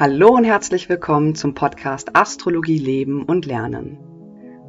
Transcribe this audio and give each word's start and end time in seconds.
Hallo 0.00 0.28
und 0.36 0.44
herzlich 0.44 0.88
willkommen 0.88 1.34
zum 1.34 1.54
Podcast 1.54 2.14
Astrologie 2.14 2.78
Leben 2.78 3.24
und 3.24 3.46
Lernen. 3.46 3.98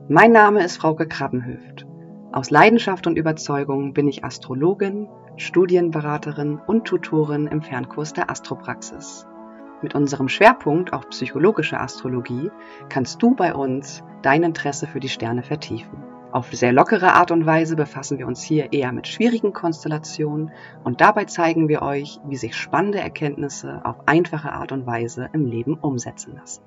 Mein 0.10 0.32
Name 0.32 0.64
ist 0.64 0.78
Frauke 0.78 1.08
Krabbenhöft. 1.08 1.86
Aus 2.32 2.50
Leidenschaft 2.50 3.06
und 3.06 3.16
Überzeugung 3.16 3.94
bin 3.94 4.08
ich 4.08 4.24
Astrologin, 4.24 5.08
Studienberaterin 5.38 6.60
und 6.66 6.86
Tutorin 6.86 7.46
im 7.46 7.62
Fernkurs 7.62 8.14
der 8.14 8.32
Astropraxis. 8.32 9.28
Mit 9.84 9.94
unserem 9.94 10.30
Schwerpunkt 10.30 10.94
auf 10.94 11.08
psychologische 11.10 11.80
Astrologie 11.80 12.50
kannst 12.90 13.22
du 13.22 13.36
bei 13.36 13.54
uns 13.54 14.04
dein 14.24 14.42
Interesse 14.42 14.88
für 14.88 15.00
die 15.00 15.10
Sterne 15.10 15.44
vertiefen. 15.44 16.09
Auf 16.32 16.54
sehr 16.54 16.72
lockere 16.72 17.14
Art 17.14 17.32
und 17.32 17.48
Weise 17.48 17.76
befassen 17.76 18.20
wir 18.20 18.28
uns 18.28 18.44
hier 18.44 18.72
eher 18.72 18.92
mit 18.92 19.08
schwierigen 19.08 19.52
Konstellationen 19.52 20.52
und 20.84 21.02
dabei 21.02 21.26
zeigen 21.26 21.68
wir 21.68 21.82
euch, 21.82 22.20
wie 22.24 22.36
sich 22.36 22.56
spannende 22.56 23.00
Erkenntnisse 23.00 23.82
auf 23.84 24.08
einfache 24.08 24.52
Art 24.52 24.72
und 24.72 24.86
Weise 24.86 25.28
im 25.34 25.46
Leben 25.46 25.74
umsetzen 25.74 26.36
lassen. 26.36 26.62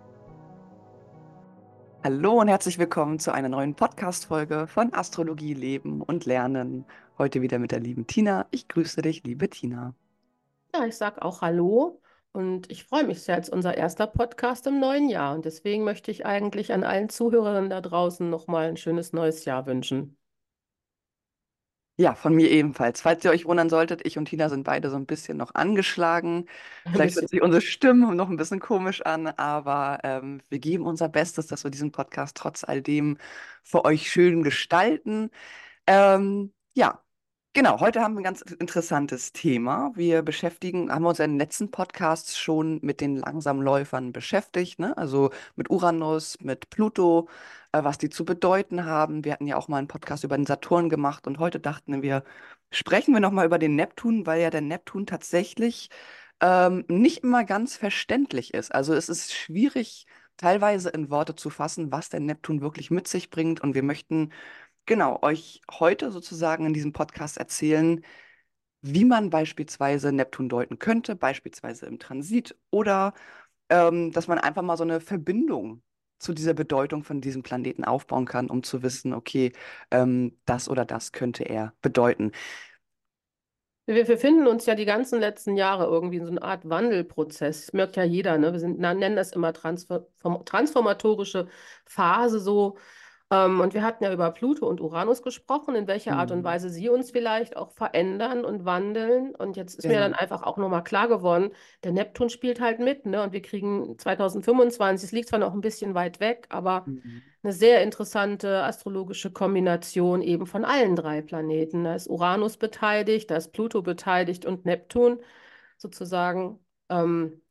Hallo 2.03 2.41
und 2.41 2.49
herzlich 2.49 2.81
willkommen 2.81 3.21
zu 3.21 3.31
einer 3.31 3.49
neuen 3.49 3.77
Podcast-Folge 3.77 4.67
von 4.67 4.93
Astrologie 4.93 5.55
Leben 5.55 6.03
und 6.03 6.27
Lernen. 6.27 6.85
Heute 7.17 7.41
wieder 7.41 7.61
mit 7.61 7.71
der 7.71 7.79
lieben 7.79 8.09
Tina. 8.09 8.47
Ich 8.51 8.67
grüße 8.67 9.01
dich, 9.01 9.23
liebe 9.23 9.49
Tina. 9.49 9.95
Ja, 10.75 10.87
ich 10.87 10.97
sage 10.97 11.23
auch 11.23 11.41
Hallo 11.41 12.02
und 12.33 12.71
ich 12.71 12.85
freue 12.85 13.05
mich 13.05 13.23
sehr, 13.23 13.35
als 13.37 13.49
unser 13.51 13.77
erster 13.77 14.07
Podcast 14.07 14.67
im 14.67 14.81
neuen 14.81 15.09
Jahr. 15.09 15.35
Und 15.35 15.45
deswegen 15.45 15.85
möchte 15.85 16.11
ich 16.11 16.25
eigentlich 16.27 16.73
an 16.73 16.85
allen 16.85 17.09
Zuhörern 17.11 17.69
da 17.71 17.81
draußen 17.81 18.29
nochmal 18.31 18.69
ein 18.69 18.77
schönes 18.79 19.13
neues 19.13 19.45
Jahr 19.45 19.67
wünschen. 19.67 20.17
Ja, 21.99 22.15
von 22.15 22.35
mir 22.35 22.51
ebenfalls. 22.51 23.03
Falls 23.03 23.23
ihr 23.25 23.31
euch 23.31 23.45
wundern 23.45 23.69
solltet, 23.69 24.01
ich 24.07 24.17
und 24.17 24.25
Tina 24.25 24.49
sind 24.49 24.65
beide 24.65 24.89
so 24.89 24.97
ein 24.97 25.05
bisschen 25.07 25.37
noch 25.37 25.55
angeschlagen. 25.55 26.47
Vielleicht 26.91 27.17
hört 27.17 27.29
sich 27.29 27.43
unsere 27.43 27.61
Stimme 27.61 28.15
noch 28.15 28.31
ein 28.31 28.37
bisschen 28.37 28.61
komisch 28.61 29.03
an, 29.03 29.27
aber 29.27 30.01
ähm, 30.03 30.41
wir 30.49 30.59
geben 30.59 30.87
unser 30.87 31.09
Bestes, 31.11 31.47
dass 31.49 31.65
wir 31.65 31.71
diesen 31.71 31.93
Podcast 31.93 32.37
trotz 32.37 32.65
all 32.65 32.81
dem 32.83 33.19
für 33.63 33.85
euch 33.85 34.11
schön 34.11 34.43
gestalten. 34.43 35.31
Ähm, 35.87 36.53
ja, 36.75 37.02
genau. 37.53 37.81
Heute 37.81 38.01
haben 38.01 38.15
wir 38.15 38.21
ein 38.21 38.25
ganz 38.25 38.43
interessantes 38.43 39.33
Thema. 39.33 39.93
Wir 39.95 40.23
beschäftigen, 40.23 40.91
haben 40.91 41.05
uns 41.07 41.19
in 41.21 41.33
den 41.33 41.39
letzten 41.39 41.71
Podcasts 41.71 42.39
schon 42.39 42.79
mit 42.83 43.01
den 43.01 43.17
Langsamläufern 43.17 44.13
beschäftigt, 44.13 44.79
ne? 44.79 44.97
Also 44.97 45.31
mit 45.57 45.71
Uranus, 45.71 46.39
mit 46.41 46.71
Pluto, 46.71 47.29
äh, 47.73 47.83
was 47.85 47.99
die 47.99 48.11
zu 48.11 48.25
bedeuten 48.25 48.85
haben. 48.85 49.25
Wir 49.25 49.33
hatten 49.33 49.47
ja 49.47 49.57
auch 49.57 49.69
mal 49.69 49.79
einen 49.79 49.89
Podcast 49.89 50.25
über 50.25 50.37
den 50.37 50.47
Saturn 50.47 50.89
gemacht 50.89 51.27
und 51.27 51.39
heute 51.39 51.61
dachten 51.61 52.03
wir, 52.03 52.25
sprechen 52.71 53.13
wir 53.15 53.21
nochmal 53.21 53.47
über 53.47 53.59
den 53.59 53.77
Neptun, 53.77 54.27
weil 54.27 54.41
ja 54.43 54.51
der 54.51 54.61
Neptun 54.63 55.07
tatsächlich 55.07 55.91
ähm, 56.41 56.85
nicht 56.89 57.19
immer 57.25 57.45
ganz 57.45 57.77
verständlich 57.77 58.55
ist. 58.55 58.75
Also 58.75 58.95
es 58.95 59.09
ist 59.09 59.33
schwierig, 59.33 60.07
teilweise 60.37 60.91
in 60.91 61.11
Worte 61.11 61.37
zu 61.37 61.51
fassen, 61.51 61.93
was 61.93 62.09
der 62.09 62.21
Neptun 62.21 62.61
wirklich 62.63 62.91
mit 62.91 63.07
sich 63.09 63.31
bringt. 63.31 63.61
Und 63.61 63.75
wir 63.75 63.83
möchten 63.83 64.31
genau 64.87 65.19
euch 65.23 65.61
heute 65.71 66.11
sozusagen 66.11 66.67
in 66.67 66.75
diesem 66.75 66.93
Podcast 66.93 67.39
erzählen, 67.39 68.05
wie 68.83 69.05
man 69.05 69.31
beispielsweise 69.31 70.13
Neptun 70.13 70.49
deuten 70.49 70.79
könnte, 70.79 71.17
beispielsweise 71.17 71.87
im 71.87 71.99
Transit 71.99 72.57
oder 72.71 73.15
ähm, 73.71 74.13
dass 74.13 74.29
man 74.29 74.39
einfach 74.39 74.63
mal 74.63 74.77
so 74.77 74.85
eine 74.85 75.01
Verbindung 75.01 75.83
zu 76.19 76.33
dieser 76.33 76.55
Bedeutung 76.55 77.05
von 77.05 77.21
diesem 77.21 77.43
Planeten 77.43 77.85
aufbauen 77.85 78.27
kann, 78.27 78.49
um 78.51 78.63
zu 78.63 78.83
wissen, 78.83 79.13
okay, 79.15 79.53
ähm, 79.91 80.39
das 80.45 80.69
oder 80.69 80.85
das 80.85 81.13
könnte 81.13 81.45
er 81.45 81.75
bedeuten. 81.83 82.33
Wir 83.87 84.05
befinden 84.05 84.47
uns 84.47 84.67
ja 84.67 84.77
die 84.77 84.85
ganzen 84.85 85.19
letzten 85.19 85.57
Jahre 85.57 85.87
irgendwie 85.87 86.19
in 86.19 86.25
so 86.25 86.31
einer 86.31 86.45
Art 86.45 86.69
Wandelprozess. 86.69 87.67
Das 87.67 87.73
merkt 87.73 87.97
ja 87.97 88.05
jeder, 88.05 88.39
ne? 88.39 88.53
Wir 88.53 88.61
sind, 88.61 88.79
nennen 88.79 89.17
das 89.17 89.33
immer 89.33 89.53
transform 89.53 90.05
transformatorische 90.45 91.49
Phase 91.85 92.39
so. 92.39 92.79
Ähm, 93.33 93.61
und 93.61 93.75
wir 93.75 93.83
hatten 93.83 94.05
ja 94.05 94.13
über 94.15 94.31
Pluto 94.33 94.69
und 94.69 94.81
Uranus 94.83 95.23
gesprochen, 95.25 95.75
in 95.77 95.89
welcher 95.89 96.19
Art 96.19 96.33
und 96.33 96.45
Mhm. 96.45 96.45
Weise 96.45 96.71
sie 96.71 96.91
uns 96.91 97.13
vielleicht 97.13 97.57
auch 97.57 97.73
verändern 97.73 98.45
und 98.45 98.67
wandeln. 98.67 99.35
Und 99.35 99.57
jetzt 99.57 99.77
ist 99.77 99.89
mir 99.89 99.99
dann 100.01 100.13
Genau. 100.13 100.15
einfach 100.15 100.45
auch 100.45 100.59
nochmal 100.59 100.85
klar 100.85 101.09
geworden, 101.09 101.53
der 101.85 101.93
Neptun 101.93 102.31
spielt 102.31 102.61
halt 102.61 102.81
mit, 102.81 103.07
ne? 103.07 103.23
Und 103.25 103.33
wir 103.33 103.43
kriegen 103.43 103.99
2025, 103.99 105.09
es 105.09 105.13
liegt 105.13 105.31
zwar 105.31 105.41
noch 105.41 105.55
ein 105.55 105.63
bisschen 105.63 105.95
weit 105.95 106.21
weg, 106.21 106.47
aber 106.51 106.87
Mhm. 106.87 107.23
eine 107.43 107.53
sehr 107.53 107.83
interessante 107.83 108.63
astrologische 108.65 109.33
Kombination 109.33 110.23
eben 110.23 110.47
von 110.47 110.65
allen 110.65 110.97
drei 110.97 111.23
Planeten. 111.23 111.85
Da 111.85 111.95
ist 111.97 112.09
Uranus 112.09 112.57
beteiligt, 112.59 113.31
da 113.31 113.37
ist 113.37 113.53
Pluto 113.53 113.83
beteiligt 113.83 114.47
und 114.47 114.65
Neptun 114.65 115.21
sozusagen. 115.79 116.61
Ähm, 116.91 117.42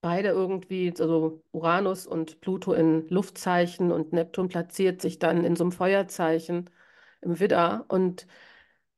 beide 0.00 0.28
irgendwie, 0.28 0.92
also 0.98 1.42
Uranus 1.52 2.06
und 2.06 2.40
Pluto 2.40 2.72
in 2.72 3.08
Luftzeichen 3.08 3.92
und 3.92 4.12
Neptun 4.12 4.48
platziert 4.48 5.00
sich 5.02 5.18
dann 5.18 5.44
in 5.44 5.56
so 5.56 5.64
einem 5.64 5.72
Feuerzeichen 5.72 6.70
im 7.20 7.38
Widder. 7.40 7.84
Und 7.88 8.26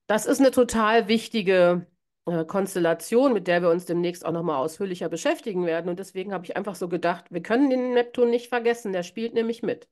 das 0.06 0.26
ist 0.26 0.40
eine 0.40 0.50
total 0.50 1.08
wichtige 1.08 1.86
äh, 2.26 2.44
Konstellation, 2.44 3.32
mit 3.32 3.48
der 3.48 3.62
wir 3.62 3.70
uns 3.70 3.84
demnächst 3.86 4.24
auch 4.24 4.32
nochmal 4.32 4.56
ausführlicher 4.58 5.08
beschäftigen 5.08 5.66
werden. 5.66 5.88
Und 5.90 5.98
deswegen 5.98 6.32
habe 6.32 6.44
ich 6.44 6.56
einfach 6.56 6.74
so 6.76 6.88
gedacht, 6.88 7.26
wir 7.30 7.42
können 7.42 7.70
den 7.70 7.94
Neptun 7.94 8.30
nicht 8.30 8.48
vergessen, 8.48 8.92
der 8.92 9.02
spielt 9.02 9.34
nämlich 9.34 9.62
mit. 9.62 9.88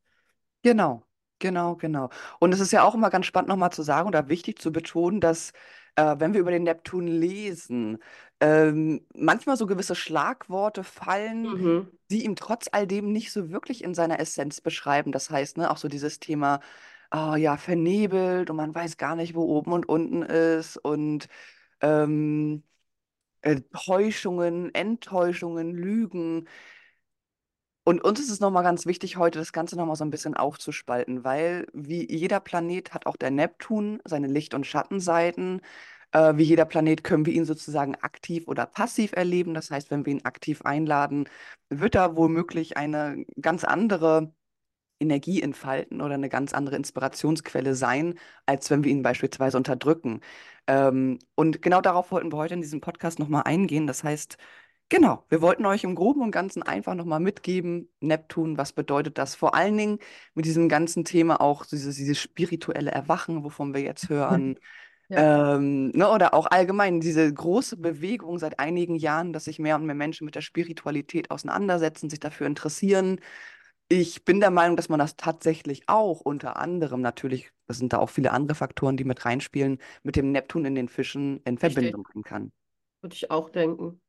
Genau, 0.62 1.06
genau, 1.38 1.76
genau. 1.76 2.10
Und 2.38 2.52
es 2.52 2.60
ist 2.60 2.72
ja 2.72 2.82
auch 2.82 2.94
immer 2.94 3.10
ganz 3.10 3.26
spannend 3.26 3.48
nochmal 3.48 3.72
zu 3.72 3.82
sagen 3.82 4.08
oder 4.08 4.28
wichtig 4.28 4.58
zu 4.60 4.72
betonen, 4.72 5.20
dass 5.20 5.52
äh, 5.96 6.16
wenn 6.18 6.32
wir 6.34 6.40
über 6.40 6.50
den 6.50 6.64
Neptun 6.64 7.06
lesen, 7.06 7.98
ähm, 8.40 9.06
manchmal 9.14 9.56
so 9.56 9.66
gewisse 9.66 9.94
Schlagworte 9.94 10.84
fallen, 10.84 11.52
Mhm. 11.52 11.90
die 12.10 12.24
ihm 12.24 12.36
trotz 12.36 12.68
all 12.72 12.86
dem 12.86 13.12
nicht 13.12 13.32
so 13.32 13.50
wirklich 13.50 13.84
in 13.84 13.94
seiner 13.94 14.18
Essenz 14.20 14.60
beschreiben. 14.60 15.12
Das 15.12 15.30
heißt, 15.30 15.58
ne, 15.58 15.70
auch 15.70 15.76
so 15.78 15.88
dieses 15.88 16.18
Thema, 16.20 16.60
ah, 17.10 17.36
ja, 17.36 17.56
vernebelt 17.56 18.50
und 18.50 18.56
man 18.56 18.74
weiß 18.74 18.96
gar 18.96 19.16
nicht, 19.16 19.34
wo 19.34 19.42
oben 19.44 19.72
und 19.72 19.88
unten 19.88 20.22
ist 20.22 20.76
und 20.78 21.28
ähm, 21.82 22.64
äh, 23.42 23.60
Täuschungen, 23.72 24.74
Enttäuschungen, 24.74 25.72
Lügen. 25.72 26.48
Und 27.84 28.02
uns 28.04 28.20
ist 28.20 28.30
es 28.30 28.40
nochmal 28.40 28.62
ganz 28.62 28.86
wichtig, 28.86 29.16
heute 29.16 29.38
das 29.38 29.52
Ganze 29.52 29.76
nochmal 29.76 29.96
so 29.96 30.04
ein 30.04 30.10
bisschen 30.10 30.34
aufzuspalten, 30.34 31.24
weil 31.24 31.66
wie 31.72 32.10
jeder 32.12 32.40
Planet 32.40 32.92
hat 32.94 33.06
auch 33.06 33.16
der 33.16 33.30
Neptun 33.30 34.00
seine 34.04 34.26
Licht- 34.28 34.54
und 34.54 34.66
Schattenseiten. 34.66 35.60
Äh, 36.12 36.36
wie 36.36 36.42
jeder 36.44 36.64
Planet 36.66 37.04
können 37.04 37.26
wir 37.26 37.32
ihn 37.32 37.44
sozusagen 37.44 37.94
aktiv 37.96 38.48
oder 38.48 38.66
passiv 38.66 39.12
erleben. 39.12 39.54
Das 39.54 39.70
heißt, 39.70 39.90
wenn 39.90 40.04
wir 40.06 40.12
ihn 40.12 40.24
aktiv 40.24 40.62
einladen, 40.62 41.28
wird 41.70 41.94
er 41.94 42.16
womöglich 42.16 42.76
eine 42.76 43.24
ganz 43.40 43.64
andere 43.64 44.32
Energie 45.00 45.42
entfalten 45.42 46.00
oder 46.02 46.14
eine 46.14 46.28
ganz 46.28 46.52
andere 46.54 46.76
Inspirationsquelle 46.76 47.74
sein, 47.74 48.18
als 48.46 48.70
wenn 48.70 48.84
wir 48.84 48.90
ihn 48.92 49.02
beispielsweise 49.02 49.56
unterdrücken. 49.56 50.20
Ähm, 50.66 51.18
und 51.34 51.62
genau 51.62 51.80
darauf 51.80 52.12
wollten 52.12 52.32
wir 52.32 52.36
heute 52.36 52.54
in 52.54 52.60
diesem 52.62 52.80
Podcast 52.80 53.18
nochmal 53.18 53.42
eingehen. 53.44 53.86
Das 53.86 54.04
heißt, 54.04 54.36
genau, 54.90 55.24
wir 55.30 55.40
wollten 55.42 55.66
euch 55.66 55.84
im 55.84 55.94
Groben 55.94 56.22
und 56.22 56.32
Ganzen 56.32 56.62
einfach 56.62 56.94
nochmal 56.94 57.20
mitgeben, 57.20 57.90
Neptun, 58.00 58.58
was 58.58 58.72
bedeutet 58.74 59.18
das? 59.18 59.34
Vor 59.36 59.54
allen 59.54 59.76
Dingen 59.78 59.98
mit 60.34 60.44
diesem 60.46 60.68
ganzen 60.68 61.04
Thema 61.06 61.40
auch 61.40 61.66
dieses, 61.66 61.96
dieses 61.96 62.18
spirituelle 62.20 62.90
Erwachen, 62.92 63.44
wovon 63.44 63.74
wir 63.74 63.82
jetzt 63.82 64.10
hören. 64.10 64.58
Ja, 65.08 65.16
Ähm, 65.16 65.90
ne, 65.90 66.08
oder 66.10 66.34
auch 66.34 66.46
allgemein 66.46 67.00
diese 67.00 67.32
große 67.32 67.76
Bewegung 67.78 68.38
seit 68.38 68.58
einigen 68.60 68.96
Jahren, 68.96 69.32
dass 69.32 69.44
sich 69.44 69.58
mehr 69.60 69.76
und 69.76 69.86
mehr 69.86 69.94
Menschen 69.94 70.24
mit 70.26 70.34
der 70.36 70.42
Spiritualität 70.42 71.30
auseinandersetzen, 71.30 72.10
sich 72.10 72.20
dafür 72.20 72.46
interessieren. 72.48 73.20
Ich 73.88 74.24
bin 74.24 74.40
der 74.40 74.50
Meinung, 74.50 74.76
dass 74.76 74.88
man 74.88 74.98
das 75.00 75.16
tatsächlich 75.16 75.82
auch 75.88 76.20
unter 76.22 76.56
anderem 76.58 77.00
natürlich, 77.02 77.50
das 77.68 77.78
sind 77.78 77.92
da 77.92 77.98
auch 77.98 78.10
viele 78.10 78.32
andere 78.32 78.56
Faktoren, 78.56 78.96
die 78.96 79.04
mit 79.04 79.24
reinspielen, 79.24 79.78
mit 80.04 80.16
dem 80.16 80.32
Neptun 80.32 80.64
in 80.66 80.74
den 80.76 80.88
Fischen 80.88 81.40
in 81.44 81.58
Verbindung 81.58 82.04
bringen 82.04 82.24
kann. 82.24 82.52
würde 83.02 83.14
ich 83.14 83.30
auch 83.30 83.50
denken. 83.50 84.00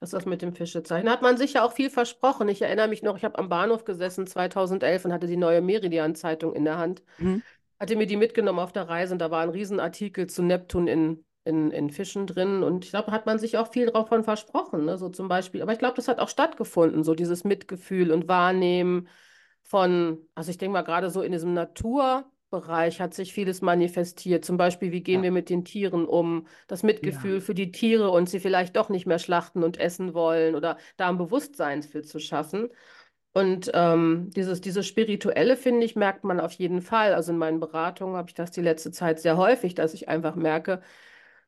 Das 0.00 0.08
ist 0.08 0.14
das 0.14 0.26
mit 0.26 0.42
dem 0.42 0.52
Fischezeichen. 0.52 1.10
Hat 1.10 1.22
man 1.22 1.36
sich 1.36 1.54
ja 1.54 1.64
auch 1.64 1.72
viel 1.72 1.90
versprochen. 1.90 2.48
Ich 2.48 2.62
erinnere 2.62 2.86
mich 2.86 3.02
noch, 3.02 3.16
ich 3.16 3.24
habe 3.24 3.38
am 3.38 3.48
Bahnhof 3.48 3.84
gesessen 3.84 4.26
2011 4.26 5.06
und 5.06 5.12
hatte 5.12 5.26
die 5.26 5.36
neue 5.36 5.60
Meridian-Zeitung 5.60 6.54
in 6.54 6.64
der 6.64 6.78
Hand. 6.78 7.02
Mhm. 7.18 7.42
Hatte 7.80 7.96
mir 7.96 8.06
die 8.06 8.16
mitgenommen 8.16 8.60
auf 8.60 8.72
der 8.72 8.88
Reise 8.88 9.14
und 9.14 9.18
da 9.18 9.30
war 9.30 9.42
ein 9.42 9.48
Riesenartikel 9.48 10.28
zu 10.28 10.42
Neptun 10.42 10.86
in, 10.86 11.24
in, 11.44 11.72
in 11.72 11.90
Fischen 11.90 12.28
drin. 12.28 12.62
Und 12.62 12.84
ich 12.84 12.90
glaube, 12.90 13.10
hat 13.10 13.26
man 13.26 13.40
sich 13.40 13.58
auch 13.58 13.72
viel 13.72 13.86
davon 13.86 14.22
versprochen. 14.22 14.84
Ne? 14.84 14.98
So 14.98 15.08
zum 15.08 15.26
Beispiel. 15.26 15.62
Aber 15.62 15.72
ich 15.72 15.80
glaube, 15.80 15.96
das 15.96 16.06
hat 16.06 16.20
auch 16.20 16.28
stattgefunden, 16.28 17.02
so 17.02 17.14
dieses 17.14 17.42
Mitgefühl 17.42 18.12
und 18.12 18.28
Wahrnehmen 18.28 19.08
von, 19.62 20.18
also 20.36 20.50
ich 20.50 20.58
denke 20.58 20.74
mal, 20.74 20.82
gerade 20.82 21.10
so 21.10 21.22
in 21.22 21.32
diesem 21.32 21.54
Naturbereich 22.50 23.00
hat 23.00 23.14
sich 23.14 23.32
vieles 23.34 23.60
manifestiert. 23.62 24.44
Zum 24.44 24.56
Beispiel, 24.56 24.90
wie 24.92 25.02
gehen 25.02 25.20
Ja, 25.20 25.24
wir 25.24 25.30
mit 25.32 25.50
den 25.50 25.64
Tieren 25.64 26.06
um? 26.06 26.46
Das 26.66 26.82
ja, 27.00 27.28
Mitgefühl 27.28 27.40
für 27.40 27.54
die 27.54 27.72
Tiere 27.72 28.10
und 28.10 28.28
sie 28.28 28.40
vielleicht 28.40 28.76
doch 28.76 28.88
nicht 28.88 29.06
mehr 29.06 29.18
schlachten 29.18 29.62
und 29.64 29.78
essen 29.78 30.14
wollen 30.14 30.54
oder 30.54 30.78
da 30.96 31.08
ein 31.08 31.18
Bewusstsein 31.18 31.82
für 31.82 32.02
zu 32.02 32.18
schaffen. 32.18 32.68
Und 33.34 33.70
ähm, 33.74 34.30
dieses, 34.34 34.60
dieses 34.62 34.86
Spirituelle, 34.86 35.56
finde 35.56 35.86
ich, 35.86 35.96
merkt 35.96 36.24
man 36.24 36.40
auf 36.40 36.52
jeden 36.54 36.82
Fall. 36.82 37.14
Also 37.14 37.32
in 37.32 37.38
meinen 37.38 37.60
Beratungen 37.60 38.16
habe 38.16 38.28
ich 38.30 38.34
das 38.34 38.50
die 38.50 38.62
letzte 38.62 38.90
Zeit 38.92 39.20
sehr 39.20 39.36
häufig, 39.36 39.74
dass 39.74 39.94
ich 39.94 40.08
einfach 40.08 40.34
merke, 40.36 40.80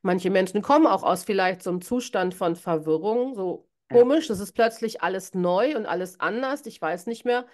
manche 0.03 0.31
Menschen 0.31 0.63
kommen 0.63 0.87
auch 0.87 1.03
aus 1.03 1.25
vielleicht 1.25 1.63
so 1.63 1.71
einem 1.71 1.81
Zustand 1.83 2.35
von 2.35 2.57
Verwirrung, 2.57 3.35
so 3.35 3.69
komisch, 3.91 4.29
das 4.29 4.41
ist 4.41 4.53
plötzlich 4.53 5.03
alles 5.03 5.35
neu 5.35 5.77
und 5.77 5.87
alles 5.87 6.21
anders. 6.21 6.67
Ich 6.67 6.81
weiß 6.81 7.07
nicht 7.07 7.25
mehr. 7.25 7.47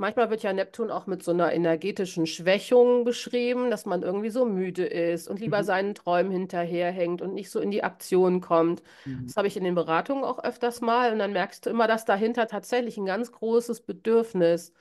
Manchmal 0.00 0.30
wird 0.30 0.42
ja 0.42 0.52
Neptun 0.52 0.90
auch 0.90 1.06
mit 1.06 1.22
so 1.22 1.30
einer 1.32 1.52
energetischen 1.52 2.26
Schwächung 2.26 3.04
beschrieben, 3.04 3.70
dass 3.70 3.86
man 3.86 4.02
irgendwie 4.02 4.30
so 4.30 4.46
müde 4.46 4.86
ist 4.86 5.28
und 5.28 5.40
lieber 5.40 5.62
Mhm. 5.62 5.64
seinen 5.64 5.94
Träumen 5.94 6.32
hinterherhängt 6.32 7.22
und 7.22 7.34
nicht 7.34 7.50
so 7.50 7.60
in 7.60 7.70
die 7.70 7.84
Aktion 7.84 8.40
kommt. 8.40 8.82
Mhm. 9.06 9.26
Das 9.26 9.36
habe 9.36 9.48
ich 9.48 9.56
in 9.56 9.64
den 9.64 9.74
Beratungen 9.74 10.24
auch 10.24 10.42
öfters 10.42 10.80
mal 10.80 11.12
und 11.12 11.18
dann 11.20 11.32
merkst 11.32 11.66
du 11.66 11.70
immer, 11.70 11.86
dass 11.86 12.04
dahinter 12.06 12.46
tatsächlich 12.48 12.96
ein 12.96 13.06
ganz 13.06 13.30
großes 13.32 13.82
Bedürfnis 13.82 14.72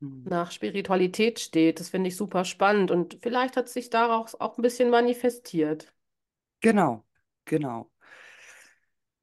Mhm. 0.00 0.30
nach 0.30 0.52
Spiritualität 0.52 1.40
steht. 1.40 1.80
Das 1.80 1.90
finde 1.90 2.08
ich 2.08 2.16
super 2.16 2.44
spannend 2.44 2.90
und 2.92 3.18
vielleicht 3.22 3.56
hat 3.56 3.68
sich 3.70 3.90
daraus 3.90 4.34
auch 4.40 4.58
ein 4.58 4.62
bisschen 4.62 4.90
manifestiert. 4.90 5.92
Genau, 6.60 7.04
genau. 7.46 7.90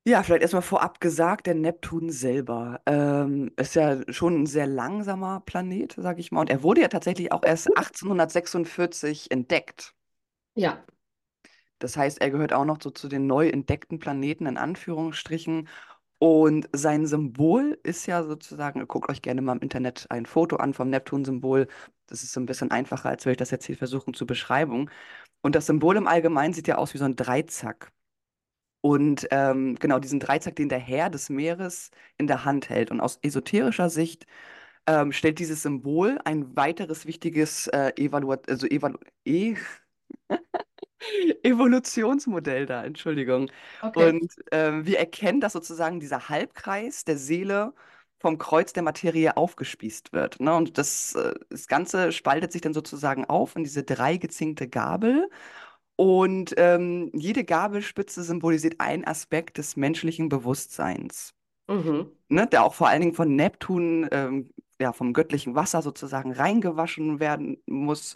Ja, 0.08 0.22
vielleicht 0.22 0.44
erstmal 0.44 0.62
vorab 0.62 1.00
gesagt, 1.02 1.48
der 1.48 1.56
Neptun 1.56 2.12
selber 2.12 2.80
ähm, 2.86 3.52
ist 3.58 3.74
ja 3.74 4.02
schon 4.14 4.44
ein 4.44 4.46
sehr 4.46 4.68
langsamer 4.68 5.42
Planet, 5.42 5.94
sage 5.94 6.20
ich 6.20 6.32
mal. 6.32 6.42
Und 6.42 6.52
er 6.52 6.62
wurde 6.62 6.82
ja 6.82 6.90
tatsächlich 6.90 7.32
auch 7.32 7.44
erst 7.44 7.76
1846 7.76 9.32
entdeckt. 9.32 9.96
Ja. 10.54 10.84
Das 11.80 11.98
heißt, 11.98 12.22
er 12.22 12.30
gehört 12.32 12.54
auch 12.54 12.66
noch 12.66 12.80
so 12.82 12.92
zu 12.92 13.08
den 13.08 13.28
neu 13.28 13.50
entdeckten 13.50 13.98
Planeten 14.00 14.46
in 14.46 14.58
Anführungsstrichen. 14.58 15.68
Und 16.20 16.70
sein 16.72 17.08
Symbol 17.08 17.80
ist 17.84 18.06
ja 18.06 18.24
sozusagen, 18.24 18.88
guckt 18.88 19.10
euch 19.10 19.22
gerne 19.24 19.42
mal 19.42 19.54
im 19.54 19.62
Internet 19.62 20.06
ein 20.10 20.26
Foto 20.28 20.58
an 20.58 20.74
vom 20.76 20.90
Neptun-Symbol. 20.90 21.68
Das 22.08 22.24
ist 22.24 22.34
so 22.34 22.40
ein 22.40 22.46
bisschen 22.46 22.72
einfacher, 22.72 23.10
als 23.10 23.26
würde 23.26 23.34
ich 23.34 23.38
das 23.40 23.52
jetzt 23.52 23.66
hier 23.66 23.78
versuchen 23.78 24.14
zu 24.14 24.26
beschreiben. 24.28 24.90
Und 25.42 25.56
das 25.56 25.66
Symbol 25.68 25.98
im 25.98 26.08
Allgemeinen 26.08 26.54
sieht 26.54 26.68
ja 26.68 26.78
aus 26.78 26.94
wie 26.94 27.00
so 27.00 27.06
ein 27.06 27.16
Dreizack. 27.16 27.92
Und 28.86 29.28
ähm, 29.32 29.78
genau 29.80 29.98
diesen 29.98 30.20
Dreizack, 30.20 30.56
den 30.58 30.70
der 30.70 30.78
Herr 30.78 31.10
des 31.10 31.32
Meeres 31.32 31.90
in 32.20 32.28
der 32.28 32.46
Hand 32.46 32.70
hält. 32.70 32.92
Und 32.92 33.02
aus 33.02 33.18
esoterischer 33.24 33.90
Sicht 33.90 34.28
ähm, 34.86 35.12
stellt 35.12 35.40
dieses 35.40 35.64
Symbol 35.64 36.20
ein 36.24 36.56
weiteres 36.56 37.08
wichtiges 37.08 37.66
äh, 37.70 37.94
Evaluat 37.96 38.48
also 38.48 38.68
Evalu 38.68 39.00
e 39.26 39.56
Evolutionsmodell 41.44 42.68
dar, 42.68 42.86
Entschuldigung. 42.86 43.50
Okay. 43.82 44.08
Und 44.10 44.36
ähm, 44.52 44.86
wir 44.86 45.00
erkennen, 45.00 45.42
dass 45.42 45.54
sozusagen 45.54 46.00
dieser 46.00 46.30
Halbkreis 46.30 47.06
der 47.06 47.18
Seele 47.18 47.74
vom 48.20 48.38
Kreuz 48.38 48.72
der 48.74 48.84
Materie 48.84 49.36
aufgespießt 49.36 50.14
wird. 50.14 50.40
Ne? 50.40 50.56
Und 50.56 50.78
das, 50.78 51.16
äh, 51.16 51.34
das 51.50 51.68
Ganze 51.68 52.12
spaltet 52.12 52.52
sich 52.52 52.62
dann 52.62 52.76
sozusagen 52.76 53.26
auf 53.26 53.56
in 53.56 53.64
diese 53.64 53.84
drei 53.84 54.18
gezinkte 54.18 54.68
Gabel. 54.68 55.28
Und 55.98 56.54
ähm, 56.58 57.12
jede 57.14 57.46
Gabelspitze 57.46 58.24
symbolisiert 58.24 58.80
einen 58.80 59.06
Aspekt 59.06 59.58
des 59.58 59.78
menschlichen 59.78 60.30
Bewusstseins, 60.30 61.34
Mhm. 61.68 62.16
ne? 62.30 62.48
Der 62.48 62.64
auch 62.64 62.74
vor 62.76 62.90
allen 62.90 63.02
Dingen 63.02 63.14
von 63.16 63.36
Neptun, 63.36 64.08
ähm, 64.12 64.52
ja, 64.82 64.94
vom 64.94 65.14
göttlichen 65.14 65.56
Wasser 65.56 65.82
sozusagen 65.82 66.32
reingewaschen 66.34 67.20
werden 67.20 67.58
muss. 67.68 68.16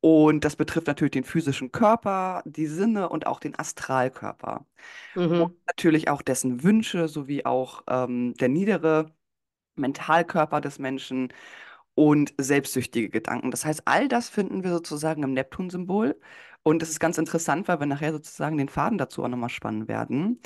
Und 0.00 0.44
das 0.44 0.56
betrifft 0.56 0.86
natürlich 0.88 1.12
den 1.12 1.24
physischen 1.24 1.72
Körper, 1.72 2.42
die 2.46 2.66
Sinne 2.66 3.08
und 3.10 3.26
auch 3.26 3.40
den 3.40 3.58
Astralkörper. 3.58 4.66
Und 5.36 5.48
Mhm. 5.48 5.54
natürlich 5.66 6.08
auch 6.10 6.22
dessen 6.22 6.62
Wünsche 6.62 7.08
sowie 7.08 7.44
auch 7.44 7.82
ähm, 7.88 8.34
der 8.34 8.48
niedere 8.48 9.12
Mentalkörper 9.76 10.60
des 10.60 10.78
Menschen 10.78 11.32
und 11.94 12.34
selbstsüchtige 12.38 13.10
Gedanken. 13.10 13.50
Das 13.50 13.64
heißt, 13.64 13.82
all 13.86 14.08
das 14.08 14.28
finden 14.28 14.64
wir 14.64 14.70
sozusagen 14.72 15.22
im 15.22 15.32
Neptun-Symbol. 15.32 16.18
Und 16.62 16.82
das 16.82 16.90
ist 16.90 17.00
ganz 17.00 17.18
interessant, 17.18 17.68
weil 17.68 17.80
wir 17.80 17.86
nachher 17.86 18.12
sozusagen 18.12 18.56
den 18.58 18.68
Faden 18.68 18.98
dazu 18.98 19.22
auch 19.24 19.28
nochmal 19.28 19.50
spannen 19.50 19.88
werden. 19.88 20.40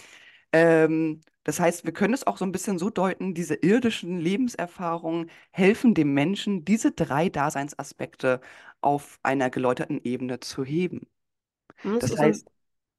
Ähm, 0.52 1.20
das 1.44 1.60
heißt, 1.60 1.84
wir 1.84 1.92
können 1.92 2.14
es 2.14 2.26
auch 2.26 2.38
so 2.38 2.44
ein 2.44 2.52
bisschen 2.52 2.78
so 2.78 2.90
deuten, 2.90 3.34
diese 3.34 3.54
irdischen 3.56 4.20
Lebenserfahrungen 4.20 5.30
helfen 5.52 5.94
dem 5.94 6.14
Menschen, 6.14 6.64
diese 6.64 6.92
drei 6.92 7.28
Daseinsaspekte 7.30 8.40
auf 8.80 9.18
einer 9.22 9.50
geläuterten 9.50 10.00
Ebene 10.04 10.40
zu 10.40 10.64
heben. 10.64 11.08
Mhm, 11.82 11.98
Es 11.98 12.10
Das 12.10 12.16
ist 12.16 12.22
ein, 12.24 12.30
heißt, 12.30 12.50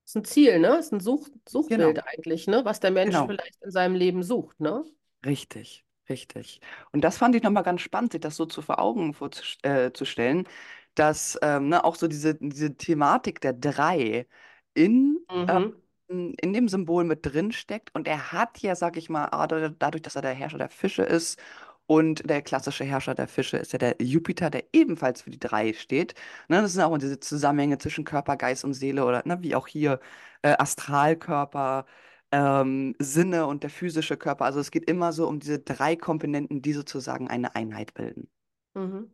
ist 0.06 0.18
ein 0.18 0.26
Ziel, 0.26 0.60
ne? 0.60 0.78
Es 0.80 0.88
ist 0.88 0.94
ein 0.94 1.00
Such, 1.02 1.30
Suchbild 1.48 2.00
genau, 2.00 2.04
eigentlich, 2.06 2.48
ne? 2.48 2.66
Was 2.66 2.80
der 2.82 2.92
Mensch 2.92 3.22
genau. 3.22 3.26
vielleicht 3.26 3.62
in 3.64 3.72
seinem 3.72 3.96
Leben 3.96 4.24
sucht, 4.24 4.60
ne? 4.62 4.86
Richtig, 5.26 5.86
richtig. 6.10 6.62
Und 6.92 7.02
das 7.04 7.18
fand 7.18 7.36
ich 7.36 7.44
nochmal 7.44 7.64
ganz 7.64 7.82
spannend, 7.82 8.12
sich 8.14 8.22
das 8.22 8.36
so 8.36 8.46
zu 8.46 8.62
vor 8.62 8.80
Augen 8.80 9.14
vorzus- 9.14 9.58
äh, 9.64 9.94
zu 9.94 10.06
stellen, 10.06 10.48
dass 10.96 11.38
ähm, 11.42 11.70
ne, 11.70 11.84
auch 11.84 11.96
so 11.96 12.08
diese, 12.08 12.36
diese 12.36 12.76
Thematik 12.78 13.42
der 13.42 13.54
drei 13.54 14.28
in, 14.74 15.20
Mhm. 15.30 15.74
ähm, 16.10 16.36
in 16.42 16.54
dem 16.54 16.68
Symbol 16.68 17.04
mit 17.04 17.26
drin 17.26 17.52
steckt. 17.52 17.94
Und 17.96 18.08
er 18.08 18.32
hat 18.32 18.60
ja, 18.62 18.76
sag 18.76 18.98
ich 18.98 19.10
mal, 19.10 19.28
da- 19.48 19.70
dadurch, 19.70 20.02
dass 20.02 20.16
er 20.16 20.22
der 20.24 20.34
Herrscher 20.34 20.58
der 20.58 20.70
Fische 20.70 21.04
ist 21.04 21.40
und 21.86 22.28
der 22.30 22.42
klassische 22.42 22.84
Herrscher 22.84 23.16
der 23.16 23.28
Fische 23.28 23.58
ist 23.58 23.74
ja 23.74 23.80
der 23.80 23.96
Jupiter, 24.00 24.50
der 24.50 24.66
ebenfalls 24.74 25.22
für 25.24 25.30
die 25.32 25.40
drei 25.40 25.74
steht. 25.74 26.14
Ne, 26.48 26.62
das 26.62 26.74
sind 26.74 26.82
auch 26.84 26.98
diese 26.98 27.20
Zusammenhänge 27.20 27.78
zwischen 27.78 28.06
Körper, 28.06 28.38
Geist 28.38 28.64
und 28.66 28.74
Seele 28.74 29.06
oder 29.06 29.24
ne, 29.26 29.42
wie 29.42 29.56
auch 29.56 29.68
hier 29.68 30.00
äh, 30.42 30.56
Astralkörper 30.58 31.86
ähm, 32.32 32.96
Sinne 33.00 33.48
und 33.48 33.64
der 33.64 33.70
physische 33.70 34.18
Körper. 34.18 34.46
Also 34.46 34.60
es 34.60 34.72
geht 34.72 34.90
immer 34.90 35.14
so 35.14 35.28
um 35.28 35.40
diese 35.40 35.60
drei 35.60 35.96
Komponenten, 35.96 36.62
die 36.62 36.74
sozusagen 36.74 37.28
eine 37.30 37.56
Einheit 37.56 37.94
bilden. 37.94 38.30
Mhm. 38.76 39.10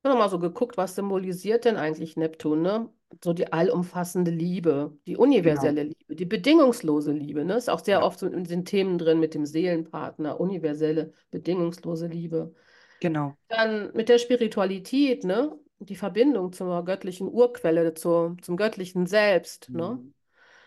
Ich 0.00 0.04
habe 0.08 0.14
noch 0.18 0.24
mal 0.24 0.30
so 0.30 0.38
geguckt, 0.40 0.76
was 0.76 0.96
symbolisiert 0.96 1.64
denn 1.64 1.76
eigentlich 1.76 2.16
Neptun, 2.16 2.62
ne? 2.62 2.88
So 3.22 3.32
die 3.32 3.52
allumfassende 3.52 4.30
Liebe, 4.32 4.98
die 5.06 5.16
Genau. 5.44 5.74
universelle 5.74 5.84
Liebe, 5.84 6.16
die 6.16 6.24
bedingungslose 6.24 7.12
Liebe, 7.12 7.44
ne? 7.44 7.54
Ist 7.56 7.70
auch 7.70 7.84
sehr 7.84 8.02
Ja, 8.02 8.02
oft 8.02 8.18
so 8.18 8.26
in 8.26 8.42
den 8.44 8.64
Themen 8.64 8.98
drin 8.98 9.20
mit 9.20 9.34
dem 9.34 9.46
Seelenpartner, 9.46 10.40
universelle, 10.40 11.12
bedingungslose 11.30 12.08
Liebe. 12.08 12.52
genau. 13.00 13.36
Dann 13.48 13.92
mit 13.94 14.08
der 14.10 14.18
Spiritualität, 14.18 15.24
ne? 15.24 15.58
Die 15.80 15.96
Verbindung 15.96 16.52
zur 16.52 16.84
göttlichen 16.84 17.28
Urquelle, 17.28 17.94
zur, 17.94 18.36
zum 18.42 18.56
göttlichen 18.56 19.06
Selbst, 19.06 19.70
ne? 19.74 20.00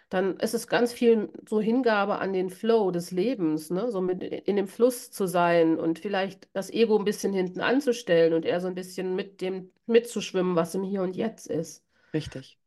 Dann 0.10 0.38
ist 0.38 0.54
es 0.54 0.68
ganz 0.68 0.94
viel 0.94 1.30
so 1.48 1.60
Hingabe 1.62 2.20
an 2.20 2.32
den 2.34 2.50
Flow 2.50 2.92
des 2.92 3.12
Lebens, 3.12 3.70
ne? 3.72 3.92
So 3.92 4.02
mit 4.02 4.24
in 4.24 4.56
dem 4.56 4.68
Fluss 4.68 5.12
zu 5.12 5.28
sein 5.28 5.80
und 5.80 6.00
vielleicht 6.00 6.48
das 6.54 6.70
Ego 6.72 6.98
ein 6.98 7.06
bisschen 7.06 7.34
hinten 7.34 7.62
anzustellen 7.62 8.34
und 8.34 8.46
eher 8.46 8.62
so 8.62 8.68
ein 8.68 8.76
bisschen 8.76 9.16
mit 9.16 9.42
dem 9.42 9.72
mitzuschwimmen, 9.88 10.56
was 10.56 10.76
im 10.76 10.84
Hier 10.84 11.02
und 11.04 11.16
Jetzt 11.16 11.48
ist. 11.48 11.84
Richtig. 12.14 12.58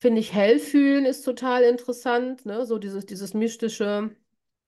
Finde 0.00 0.20
ich, 0.20 0.32
Hellfühlen 0.32 1.04
ist 1.06 1.22
total 1.24 1.64
interessant, 1.64 2.46
ne? 2.46 2.64
So 2.66 2.78
dieses, 2.78 3.04
dieses 3.06 3.34
mystische 3.34 4.14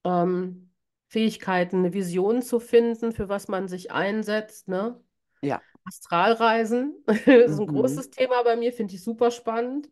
ähm, 0.04 0.72
Fähigkeiten, 1.08 1.78
eine 1.78 1.92
Vision 1.94 2.42
zu 2.42 2.58
finden, 2.60 3.12
für 3.12 3.28
was 3.28 3.46
man 3.48 3.68
sich 3.68 3.92
einsetzt, 3.92 4.66
ne? 4.68 5.00
Ja. 5.42 5.62
Astralreisen 5.86 7.04
ist 7.26 7.60
ein 7.60 7.66
Mhm. 7.66 7.68
großes 7.68 8.10
Thema 8.10 8.42
bei 8.44 8.56
mir, 8.56 8.72
finde 8.72 8.94
ich 8.94 9.04
super 9.04 9.30
spannend. 9.32 9.90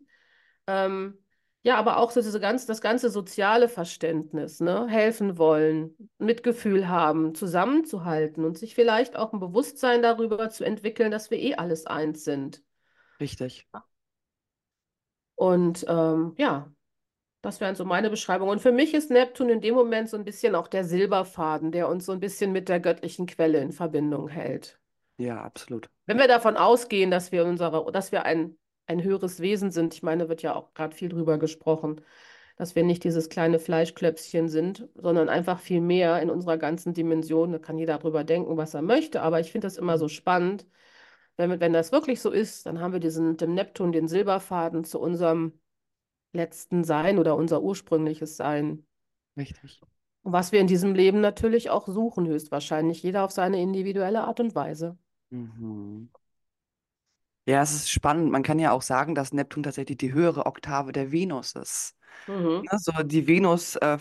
Ähm, 0.67 1.17
ja, 1.61 1.75
aber 1.75 1.97
auch 1.97 2.11
so 2.11 2.21
diese 2.21 2.39
ganz, 2.39 2.65
das 2.65 2.81
ganze 2.81 3.09
soziale 3.09 3.67
Verständnis, 3.67 4.61
ne? 4.61 4.87
Helfen 4.87 5.37
wollen, 5.37 5.95
Mitgefühl 6.17 6.87
haben, 6.87 7.35
zusammenzuhalten 7.35 8.45
und 8.45 8.57
sich 8.57 8.75
vielleicht 8.75 9.17
auch 9.17 9.33
ein 9.33 9.39
Bewusstsein 9.39 10.01
darüber 10.01 10.49
zu 10.49 10.63
entwickeln, 10.63 11.11
dass 11.11 11.31
wir 11.31 11.39
eh 11.39 11.55
alles 11.55 11.85
eins 11.85 12.23
sind. 12.23 12.63
Richtig. 13.19 13.67
Und 15.35 15.85
ähm, 15.87 16.33
ja, 16.37 16.71
das 17.41 17.61
wären 17.61 17.75
so 17.75 17.85
meine 17.85 18.09
Beschreibungen. 18.09 18.51
Und 18.51 18.59
für 18.59 18.71
mich 18.71 18.93
ist 18.93 19.09
Neptun 19.09 19.49
in 19.49 19.61
dem 19.61 19.75
Moment 19.75 20.09
so 20.09 20.17
ein 20.17 20.25
bisschen 20.25 20.55
auch 20.55 20.67
der 20.67 20.83
Silberfaden, 20.83 21.71
der 21.71 21.87
uns 21.87 22.05
so 22.05 22.11
ein 22.11 22.19
bisschen 22.19 22.51
mit 22.51 22.67
der 22.67 22.79
göttlichen 22.79 23.25
Quelle 23.25 23.59
in 23.59 23.71
Verbindung 23.71 24.27
hält. 24.27 24.79
Ja, 25.17 25.41
absolut. 25.41 25.89
Wenn 26.05 26.17
wir 26.17 26.27
davon 26.27 26.57
ausgehen, 26.57 27.11
dass 27.11 27.31
wir 27.31 27.45
unsere, 27.45 27.91
dass 27.91 28.11
wir 28.11 28.23
ein, 28.23 28.57
ein 28.89 29.03
höheres 29.03 29.39
Wesen 29.39 29.71
sind, 29.71 29.93
ich 29.93 30.03
meine, 30.03 30.29
wird 30.29 30.41
ja 30.41 30.55
auch 30.55 30.73
gerade 30.73 30.95
viel 30.95 31.09
drüber 31.09 31.37
gesprochen, 31.37 32.01
dass 32.57 32.75
wir 32.75 32.83
nicht 32.83 33.03
dieses 33.03 33.29
kleine 33.29 33.59
Fleischklöpfchen 33.59 34.49
sind, 34.49 34.89
sondern 34.95 35.29
einfach 35.29 35.59
viel 35.59 35.79
mehr 35.79 36.21
in 36.21 36.29
unserer 36.29 36.57
ganzen 36.57 36.93
Dimension. 36.93 37.51
Da 37.51 37.59
kann 37.59 37.77
jeder 37.77 37.99
drüber 37.99 38.23
denken, 38.23 38.57
was 38.57 38.73
er 38.73 38.81
möchte, 38.81 39.21
aber 39.21 39.39
ich 39.39 39.51
finde 39.51 39.67
das 39.67 39.77
immer 39.77 39.97
so 39.97 40.07
spannend. 40.07 40.65
Wenn, 41.37 41.59
wenn 41.59 41.71
das 41.71 41.91
wirklich 41.91 42.19
so 42.19 42.31
ist, 42.31 42.65
dann 42.65 42.81
haben 42.81 42.91
wir 42.91 42.99
diesen, 42.99 43.37
dem 43.37 43.53
Neptun 43.53 43.91
den 43.91 44.07
Silberfaden 44.07 44.83
zu 44.83 44.99
unserem 44.99 45.53
letzten 46.33 46.83
Sein 46.83 47.19
oder 47.19 47.35
unser 47.35 47.61
ursprüngliches 47.61 48.35
Sein. 48.35 48.85
Richtig. 49.37 49.81
Und 50.23 50.33
was 50.33 50.51
wir 50.51 50.59
in 50.59 50.67
diesem 50.67 50.95
Leben 50.95 51.21
natürlich 51.21 51.69
auch 51.69 51.87
suchen, 51.87 52.27
höchstwahrscheinlich, 52.27 53.03
jeder 53.03 53.23
auf 53.23 53.31
seine 53.31 53.61
individuelle 53.61 54.23
Art 54.23 54.39
und 54.39 54.53
Weise. 54.53 54.97
Mhm. 55.29 56.09
Ja, 57.49 57.61
es 57.63 57.73
ist 57.73 57.89
spannend. 57.91 58.31
Man 58.31 58.43
kann 58.43 58.59
ja 58.59 58.71
auch 58.71 58.81
sagen, 58.83 59.15
dass 59.15 59.33
Neptun 59.33 59.63
tatsächlich 59.63 59.97
die 59.97 60.13
höhere 60.13 60.45
Oktave 60.45 60.91
der 60.91 61.11
Venus 61.11 61.53
ist. 61.53 61.95
Mhm. 62.27 62.69
Ne, 62.71 62.77
so 62.79 62.91
die 63.03 63.27
Venus, 63.27 63.75
äh, 63.77 63.97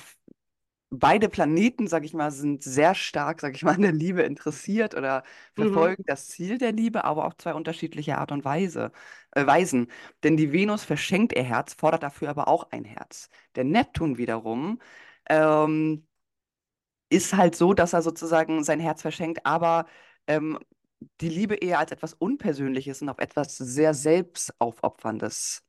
beide 0.90 1.28
Planeten, 1.30 1.88
sag 1.88 2.04
ich 2.04 2.14
mal, 2.14 2.30
sind 2.32 2.62
sehr 2.64 2.94
stark, 2.94 3.40
sag 3.40 3.54
ich 3.56 3.64
mal, 3.64 3.74
an 3.76 3.82
der 3.82 3.92
Liebe 3.92 4.22
interessiert 4.22 4.94
oder 4.96 5.24
Mhm. 5.56 5.92
verfolgen 5.92 6.04
das 6.06 6.28
Ziel 6.28 6.58
der 6.58 6.72
Liebe, 6.72 7.04
aber 7.04 7.26
auf 7.26 7.36
zwei 7.38 7.54
unterschiedliche 7.54 8.18
Art 8.18 8.32
und 8.32 8.44
Weise, 8.44 8.92
äh, 9.32 9.46
Weisen. 9.46 9.88
Denn 10.24 10.36
die 10.38 10.52
Venus 10.52 10.84
verschenkt 10.84 11.34
ihr 11.36 11.44
Herz, 11.44 11.74
fordert 11.74 12.02
dafür 12.04 12.30
aber 12.30 12.48
auch 12.48 12.70
ein 12.72 12.84
Herz. 12.84 13.30
Der 13.56 13.64
Neptun 13.64 14.18
wiederum 14.18 14.80
ähm, 15.30 16.06
ist 17.10 17.34
halt 17.36 17.56
so, 17.56 17.74
dass 17.74 17.92
er 17.92 18.02
sozusagen 18.02 18.64
sein 18.64 18.80
Herz 18.80 19.02
verschenkt, 19.02 19.44
aber 19.46 19.86
ähm, 20.26 20.58
die 21.20 21.28
Liebe 21.28 21.54
eher 21.54 21.78
als 21.78 21.92
etwas 21.92 22.14
Unpersönliches 22.14 23.02
und 23.02 23.08
auf 23.08 23.18
etwas 23.18 23.56
sehr 23.56 23.94
Selbstaufopferndes 23.94 25.62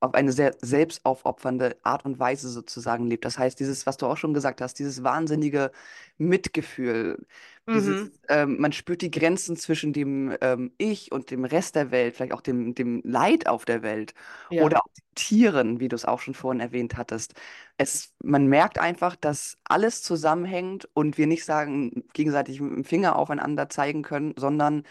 auf 0.00 0.14
eine 0.14 0.32
sehr 0.32 0.54
selbstaufopfernde 0.62 1.76
Art 1.82 2.04
und 2.04 2.18
Weise 2.18 2.48
sozusagen 2.48 3.06
lebt. 3.06 3.24
Das 3.24 3.38
heißt, 3.38 3.58
dieses, 3.60 3.86
was 3.86 3.96
du 3.96 4.06
auch 4.06 4.16
schon 4.16 4.34
gesagt 4.34 4.60
hast, 4.60 4.74
dieses 4.78 5.02
wahnsinnige 5.02 5.72
Mitgefühl, 6.18 7.26
dieses, 7.72 7.96
Mhm. 7.96 8.12
ähm, 8.28 8.58
man 8.60 8.72
spürt 8.72 9.02
die 9.02 9.10
Grenzen 9.10 9.56
zwischen 9.56 9.92
dem 9.92 10.34
ähm, 10.40 10.72
Ich 10.78 11.12
und 11.12 11.30
dem 11.30 11.44
Rest 11.44 11.74
der 11.74 11.90
Welt, 11.90 12.16
vielleicht 12.16 12.32
auch 12.32 12.40
dem, 12.40 12.74
dem 12.74 13.02
Leid 13.04 13.46
auf 13.48 13.64
der 13.64 13.82
Welt 13.82 14.14
oder 14.56 14.78
Ja. 14.78 14.82
auch 14.82 14.88
den 14.96 15.04
Tieren, 15.14 15.80
wie 15.80 15.88
du 15.88 15.96
es 15.96 16.04
auch 16.04 16.20
schon 16.20 16.34
vorhin 16.34 16.60
erwähnt 16.60 16.96
hattest. 16.96 17.34
Es, 17.76 18.14
man 18.22 18.46
merkt 18.46 18.78
einfach, 18.78 19.16
dass 19.16 19.58
alles 19.64 20.02
zusammenhängt 20.02 20.88
und 20.94 21.18
wir 21.18 21.26
nicht 21.26 21.44
sagen, 21.44 22.04
gegenseitig 22.12 22.60
mit 22.60 22.72
dem 22.72 22.84
Finger 22.84 23.16
aufeinander 23.16 23.68
zeigen 23.68 24.02
können, 24.02 24.34
sondern 24.36 24.84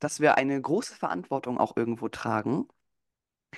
dass 0.00 0.20
wir 0.20 0.36
eine 0.36 0.60
große 0.60 0.94
Verantwortung 0.94 1.58
auch 1.58 1.76
irgendwo 1.76 2.08
tragen. 2.08 2.68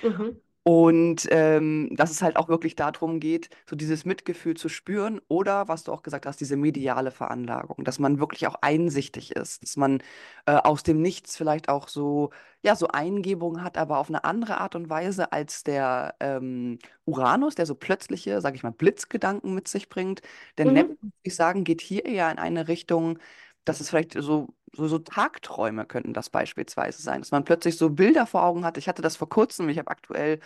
Mhm. 0.01 0.39
Und 0.69 1.27
ähm, 1.31 1.89
dass 1.95 2.11
es 2.11 2.21
halt 2.21 2.35
auch 2.35 2.49
wirklich 2.49 2.75
darum 2.75 3.21
geht, 3.21 3.49
so 3.69 3.77
dieses 3.77 4.03
Mitgefühl 4.03 4.55
zu 4.57 4.67
spüren 4.67 5.21
oder, 5.29 5.69
was 5.69 5.85
du 5.85 5.93
auch 5.93 6.03
gesagt 6.03 6.25
hast, 6.25 6.41
diese 6.41 6.57
mediale 6.57 7.11
Veranlagung, 7.11 7.85
dass 7.85 7.99
man 7.99 8.19
wirklich 8.19 8.47
auch 8.47 8.55
einsichtig 8.61 9.31
ist, 9.37 9.63
dass 9.63 9.77
man 9.77 10.01
äh, 10.45 10.51
aus 10.57 10.83
dem 10.83 11.01
Nichts 11.01 11.37
vielleicht 11.37 11.69
auch 11.69 11.87
so, 11.87 12.31
ja, 12.63 12.75
so 12.75 12.87
Eingebungen 12.89 13.63
hat, 13.63 13.77
aber 13.77 13.97
auf 13.97 14.09
eine 14.09 14.25
andere 14.25 14.59
Art 14.59 14.75
und 14.75 14.89
Weise 14.89 15.31
als 15.31 15.63
der 15.63 16.15
ähm, 16.19 16.79
Uranus, 17.05 17.55
der 17.55 17.65
so 17.65 17.75
plötzliche, 17.75 18.41
sag 18.41 18.55
ich 18.55 18.63
mal, 18.63 18.71
Blitzgedanken 18.73 19.53
mit 19.53 19.69
sich 19.69 19.87
bringt. 19.87 20.21
Der 20.57 20.65
Mhm. 20.65 20.65
Neptun, 20.65 20.97
würde 21.13 21.13
ich 21.23 21.35
sagen, 21.35 21.63
geht 21.63 21.79
hier 21.81 22.03
eher 22.05 22.29
in 22.29 22.39
eine 22.39 22.67
Richtung, 22.67 23.19
dass 23.67 23.79
es 23.81 23.89
vielleicht 23.89 24.13
so 24.13 24.47
so, 24.73 24.87
so 24.87 24.99
Tagträume 24.99 25.85
könnten 25.85 26.13
das 26.13 26.29
beispielsweise 26.29 27.01
sein, 27.01 27.21
dass 27.21 27.31
man 27.31 27.43
plötzlich 27.45 27.77
so 27.77 27.89
Bilder 27.89 28.25
vor 28.27 28.43
Augen 28.43 28.65
hat. 28.65 28.77
Ich 28.77 28.87
hatte 28.87 29.01
das 29.01 29.15
vor 29.15 29.29
kurzem, 29.29 29.69
ich 29.69 29.77
habe 29.79 29.89
aktuell 29.89 30.39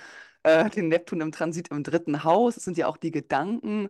äh, 0.44 0.70
den 0.70 0.88
Neptun 0.88 1.22
im 1.22 1.32
Transit 1.32 1.70
im 1.70 1.84
dritten 1.84 2.24
Haus. 2.24 2.56
Das 2.56 2.64
sind 2.64 2.78
ja 2.78 2.88
auch 2.88 2.98
die 2.98 3.12
Gedanken 3.12 3.90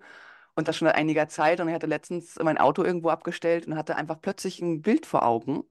und 0.56 0.68
das 0.68 0.78
schon 0.78 0.88
seit 0.88 0.96
einiger 0.96 1.28
Zeit. 1.28 1.60
Und 1.60 1.68
ich 1.70 1.76
hatte 1.76 1.88
letztens 1.88 2.38
mein 2.42 2.58
Auto 2.58 2.84
irgendwo 2.84 3.10
abgestellt 3.10 3.68
und 3.68 3.78
hatte 3.78 3.96
einfach 3.96 4.20
plötzlich 4.22 4.62
ein 4.62 4.82
Bild 4.82 5.06
vor 5.06 5.24
Augen, 5.26 5.64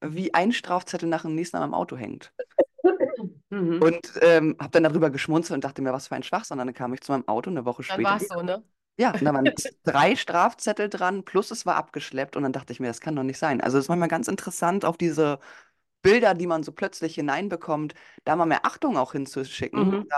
wie 0.00 0.34
ein 0.34 0.52
Strafzettel 0.52 1.08
nach 1.08 1.22
dem 1.22 1.34
nächsten 1.34 1.56
an 1.56 1.62
meinem 1.62 1.74
Auto 1.74 1.96
hängt. 1.96 2.32
Mhm. 3.50 3.82
Und 3.82 4.12
ähm, 4.22 4.56
habe 4.58 4.70
dann 4.70 4.84
darüber 4.84 5.10
geschmunzelt 5.10 5.56
und 5.56 5.64
dachte 5.64 5.82
mir, 5.82 5.92
was 5.92 6.08
für 6.08 6.14
ein 6.14 6.22
Schwachsinn. 6.22 6.58
Und 6.58 6.66
dann 6.66 6.74
kam 6.74 6.92
ich 6.94 7.00
zu 7.00 7.12
meinem 7.12 7.28
Auto 7.28 7.50
eine 7.50 7.64
Woche 7.64 7.82
Dann 7.82 7.94
später. 7.94 8.08
war 8.08 8.16
es 8.16 8.28
so, 8.28 8.42
ne? 8.42 8.62
Ja, 8.96 9.16
da 9.22 9.34
waren 9.34 9.52
drei 9.84 10.14
Strafzettel 10.14 10.88
dran, 10.88 11.24
plus 11.24 11.50
es 11.50 11.66
war 11.66 11.76
abgeschleppt. 11.76 12.36
Und 12.36 12.44
dann 12.44 12.52
dachte 12.52 12.72
ich 12.72 12.78
mir, 12.80 12.86
das 12.88 13.00
kann 13.00 13.16
doch 13.16 13.24
nicht 13.24 13.38
sein. 13.38 13.60
Also 13.60 13.78
es 13.78 13.84
ist 13.86 13.88
manchmal 13.88 14.08
ganz 14.08 14.28
interessant, 14.28 14.84
auf 14.84 14.96
diese 14.96 15.40
Bilder, 16.02 16.34
die 16.34 16.46
man 16.46 16.62
so 16.62 16.72
plötzlich 16.72 17.14
hineinbekommt, 17.16 17.94
da 18.24 18.36
mal 18.36 18.46
mehr 18.46 18.66
Achtung 18.66 18.96
auch 18.96 19.12
hinzuschicken 19.12 19.90
Mhm. 19.90 20.08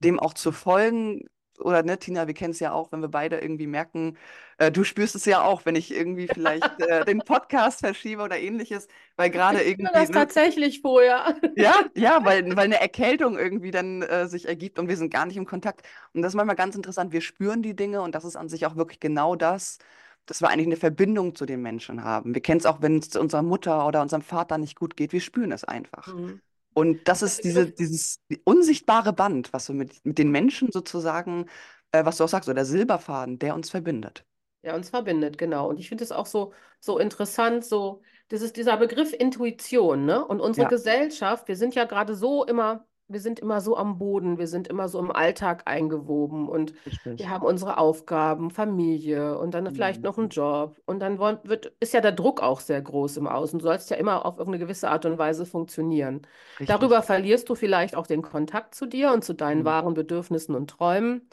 dem 0.00 0.20
auch 0.20 0.34
zu 0.34 0.52
folgen. 0.52 1.22
Oder 1.60 1.82
ne, 1.82 1.98
Tina, 1.98 2.26
wir 2.26 2.34
kennen 2.34 2.52
es 2.52 2.60
ja 2.60 2.72
auch, 2.72 2.92
wenn 2.92 3.00
wir 3.00 3.08
beide 3.08 3.38
irgendwie 3.40 3.66
merken, 3.66 4.16
äh, 4.58 4.70
du 4.72 4.84
spürst 4.84 5.14
es 5.14 5.24
ja 5.24 5.42
auch, 5.42 5.64
wenn 5.66 5.76
ich 5.76 5.92
irgendwie 5.94 6.28
vielleicht 6.28 6.80
äh, 6.80 7.04
den 7.04 7.22
Podcast 7.24 7.80
verschiebe 7.80 8.22
oder 8.22 8.38
ähnliches, 8.38 8.88
weil 9.16 9.30
gerade 9.30 9.62
Ich 9.80 9.90
irgendwie, 9.90 9.90
das 9.92 10.10
ne, 10.10 10.28
tatsächlich 10.28 10.80
vorher. 10.80 11.36
ja, 11.54 11.74
ja, 11.94 12.24
weil, 12.24 12.44
weil 12.56 12.64
eine 12.64 12.80
Erkältung 12.80 13.38
irgendwie 13.38 13.70
dann 13.70 14.02
äh, 14.02 14.28
sich 14.28 14.46
ergibt 14.48 14.78
und 14.78 14.88
wir 14.88 14.96
sind 14.96 15.10
gar 15.12 15.26
nicht 15.26 15.36
im 15.36 15.46
Kontakt. 15.46 15.82
Und 16.12 16.22
das 16.22 16.32
ist 16.32 16.36
manchmal 16.36 16.56
ganz 16.56 16.76
interessant. 16.76 17.12
Wir 17.12 17.20
spüren 17.20 17.62
die 17.62 17.76
Dinge 17.76 18.02
und 18.02 18.14
das 18.14 18.24
ist 18.24 18.36
an 18.36 18.48
sich 18.48 18.66
auch 18.66 18.76
wirklich 18.76 19.00
genau 19.00 19.36
das, 19.36 19.78
dass 20.26 20.40
wir 20.40 20.48
eigentlich 20.48 20.66
eine 20.66 20.76
Verbindung 20.76 21.34
zu 21.34 21.46
den 21.46 21.60
Menschen 21.62 22.04
haben. 22.04 22.34
Wir 22.34 22.42
kennen 22.42 22.60
es 22.60 22.66
auch, 22.66 22.82
wenn 22.82 22.98
es 22.98 23.16
unserer 23.16 23.42
Mutter 23.42 23.86
oder 23.86 24.02
unserem 24.02 24.22
Vater 24.22 24.58
nicht 24.58 24.76
gut 24.78 24.96
geht. 24.96 25.12
Wir 25.12 25.20
spüren 25.20 25.52
es 25.52 25.64
einfach. 25.64 26.14
Mhm. 26.14 26.40
Und 26.74 27.08
das 27.08 27.22
ist 27.22 27.44
diese, 27.44 27.70
dieses 27.72 28.20
unsichtbare 28.44 29.12
Band, 29.12 29.52
was 29.52 29.68
wir 29.68 29.74
mit, 29.76 30.04
mit 30.04 30.18
den 30.18 30.30
Menschen 30.30 30.70
sozusagen, 30.72 31.46
äh, 31.92 32.04
was 32.04 32.16
du 32.18 32.24
auch 32.24 32.28
sagst, 32.28 32.46
so 32.46 32.54
der 32.54 32.64
Silberfaden, 32.64 33.38
der 33.38 33.54
uns 33.54 33.70
verbindet. 33.70 34.24
der 34.62 34.74
uns 34.74 34.90
verbindet, 34.90 35.38
genau. 35.38 35.68
Und 35.68 35.78
ich 35.80 35.88
finde 35.88 36.04
es 36.04 36.12
auch 36.12 36.26
so, 36.26 36.52
so 36.80 36.98
interessant, 36.98 37.64
so 37.64 38.02
dieses, 38.30 38.52
dieser 38.52 38.76
Begriff 38.76 39.12
Intuition, 39.12 40.04
ne? 40.04 40.24
Und 40.26 40.40
unsere 40.40 40.66
Ja, 40.66 40.68
Gesellschaft, 40.68 41.48
wir 41.48 41.56
sind 41.56 41.74
ja 41.74 41.84
gerade 41.84 42.14
so 42.14 42.44
immer, 42.44 42.86
wir 43.12 43.20
sind 43.20 43.38
immer 43.40 43.60
so 43.60 43.76
am 43.76 43.98
Boden, 43.98 44.38
wir 44.38 44.46
sind 44.48 44.68
immer 44.68 44.88
so 44.88 44.98
im 44.98 45.10
Alltag 45.10 45.62
eingewoben 45.66 46.48
und 46.48 46.74
wir 47.16 47.28
richtig. 47.28 47.30
haben 47.30 47.44
unsere 47.44 47.76
Aufgaben, 47.78 48.50
Familie 48.50 49.38
und 49.38 49.52
dann 49.52 49.70
vielleicht 49.70 50.02
noch 50.04 50.16
einen 50.18 50.28
Mhm. 50.28 50.30
Job. 50.30 50.80
Und 50.86 51.00
dann 51.00 51.18
wird, 51.18 51.66
ist 51.80 51.92
ja 51.92 52.00
der 52.00 52.12
Druck 52.12 52.42
auch 52.42 52.60
sehr 52.60 52.80
groß 52.80 53.18
im 53.18 53.26
Außen. 53.26 53.58
Du 53.58 53.64
sollst 53.64 53.90
ja 53.90 53.96
immer 53.96 54.24
auf 54.24 54.38
irgendeine 54.38 54.64
gewisse 54.64 54.88
Art 54.90 55.04
und 55.04 55.18
Weise 55.18 55.44
funktionieren. 55.46 56.22
Richtig. 56.60 56.62
Darüber 56.66 57.02
verlierst 57.02 57.48
du 57.48 57.54
vielleicht 57.54 57.94
auch 57.94 58.06
den 58.06 58.22
Kontakt 58.22 58.74
zu 58.74 58.86
dir 58.86 59.12
und 59.12 59.24
zu 59.24 59.34
deinen 59.34 59.64
Mhm. 59.64 59.66
wahren 59.66 59.94
Bedürfnissen 59.94 60.54
und 60.54 60.70
Träumen. 60.70 61.28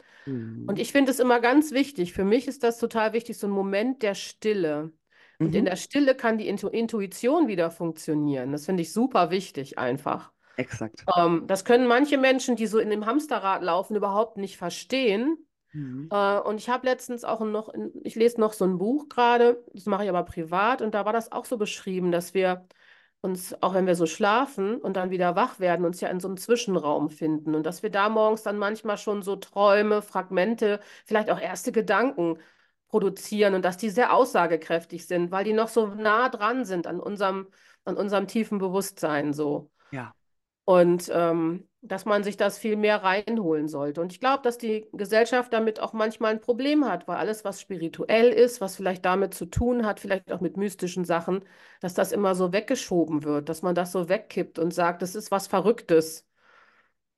Und 0.66 0.78
Mhm. 0.78 0.80
ich 0.80 0.92
finde 0.92 1.10
es 1.12 1.18
immer 1.20 1.40
ganz 1.40 1.72
wichtig, 1.72 2.12
für 2.12 2.24
mich 2.24 2.46
ist 2.48 2.62
das 2.62 2.78
total 2.78 3.12
wichtig, 3.12 3.38
so 3.38 3.46
ein 3.46 3.50
Moment 3.50 4.02
der 4.02 4.14
Stille. 4.14 4.92
Und 5.42 5.54
in 5.54 5.64
Mhm. 5.64 5.66
der 5.66 5.76
Stille 5.76 6.14
kann 6.14 6.36
die 6.38 6.48
Intu 6.48 6.68
Intuition 6.68 7.48
wieder 7.48 7.70
funktionieren. 7.70 8.52
Das 8.52 8.66
finde 8.66 8.82
ich 8.82 8.92
super 8.92 9.30
wichtig 9.30 9.78
einfach. 9.78 10.32
Exakt. 10.58 11.04
Ähm, 11.16 11.44
das 11.46 11.64
können 11.64 11.86
manche 11.86 12.18
Menschen, 12.18 12.56
die 12.56 12.66
so 12.66 12.78
in 12.78 12.90
dem 12.90 13.06
Hamsterrad 13.06 13.62
laufen, 13.62 13.96
überhaupt 13.96 14.36
nicht 14.36 14.56
verstehen. 14.56 15.38
Mhm. 15.72 16.08
Äh, 16.10 16.40
und 16.40 16.58
ich 16.58 16.68
habe 16.68 16.86
letztens 16.86 17.24
auch 17.24 17.40
noch, 17.40 17.72
ich 18.02 18.16
lese 18.16 18.40
noch 18.40 18.52
so 18.52 18.64
ein 18.64 18.76
Buch 18.76 19.08
gerade, 19.08 19.64
das 19.72 19.86
mache 19.86 20.02
ich 20.04 20.08
aber 20.08 20.24
privat, 20.24 20.82
und 20.82 20.94
da 20.94 21.04
war 21.04 21.12
das 21.12 21.30
auch 21.30 21.44
so 21.44 21.56
beschrieben, 21.58 22.10
dass 22.10 22.34
wir 22.34 22.66
uns, 23.20 23.54
auch 23.62 23.74
wenn 23.74 23.86
wir 23.86 23.94
so 23.94 24.06
schlafen 24.06 24.76
und 24.76 24.96
dann 24.96 25.10
wieder 25.10 25.36
wach 25.36 25.60
werden, 25.60 25.84
uns 25.84 26.00
ja 26.00 26.08
in 26.08 26.20
so 26.20 26.28
einem 26.28 26.36
Zwischenraum 26.36 27.10
finden 27.10 27.54
und 27.54 27.64
dass 27.64 27.82
wir 27.82 27.90
da 27.90 28.08
morgens 28.08 28.42
dann 28.42 28.58
manchmal 28.58 28.96
schon 28.96 29.22
so 29.22 29.36
Träume, 29.36 30.02
Fragmente, 30.02 30.80
vielleicht 31.04 31.30
auch 31.30 31.40
erste 31.40 31.72
Gedanken 31.72 32.38
produzieren 32.88 33.54
und 33.54 33.64
dass 33.64 33.76
die 33.76 33.90
sehr 33.90 34.12
aussagekräftig 34.12 35.06
sind, 35.06 35.30
weil 35.30 35.44
die 35.44 35.52
noch 35.52 35.68
so 35.68 35.86
nah 35.86 36.28
dran 36.28 36.64
sind 36.64 36.86
an 36.86 37.00
unserem, 37.00 37.48
an 37.84 37.96
unserem 37.96 38.26
tiefen 38.26 38.58
Bewusstsein 38.58 39.32
so. 39.32 39.70
Ja. 39.90 40.14
Und 40.68 41.10
ähm, 41.14 41.66
dass 41.80 42.04
man 42.04 42.24
sich 42.24 42.36
das 42.36 42.58
viel 42.58 42.76
mehr 42.76 43.02
reinholen 43.02 43.68
sollte. 43.68 44.02
Und 44.02 44.12
ich 44.12 44.20
glaube, 44.20 44.42
dass 44.42 44.58
die 44.58 44.86
Gesellschaft 44.92 45.52
damit 45.52 45.80
auch 45.80 45.94
manchmal 45.94 46.32
ein 46.32 46.40
Problem 46.42 46.84
hat, 46.84 47.08
weil 47.08 47.16
alles, 47.16 47.42
was 47.44 47.60
spirituell 47.60 48.28
ist, 48.30 48.60
was 48.60 48.76
vielleicht 48.76 49.04
damit 49.06 49.32
zu 49.32 49.46
tun 49.46 49.86
hat, 49.86 50.00
vielleicht 50.00 50.30
auch 50.32 50.40
mit 50.42 50.56
mystischen 50.58 51.04
Sachen, 51.06 51.44
dass 51.80 51.94
das 51.94 52.12
immer 52.12 52.34
so 52.34 52.52
weggeschoben 52.52 53.22
wird, 53.24 53.48
dass 53.48 53.62
man 53.62 53.74
das 53.74 53.92
so 53.92 54.08
wegkippt 54.10 54.58
und 54.58 54.74
sagt, 54.74 55.00
das 55.02 55.14
ist 55.14 55.30
was 55.30 55.46
Verrücktes. 55.46 56.26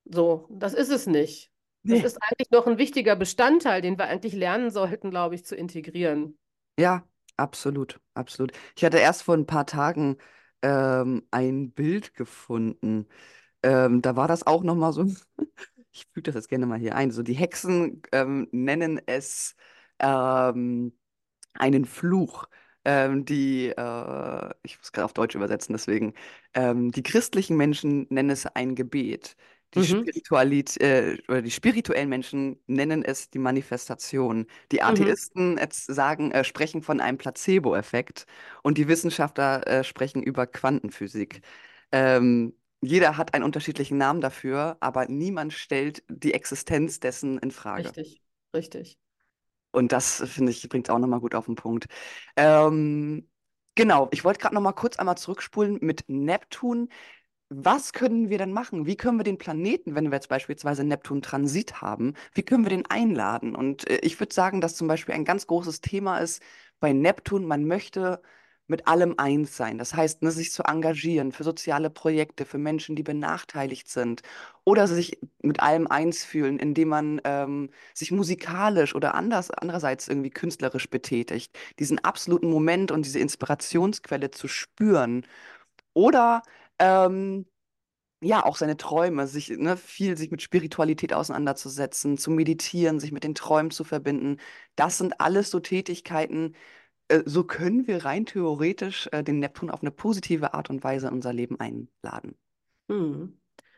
So, 0.05 0.47
das 0.51 0.73
ist 0.73 0.89
es 0.89 1.07
nicht. 1.07 1.51
Das 1.87 2.03
Nee. 2.03 2.05
ist 2.05 2.17
eigentlich 2.21 2.51
noch 2.51 2.67
ein 2.67 2.77
wichtiger 2.77 3.15
Bestandteil, 3.15 3.81
den 3.81 3.97
wir 3.97 4.05
eigentlich 4.07 4.33
lernen 4.33 4.71
sollten, 4.71 5.09
glaube 5.11 5.35
ich, 5.35 5.45
zu 5.45 5.55
integrieren. 5.55 6.37
Ja, 6.79 7.07
absolut, 7.37 7.99
absolut. 8.13 8.51
Ich 8.75 8.83
hatte 8.83 8.97
erst 8.99 9.23
vor 9.23 9.35
ein 9.35 9.45
paar 9.45 9.65
Tagen 9.65 10.17
ähm, 10.61 11.27
ein 11.31 11.71
Bild 11.71 12.13
gefunden. 12.15 13.07
Ähm, 13.63 14.01
da 14.01 14.15
war 14.15 14.27
das 14.27 14.45
auch 14.47 14.63
noch 14.63 14.75
mal 14.75 14.93
so. 14.93 15.05
Ich 15.93 16.05
füge 16.13 16.23
das 16.31 16.35
jetzt 16.35 16.49
gerne 16.49 16.65
mal 16.67 16.79
hier 16.79 16.95
ein. 16.95 17.11
So 17.11 17.21
die 17.23 17.33
Hexen 17.33 18.01
ähm, 18.13 18.47
nennen 18.51 19.01
es 19.07 19.55
ähm, 19.99 20.93
einen 21.55 21.85
Fluch. 21.85 22.47
Ähm, 22.85 23.25
die, 23.25 23.69
äh, 23.69 24.49
ich 24.63 24.77
muss 24.79 24.91
gerade 24.91 25.05
auf 25.05 25.13
Deutsch 25.13 25.35
übersetzen, 25.35 25.73
deswegen. 25.73 26.13
Ähm, 26.53 26.91
die 26.91 27.03
christlichen 27.03 27.57
Menschen 27.57 28.07
nennen 28.09 28.29
es 28.31 28.45
ein 28.47 28.75
Gebet. 28.75 29.35
Die 29.75 29.81
Mhm. 29.81 29.81
Spiritualität, 29.83 30.81
äh, 30.83 31.17
oder 31.29 31.41
die 31.41 31.51
spirituellen 31.51 32.09
Menschen 32.09 32.59
nennen 32.67 33.03
es 33.05 33.29
die 33.29 33.39
Manifestation. 33.39 34.47
Die 34.71 34.81
Mhm. 34.87 35.13
Atheisten 35.13 35.57
jetzt 35.57 35.85
sagen, 35.87 36.31
äh, 36.31 36.43
sprechen 36.43 36.81
von 36.81 36.99
einem 37.01 37.17
Placebo-Effekt 37.17 38.25
und 38.63 38.77
die 38.77 38.87
Wissenschaftler 38.87 39.65
äh, 39.67 39.83
sprechen 39.83 40.23
über 40.23 40.47
Quantenphysik. 40.47 41.41
Ähm, 41.91 42.53
jeder 42.81 43.17
hat 43.17 43.33
einen 43.33 43.43
unterschiedlichen 43.43 43.97
Namen 43.97 44.21
dafür, 44.21 44.77
aber 44.79 45.07
niemand 45.07 45.53
stellt 45.53 46.03
die 46.09 46.33
Existenz 46.33 46.99
dessen 46.99 47.37
in 47.37 47.51
Frage. 47.51 47.85
Richtig, 47.85 48.21
richtig. 48.55 48.97
Und 49.71 49.91
das, 49.91 50.23
finde 50.25 50.51
ich, 50.51 50.67
bringt 50.67 50.87
es 50.87 50.93
auch 50.93 50.99
nochmal 50.99 51.21
gut 51.21 51.35
auf 51.35 51.45
den 51.45 51.55
Punkt. 51.55 51.85
Ähm, 52.35 53.29
genau, 53.75 54.09
ich 54.11 54.23
wollte 54.23 54.39
gerade 54.39 54.55
nochmal 54.55 54.73
kurz 54.73 54.97
einmal 54.97 55.17
zurückspulen 55.17 55.77
mit 55.81 56.03
Neptun. 56.07 56.89
Was 57.49 57.93
können 57.93 58.29
wir 58.29 58.37
denn 58.37 58.51
machen? 58.51 58.85
Wie 58.85 58.97
können 58.97 59.19
wir 59.19 59.23
den 59.23 59.37
Planeten, 59.37 59.93
wenn 59.95 60.05
wir 60.05 60.15
jetzt 60.15 60.29
beispielsweise 60.29 60.83
Neptun-Transit 60.83 61.81
haben, 61.81 62.15
wie 62.33 62.43
können 62.43 62.65
wir 62.65 62.69
den 62.69 62.85
einladen? 62.85 63.55
Und 63.55 63.89
äh, 63.89 63.99
ich 64.01 64.19
würde 64.19 64.33
sagen, 64.33 64.59
dass 64.59 64.75
zum 64.75 64.87
Beispiel 64.87 65.13
ein 65.15 65.25
ganz 65.25 65.47
großes 65.47 65.81
Thema 65.81 66.17
ist 66.17 66.41
bei 66.79 66.93
Neptun, 66.93 67.45
man 67.45 67.65
möchte 67.65 68.21
mit 68.71 68.87
allem 68.87 69.15
eins 69.17 69.55
sein. 69.57 69.77
Das 69.77 69.93
heißt, 69.93 70.23
ne, 70.23 70.31
sich 70.31 70.51
zu 70.51 70.63
engagieren 70.63 71.31
für 71.31 71.43
soziale 71.43 71.91
Projekte, 71.91 72.45
für 72.45 72.57
Menschen, 72.57 72.95
die 72.95 73.03
benachteiligt 73.03 73.89
sind. 73.89 74.23
Oder 74.63 74.87
sich 74.87 75.19
mit 75.43 75.59
allem 75.61 75.87
eins 75.87 76.23
fühlen, 76.23 76.57
indem 76.59 76.89
man 76.89 77.21
ähm, 77.25 77.69
sich 77.93 78.11
musikalisch 78.11 78.95
oder 78.95 79.13
anders, 79.15 79.51
andererseits 79.51 80.07
irgendwie 80.07 80.29
künstlerisch 80.31 80.89
betätigt. 80.89 81.57
Diesen 81.79 81.99
absoluten 81.99 82.49
Moment 82.49 82.91
und 82.91 83.05
diese 83.05 83.19
Inspirationsquelle 83.19 84.31
zu 84.31 84.47
spüren. 84.47 85.25
Oder 85.93 86.43
ähm, 86.79 87.45
ja, 88.23 88.45
auch 88.45 88.55
seine 88.55 88.77
Träume, 88.77 89.27
sich, 89.27 89.49
ne, 89.49 89.77
viel 89.77 90.15
sich 90.17 90.29
mit 90.31 90.41
Spiritualität 90.43 91.13
auseinanderzusetzen, 91.13 92.17
zu 92.17 92.29
meditieren, 92.31 92.99
sich 92.99 93.11
mit 93.11 93.23
den 93.23 93.33
Träumen 93.35 93.71
zu 93.71 93.83
verbinden. 93.83 94.37
Das 94.75 94.97
sind 94.99 95.19
alles 95.19 95.49
so 95.49 95.59
Tätigkeiten, 95.59 96.55
äh, 97.11 97.23
so 97.25 97.43
können 97.43 97.87
wir 97.87 98.05
rein 98.05 98.25
theoretisch 98.25 99.07
äh, 99.11 99.23
den 99.23 99.39
Neptun 99.39 99.69
auf 99.69 99.81
eine 99.81 99.91
positive 99.91 100.53
Art 100.53 100.69
und 100.69 100.83
Weise 100.83 101.07
in 101.07 101.13
unser 101.13 101.33
Leben 101.33 101.59
einladen. 101.59 102.35
Hm. 102.89 103.37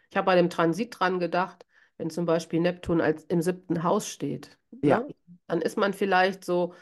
Ich 0.09 0.17
habe 0.17 0.25
bei 0.25 0.35
dem 0.35 0.49
Transit 0.49 0.95
dran 0.99 1.19
gedacht, 1.19 1.65
wenn 1.97 2.09
zum 2.09 2.25
Beispiel 2.25 2.59
Neptun 2.59 3.01
als 3.01 3.23
im 3.25 3.41
siebten 3.41 3.83
Haus 3.83 4.07
steht, 4.07 4.57
Ja, 4.83 4.99
ne? 4.99 5.07
Dann 5.47 5.61
ist 5.61 5.77
man 5.77 5.93
vielleicht 5.93 6.45
so, 6.45 6.73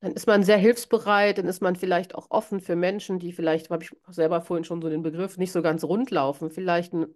dann 0.00 0.12
ist 0.12 0.26
man 0.26 0.42
sehr 0.42 0.58
hilfsbereit, 0.58 1.38
dann 1.38 1.46
ist 1.46 1.62
man 1.62 1.76
vielleicht 1.76 2.14
auch 2.14 2.30
offen 2.30 2.60
für 2.60 2.76
Menschen, 2.76 3.18
die 3.18 3.32
vielleicht, 3.32 3.70
habe 3.70 3.84
ich 3.84 3.90
selber 4.08 4.40
vorhin 4.40 4.64
schon 4.64 4.82
so 4.82 4.88
den 4.88 5.02
Begriff, 5.02 5.38
nicht 5.38 5.52
so 5.52 5.62
ganz 5.62 5.84
rund 5.84 6.10
laufen, 6.10 6.50
vielleicht 6.50 6.92
ein, 6.92 7.06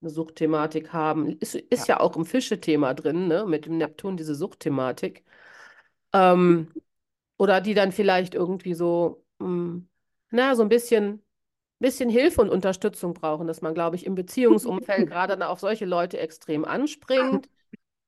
eine 0.00 0.10
Suchtthematik 0.10 0.92
haben. 0.92 1.28
Ist, 1.40 1.54
ist 1.54 1.88
ja, 1.88 1.96
ja 1.96 2.00
auch 2.00 2.16
im 2.16 2.24
Fische-Thema 2.24 2.94
drin, 2.94 3.26
ne? 3.26 3.44
Mit 3.46 3.66
dem 3.66 3.76
Neptun, 3.78 4.16
diese 4.16 4.34
Suchtthematik. 4.34 5.24
Ähm, 6.12 6.68
oder 7.40 7.60
die 7.62 7.74
dann 7.74 7.92
vielleicht 7.92 8.34
irgendwie 8.34 8.74
so, 8.74 9.24
mh, 9.38 9.82
na, 10.30 10.54
so 10.56 10.62
ein 10.62 10.68
bisschen, 10.68 11.22
bisschen 11.80 12.10
Hilfe 12.10 12.42
und 12.42 12.50
Unterstützung 12.50 13.14
brauchen, 13.14 13.46
dass 13.46 13.62
man, 13.62 13.74
glaube 13.74 13.96
ich, 13.96 14.06
im 14.06 14.14
Beziehungsumfeld 14.14 15.06
gerade 15.08 15.36
dann 15.38 15.48
auf 15.48 15.60
solche 15.60 15.86
Leute 15.86 16.18
extrem 16.20 16.64
anspringt 16.66 17.48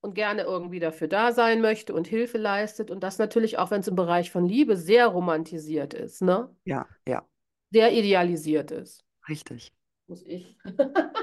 und 0.03 0.15
gerne 0.15 0.43
irgendwie 0.43 0.81
dafür 0.81 1.09
da 1.09 1.33
sein 1.33 1.61
möchte 1.63 1.95
und 1.95 2.09
Hilfe 2.09 2.39
leistet. 2.39 2.91
Und 2.91 3.03
das 3.03 3.19
natürlich 3.19 3.59
auch, 3.59 3.71
wenn 3.73 3.81
es 3.81 3.89
im 3.89 3.97
Bereich 3.97 4.31
von 4.33 4.47
Liebe 4.47 4.77
sehr 4.77 5.09
romantisiert 5.09 5.95
ist, 5.95 6.23
ne? 6.23 6.51
ja, 6.65 6.87
ja, 7.07 7.27
Sehr 7.73 7.93
idealisiert 7.93 8.71
ist. 8.71 9.05
richtig. 9.29 9.73
Muss 10.07 10.23
ich. 10.27 10.57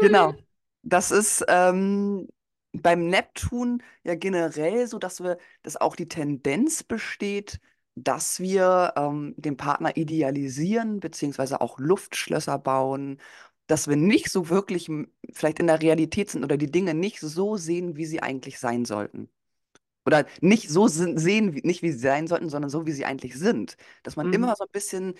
Genau. 0.00 0.34
Das 0.82 1.10
ist 1.10 1.44
ähm, 1.48 2.28
beim 2.72 3.08
Neptun 3.08 3.82
ja 4.04 4.14
generell 4.14 4.86
so, 4.86 4.98
dass 4.98 5.22
wir, 5.22 5.38
dass 5.62 5.76
auch 5.76 5.96
die 5.96 6.08
Tendenz 6.08 6.82
besteht, 6.84 7.60
dass 7.94 8.40
wir 8.40 8.92
ähm, 8.96 9.34
den 9.36 9.56
Partner 9.56 9.96
idealisieren, 9.96 11.00
beziehungsweise 11.00 11.60
auch 11.60 11.78
Luftschlösser 11.78 12.58
bauen, 12.58 13.20
dass 13.66 13.88
wir 13.88 13.96
nicht 13.96 14.30
so 14.30 14.48
wirklich 14.48 14.88
vielleicht 15.32 15.58
in 15.60 15.66
der 15.66 15.82
Realität 15.82 16.30
sind 16.30 16.44
oder 16.44 16.56
die 16.56 16.70
Dinge 16.70 16.94
nicht 16.94 17.20
so 17.20 17.56
sehen, 17.56 17.96
wie 17.96 18.06
sie 18.06 18.22
eigentlich 18.22 18.58
sein 18.58 18.84
sollten. 18.84 19.28
Oder 20.06 20.26
nicht 20.40 20.70
so 20.70 20.88
sehen, 20.88 21.54
wie, 21.54 21.60
nicht 21.62 21.82
wie 21.82 21.92
sie 21.92 21.98
sein 21.98 22.26
sollten, 22.26 22.48
sondern 22.48 22.70
so, 22.70 22.86
wie 22.86 22.92
sie 22.92 23.04
eigentlich 23.04 23.34
sind. 23.34 23.76
Dass 24.02 24.16
man 24.16 24.26
Mhm. 24.26 24.30
immer 24.30 24.56
so 24.56 24.64
ein 24.64 24.70
bisschen, 24.72 25.14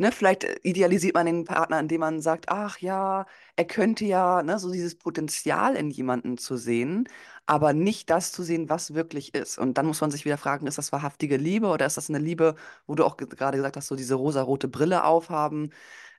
ne, 0.00 0.12
vielleicht 0.12 0.44
äh, 0.44 0.56
idealisiert 0.62 1.14
man 1.14 1.26
den 1.26 1.44
Partner, 1.44 1.80
indem 1.80 2.00
man 2.00 2.20
sagt, 2.22 2.48
ach 2.50 2.78
ja, 2.78 3.26
er 3.56 3.64
könnte 3.66 4.04
ja, 4.04 4.42
ne, 4.42 4.58
so 4.58 4.72
dieses 4.72 4.96
Potenzial 4.98 5.76
in 5.76 5.90
jemanden 5.90 6.38
zu 6.38 6.56
sehen, 6.56 7.08
aber 7.46 7.72
nicht 7.72 8.10
das 8.10 8.32
zu 8.32 8.42
sehen, 8.42 8.68
was 8.68 8.94
wirklich 8.94 9.34
ist. 9.34 9.58
Und 9.58 9.78
dann 9.78 9.86
muss 9.86 10.00
man 10.00 10.10
sich 10.10 10.24
wieder 10.24 10.38
fragen, 10.38 10.66
ist 10.66 10.78
das 10.78 10.92
wahrhaftige 10.92 11.36
Liebe 11.36 11.68
oder 11.68 11.86
ist 11.86 11.96
das 11.96 12.08
eine 12.10 12.18
Liebe, 12.18 12.56
wo 12.86 12.94
du 12.96 13.04
auch 13.04 13.16
ge- 13.16 13.28
gerade 13.28 13.56
gesagt 13.58 13.76
hast, 13.76 13.88
so 13.88 13.96
diese 13.96 14.14
rosarote 14.14 14.68
Brille 14.68 15.04
aufhaben? 15.04 15.72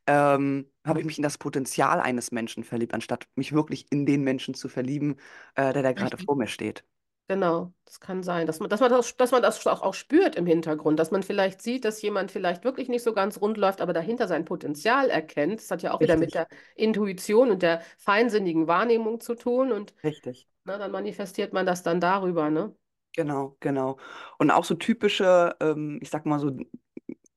Ähm, 0.07 0.71
habe 0.85 0.99
ich 0.99 1.05
mich 1.05 1.17
in 1.19 1.23
das 1.23 1.37
Potenzial 1.39 1.99
eines 2.01 2.31
Menschen 2.31 2.63
verliebt, 2.65 2.93
anstatt 2.93 3.27
mich 3.35 3.53
wirklich 3.53 3.87
in 3.91 4.05
den 4.05 4.23
Menschen 4.23 4.53
zu 4.55 4.69
verlieben, 4.69 5.17
äh, 5.55 5.73
der 5.73 5.83
da 5.83 5.93
gerade 5.93 6.17
vor 6.17 6.35
mir 6.37 6.47
steht. 6.47 6.85
Genau, 7.27 7.73
das 7.85 7.99
kann 8.01 8.23
sein, 8.23 8.45
dass 8.45 8.59
man, 8.59 8.69
dass 8.69 8.81
man 8.81 8.89
das, 8.89 9.15
dass 9.15 9.31
man 9.31 9.41
das 9.41 9.65
auch, 9.65 9.81
auch 9.81 9.93
spürt 9.93 10.35
im 10.35 10.45
Hintergrund, 10.45 10.99
dass 10.99 11.11
man 11.11 11.23
vielleicht 11.23 11.61
sieht, 11.61 11.85
dass 11.85 12.01
jemand 12.01 12.29
vielleicht 12.29 12.65
wirklich 12.65 12.89
nicht 12.89 13.03
so 13.03 13.13
ganz 13.13 13.39
rund 13.39 13.57
läuft, 13.57 13.79
aber 13.79 13.93
dahinter 13.93 14.27
sein 14.27 14.43
Potenzial 14.43 15.09
erkennt. 15.09 15.61
Das 15.61 15.71
hat 15.71 15.81
ja 15.81 15.93
auch 15.93 16.01
wieder 16.01 16.17
mit 16.17 16.33
der 16.33 16.47
Intuition 16.75 17.49
und 17.51 17.61
der 17.61 17.81
feinsinnigen 17.97 18.67
Wahrnehmung 18.67 19.21
zu 19.21 19.35
tun 19.35 19.71
und 19.71 19.93
Richtig. 20.03 20.47
na, 20.65 20.77
dann 20.77 20.91
manifestiert 20.91 21.53
man 21.53 21.65
das 21.65 21.83
dann 21.83 22.01
darüber, 22.01 22.49
ne? 22.49 22.75
Genau, 23.13 23.57
genau. 23.59 23.97
Und 24.37 24.51
auch 24.51 24.63
so 24.63 24.75
typische, 24.75 25.55
ähm, 25.59 25.99
ich 26.01 26.09
sag 26.09 26.25
mal 26.25 26.39
so, 26.39 26.51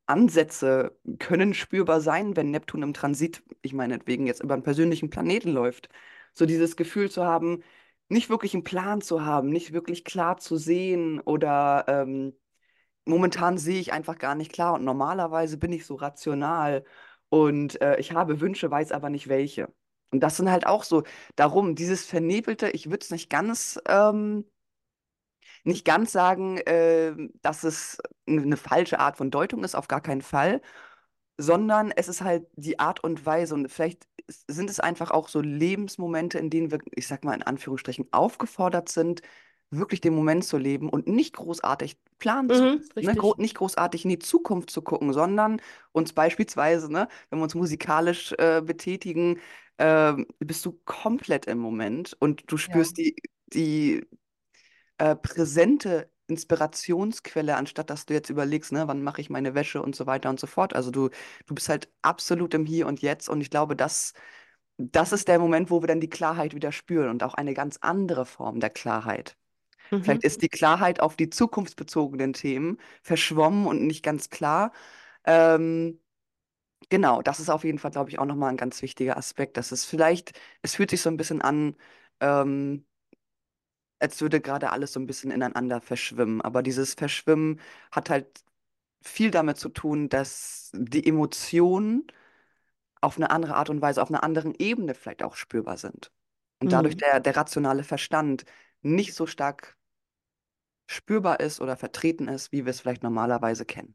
Ansätze 0.06 0.96
können 1.18 1.54
spürbar 1.54 2.00
sein, 2.00 2.36
wenn 2.36 2.50
Neptun 2.50 2.82
im 2.82 2.94
Transit, 2.94 3.42
ich 3.62 3.72
meinetwegen 3.72 4.26
jetzt 4.26 4.42
über 4.42 4.54
einen 4.54 4.62
persönlichen 4.62 5.10
Planeten 5.10 5.50
läuft. 5.50 5.88
So 6.34 6.46
dieses 6.46 6.76
Gefühl 6.76 7.10
zu 7.10 7.24
haben, 7.24 7.62
nicht 8.08 8.30
wirklich 8.30 8.54
einen 8.54 8.64
Plan 8.64 9.00
zu 9.00 9.24
haben, 9.24 9.50
nicht 9.50 9.72
wirklich 9.72 10.04
klar 10.04 10.36
zu 10.38 10.56
sehen 10.56 11.20
oder 11.20 11.84
ähm, 11.88 12.34
momentan 13.06 13.58
sehe 13.58 13.80
ich 13.80 13.92
einfach 13.92 14.18
gar 14.18 14.34
nicht 14.34 14.52
klar 14.52 14.74
und 14.74 14.84
normalerweise 14.84 15.58
bin 15.58 15.72
ich 15.72 15.86
so 15.86 15.96
rational 15.96 16.84
und 17.30 17.80
äh, 17.82 17.98
ich 17.98 18.12
habe 18.12 18.40
Wünsche, 18.40 18.70
weiß 18.70 18.92
aber 18.92 19.10
nicht 19.10 19.28
welche. 19.28 19.72
Und 20.10 20.20
das 20.20 20.36
sind 20.36 20.50
halt 20.50 20.66
auch 20.66 20.84
so, 20.84 21.02
darum, 21.36 21.74
dieses 21.74 22.06
Vernebelte, 22.06 22.70
ich 22.70 22.86
würde 22.90 23.04
es 23.04 23.10
nicht 23.10 23.30
ganz 23.30 23.80
ähm, 23.88 24.44
nicht 25.64 25.84
ganz 25.84 26.12
sagen, 26.12 26.58
äh, 26.58 27.14
dass 27.42 27.64
es 27.64 27.98
eine 28.26 28.56
falsche 28.56 28.98
Art 28.98 29.16
von 29.16 29.30
Deutung 29.30 29.64
ist, 29.64 29.74
auf 29.74 29.88
gar 29.88 30.00
keinen 30.00 30.22
Fall, 30.22 30.60
sondern 31.38 31.90
es 31.92 32.08
ist 32.08 32.20
halt 32.22 32.46
die 32.56 32.78
Art 32.78 33.02
und 33.04 33.26
Weise 33.26 33.54
und 33.54 33.68
vielleicht 33.70 34.06
sind 34.48 34.70
es 34.70 34.80
einfach 34.80 35.10
auch 35.10 35.28
so 35.28 35.40
Lebensmomente, 35.40 36.38
in 36.38 36.50
denen 36.50 36.70
wir, 36.70 36.78
ich 36.94 37.06
sag 37.08 37.24
mal 37.24 37.34
in 37.34 37.42
Anführungsstrichen, 37.42 38.08
aufgefordert 38.12 38.88
sind, 38.88 39.22
wirklich 39.70 40.00
den 40.00 40.14
Moment 40.14 40.44
zu 40.44 40.56
leben 40.58 40.88
und 40.88 41.06
nicht 41.08 41.34
großartig 41.36 41.98
planen 42.18 42.52
zu 42.52 42.66
Mhm, 42.68 42.88
müssen, 42.94 42.94
ne? 43.00 43.16
Gro 43.16 43.34
nicht 43.38 43.56
großartig 43.56 44.04
in 44.04 44.10
die 44.10 44.18
Zukunft 44.18 44.70
zu 44.70 44.82
gucken, 44.82 45.12
sondern 45.12 45.60
uns 45.92 46.12
beispielsweise, 46.12 46.92
ne, 46.92 47.08
wenn 47.30 47.38
wir 47.38 47.44
uns 47.44 47.54
musikalisch 47.54 48.32
äh, 48.38 48.62
betätigen, 48.64 49.40
ähm, 49.78 50.26
bist 50.38 50.64
du 50.66 50.72
komplett 50.84 51.46
im 51.46 51.58
Moment 51.58 52.16
und 52.20 52.50
du 52.50 52.56
Ja. 52.66 52.84
spürst 52.84 52.96
die, 52.98 53.16
die 53.52 54.06
äh, 54.98 55.16
präsente 55.16 56.10
Inspirationsquelle, 56.28 57.56
anstatt 57.56 57.90
dass 57.90 58.06
du 58.06 58.14
jetzt 58.14 58.30
überlegst, 58.30 58.72
ne, 58.72 58.88
wann 58.88 59.02
mache 59.02 59.20
ich 59.20 59.30
meine 59.30 59.54
Wäsche 59.54 59.82
und 59.82 59.94
so 59.96 60.06
weiter 60.06 60.30
und 60.30 60.40
so 60.40 60.46
fort. 60.46 60.74
Also 60.74 60.90
du, 60.90 61.10
du 61.46 61.54
bist 61.54 61.68
halt 61.68 61.88
absolut 62.02 62.54
im 62.54 62.66
Hier 62.66 62.86
und 62.86 63.02
Jetzt 63.02 63.28
und 63.28 63.40
ich 63.40 63.50
glaube, 63.50 63.76
das, 63.76 64.14
das 64.78 65.12
ist 65.12 65.28
der 65.28 65.38
Moment, 65.38 65.70
wo 65.70 65.82
wir 65.82 65.86
dann 65.88 66.00
die 66.00 66.10
Klarheit 66.10 66.54
wieder 66.54 66.72
spüren 66.72 67.10
und 67.10 67.22
auch 67.22 67.34
eine 67.34 67.54
ganz 67.54 67.78
andere 67.80 68.26
Form 68.26 68.60
der 68.60 68.70
Klarheit. 68.70 69.36
Vielleicht 70.00 70.22
Mhm. 70.22 70.24
ist 70.24 70.42
die 70.42 70.48
Klarheit 70.48 71.00
auf 71.00 71.16
die 71.16 71.30
zukunftsbezogenen 71.30 72.32
Themen 72.34 72.78
verschwommen 73.02 73.66
und 73.66 73.86
nicht 73.86 74.02
ganz 74.04 74.30
klar. 74.30 74.72
Ähm, 75.24 76.00
genau, 76.90 77.22
das 77.22 77.40
ist 77.40 77.50
auf 77.50 77.64
jeden 77.64 77.78
Fall, 77.78 77.90
glaube 77.90 78.10
ich, 78.10 78.18
auch 78.18 78.24
nochmal 78.26 78.50
ein 78.50 78.56
ganz 78.56 78.82
wichtiger 78.82 79.16
Aspekt. 79.16 79.56
Das 79.56 79.72
ist 79.72 79.84
vielleicht, 79.84 80.32
es 80.62 80.74
fühlt 80.76 80.90
sich 80.90 81.02
so 81.02 81.10
ein 81.10 81.16
bisschen 81.16 81.42
an, 81.42 81.76
ähm, 82.20 82.86
als 83.98 84.20
würde 84.20 84.40
gerade 84.40 84.70
alles 84.70 84.92
so 84.92 85.00
ein 85.00 85.06
bisschen 85.06 85.30
ineinander 85.30 85.80
verschwimmen. 85.80 86.40
Aber 86.42 86.62
dieses 86.62 86.94
Verschwimmen 86.94 87.60
hat 87.92 88.10
halt 88.10 88.44
viel 89.02 89.30
damit 89.30 89.58
zu 89.58 89.68
tun, 89.70 90.08
dass 90.10 90.70
die 90.74 91.06
Emotionen 91.06 92.06
auf 93.00 93.16
eine 93.16 93.30
andere 93.30 93.54
Art 93.56 93.70
und 93.70 93.80
Weise, 93.82 94.02
auf 94.02 94.10
einer 94.10 94.24
anderen 94.24 94.54
Ebene 94.58 94.94
vielleicht 94.94 95.22
auch 95.22 95.36
spürbar 95.36 95.76
sind. 95.78 96.12
Und 96.60 96.72
dadurch 96.72 96.96
Mhm. 96.96 96.98
der, 96.98 97.20
der 97.20 97.36
rationale 97.36 97.84
Verstand 97.84 98.44
nicht 98.82 99.14
so 99.14 99.26
stark 99.26 99.76
spürbar 100.86 101.40
ist 101.40 101.60
oder 101.60 101.76
vertreten 101.76 102.26
ist, 102.26 102.50
wie 102.50 102.64
wir 102.64 102.70
es 102.70 102.80
vielleicht 102.80 103.02
normalerweise 103.02 103.66
kennen. 103.66 103.94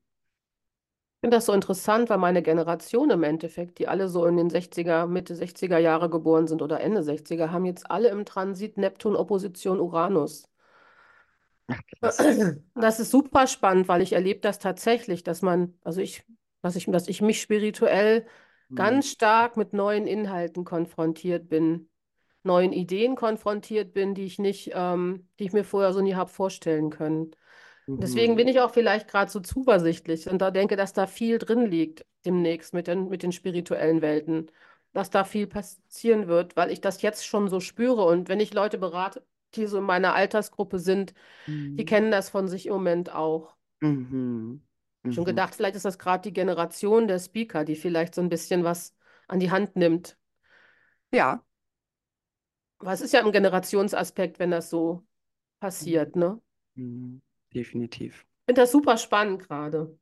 Ich 1.19 1.21
finde 1.21 1.37
das 1.37 1.45
so 1.45 1.53
interessant, 1.53 2.09
weil 2.09 2.17
meine 2.17 2.41
Generation 2.41 3.09
im 3.09 3.23
Endeffekt, 3.23 3.79
die 3.79 3.87
alle 3.87 4.09
so 4.09 4.25
in 4.25 4.35
den 4.35 4.49
60er, 4.49 5.07
Mitte 5.07 5.33
60er 5.35 5.77
Jahre 5.77 6.09
geboren 6.09 6.45
sind 6.47 6.61
oder 6.61 6.81
Ende 6.81 7.03
60er, 7.03 7.51
haben 7.53 7.63
jetzt 7.65 7.89
alle 7.91 8.09
im 8.09 8.25
Transit 8.25 8.75
Neptun 8.77 9.15
Opposition 9.15 9.79
Uranus. 9.79 10.49
Das 12.75 12.99
ist 12.99 13.11
super 13.11 13.47
spannend, 13.47 13.87
weil 13.87 14.01
ich 14.01 14.13
erlebe 14.13 14.39
das 14.39 14.59
tatsächlich, 14.59 15.23
dass 15.23 15.41
man, 15.41 15.77
also 15.83 16.01
ich, 16.01 16.23
dass 16.61 16.75
ich, 16.75 16.85
dass 16.85 17.07
ich 17.07 17.21
mich 17.21 17.41
spirituell 17.41 18.25
Mhm. 18.69 18.75
ganz 18.75 19.09
stark 19.09 19.57
mit 19.57 19.73
neuen 19.73 20.07
Inhalten 20.07 20.63
konfrontiert 20.63 21.49
bin, 21.49 21.89
neuen 22.43 22.71
Ideen 22.73 23.15
konfrontiert 23.15 23.93
bin, 23.93 24.15
die 24.15 24.25
ich 24.25 24.39
nicht, 24.39 24.71
ähm, 24.73 25.27
die 25.39 25.45
ich 25.45 25.53
mir 25.53 25.65
vorher 25.65 25.93
so 25.93 26.01
nie 26.01 26.15
habe 26.15 26.29
vorstellen 26.31 26.89
können. 26.89 27.31
Deswegen 27.97 28.35
Mhm. 28.35 28.37
bin 28.37 28.47
ich 28.47 28.59
auch 28.61 28.71
vielleicht 28.71 29.07
gerade 29.09 29.29
so 29.31 29.39
zuversichtlich 29.41 30.29
und 30.29 30.39
da 30.41 30.51
denke, 30.51 30.75
dass 30.77 30.93
da 30.93 31.05
viel 31.07 31.37
drin 31.37 31.65
liegt 31.65 32.05
demnächst 32.25 32.73
mit 32.73 32.87
den, 32.87 33.09
mit 33.09 33.23
den 33.23 33.31
spirituellen 33.33 34.01
Welten, 34.01 34.51
dass 34.93 35.09
da 35.09 35.23
viel 35.25 35.47
passieren 35.47 36.27
wird, 36.27 36.55
weil 36.55 36.71
ich 36.71 36.81
das 36.81 37.01
jetzt 37.01 37.25
schon 37.25 37.49
so 37.49 37.59
spüre. 37.59 38.05
Und 38.05 38.29
wenn 38.29 38.39
ich 38.39 38.53
Leute 38.53 38.77
berate, 38.77 39.25
die 39.55 39.67
so 39.67 39.77
in 39.79 39.83
meiner 39.83 40.13
Altersgruppe 40.15 40.79
sind, 40.79 41.13
die 41.77 41.85
Mhm. 41.85 41.85
kennen 41.85 42.11
das 42.11 42.29
von 42.29 42.47
sich 42.47 42.67
im 42.67 42.73
Moment 42.73 43.13
auch. 43.13 43.55
Mhm. 43.81 44.61
Schon 45.09 45.25
Mhm. 45.25 45.25
gedacht, 45.25 45.55
vielleicht 45.55 45.75
ist 45.75 45.85
das 45.85 45.97
gerade 45.99 46.21
die 46.23 46.33
Generation 46.33 47.07
der 47.07 47.19
Speaker, 47.19 47.63
die 47.65 47.75
vielleicht 47.75 48.15
so 48.15 48.21
ein 48.21 48.29
bisschen 48.29 48.63
was 48.63 48.95
an 49.27 49.39
die 49.39 49.51
Hand 49.51 49.75
nimmt. 49.75 50.17
Ja. 51.11 51.43
Es 52.85 52.99
ist 53.01 53.13
ja 53.13 53.23
ein 53.25 53.31
Generationsaspekt, 53.31 54.37
wenn 54.39 54.51
das 54.51 54.69
so 54.69 55.05
Mhm. 55.81 55.99
passiert, 55.99 56.15
ne? 56.17 56.41
Mhm. 56.77 57.21
Definitiv. 57.53 58.25
Ich 58.41 58.45
finde 58.51 58.61
das 58.61 58.71
super 58.71 58.97
spannend 58.97 59.47
gerade. 59.47 59.97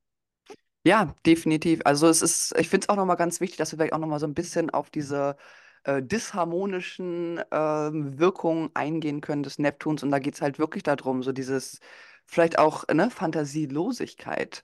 Ja, 0.84 1.14
definitiv. 1.26 1.82
Also 1.84 2.08
es 2.08 2.22
ist, 2.22 2.56
ich 2.58 2.70
finde 2.70 2.86
es 2.86 2.90
auch 2.90 2.96
nochmal 2.96 3.18
ganz 3.18 3.42
wichtig, 3.42 3.58
dass 3.58 3.72
wir 3.72 3.78
vielleicht 3.78 3.94
auch 3.94 4.00
nochmal 4.00 4.20
so 4.20 4.26
ein 4.28 4.34
bisschen 4.34 4.70
auf 4.70 4.90
diese 4.90 5.36
äh, 5.84 6.02
disharmonischen 6.02 7.42
ähm, 7.52 8.18
Wirkungen 8.20 8.70
eingehen 8.74 9.20
können 9.22 9.44
des 9.44 9.60
Neptuns. 9.60 10.04
Und 10.04 10.12
da 10.12 10.20
geht 10.20 10.36
es 10.36 10.42
halt 10.42 10.60
wirklich 10.60 10.84
darum, 10.84 11.24
so 11.24 11.34
dieses, 11.34 11.80
vielleicht 12.26 12.58
auch, 12.60 12.86
ne, 12.88 13.10
Fantasielosigkeit. 13.12 14.64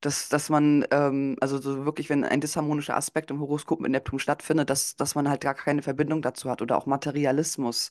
Dass, 0.00 0.28
dass 0.28 0.48
man, 0.48 0.86
ähm, 0.92 1.36
also 1.40 1.58
so 1.60 1.84
wirklich, 1.84 2.08
wenn 2.08 2.24
ein 2.24 2.40
disharmonischer 2.40 2.96
Aspekt 2.96 3.30
im 3.32 3.40
Horoskop 3.40 3.80
mit 3.80 3.90
Neptun 3.90 4.20
stattfindet, 4.20 4.70
dass, 4.70 4.96
dass 4.96 5.16
man 5.16 5.28
halt 5.28 5.40
gar 5.42 5.54
keine 5.54 5.82
Verbindung 5.82 6.22
dazu 6.22 6.50
hat 6.50 6.62
oder 6.62 6.78
auch 6.78 6.86
Materialismus. 6.86 7.90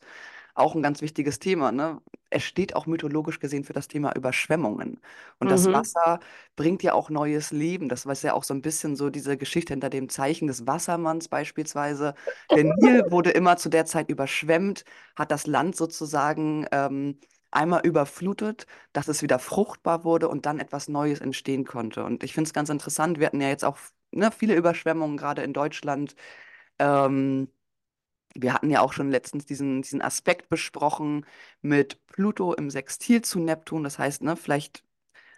Auch 0.58 0.74
ein 0.76 0.82
ganz 0.82 1.02
wichtiges 1.02 1.40
Thema, 1.40 1.72
ne? 1.72 2.02
Es 2.32 2.44
steht 2.44 2.76
auch 2.76 2.88
mythologisch 2.88 3.40
gesehen 3.40 3.64
für 3.64 3.74
das 3.74 3.88
Thema 3.88 4.16
Überschwemmungen. 4.16 5.00
Und 5.40 5.52
das 5.52 5.72
Mhm. 5.72 5.72
Wasser 5.72 6.20
bringt 6.56 6.84
ja 6.84 6.94
auch 6.94 7.10
neues 7.12 7.52
Leben. 7.52 7.90
Das 7.90 8.06
war 8.08 8.16
ja 8.16 8.34
auch 8.34 8.44
so 8.44 8.54
ein 8.56 8.62
bisschen 8.64 8.96
so 8.96 9.10
diese 9.12 9.38
Geschichte 9.38 9.74
hinter 9.74 9.90
dem 9.90 10.10
Zeichen 10.10 10.48
des 10.48 10.66
Wassermanns 10.68 11.28
beispielsweise. 11.30 12.16
Der 12.56 12.64
Nil 12.66 13.04
wurde 13.12 13.30
immer 13.32 13.58
zu 13.58 13.70
der 13.70 13.86
Zeit 13.86 14.10
überschwemmt, 14.10 14.84
hat 15.16 15.32
das 15.32 15.46
Land 15.48 15.76
sozusagen 15.76 16.66
ähm, 16.72 17.20
einmal 17.52 17.82
überflutet, 17.86 18.66
dass 18.94 19.08
es 19.08 19.22
wieder 19.22 19.40
fruchtbar 19.40 20.04
wurde 20.04 20.28
und 20.28 20.46
dann 20.48 20.60
etwas 20.60 20.88
Neues 20.90 21.22
entstehen 21.22 21.66
konnte. 21.66 22.04
Und 22.04 22.24
ich 22.24 22.34
finde 22.34 22.48
es 22.48 22.54
ganz 22.54 22.70
interessant. 22.70 23.20
Wir 23.20 23.28
hatten 23.28 23.42
ja 23.42 23.50
jetzt 23.50 23.64
auch 23.64 23.78
ne, 24.12 24.32
viele 24.32 24.56
Überschwemmungen, 24.56 25.18
gerade 25.18 25.44
in 25.44 25.54
Deutschland. 25.54 26.16
Ähm, 26.80 27.50
wir 28.42 28.54
hatten 28.54 28.70
ja 28.70 28.82
auch 28.82 28.94
schon 28.94 29.10
letztens 29.12 29.46
diesen, 29.46 29.82
diesen 29.82 30.02
Aspekt 30.02 30.50
besprochen 30.50 31.26
mit 31.62 32.06
Pluto 32.08 32.54
im 32.54 32.70
Sextil 32.70 33.22
zu 33.22 33.40
Neptun. 33.40 33.84
Das 33.84 34.00
heißt, 34.00 34.24
ne, 34.24 34.36
vielleicht 34.36 34.84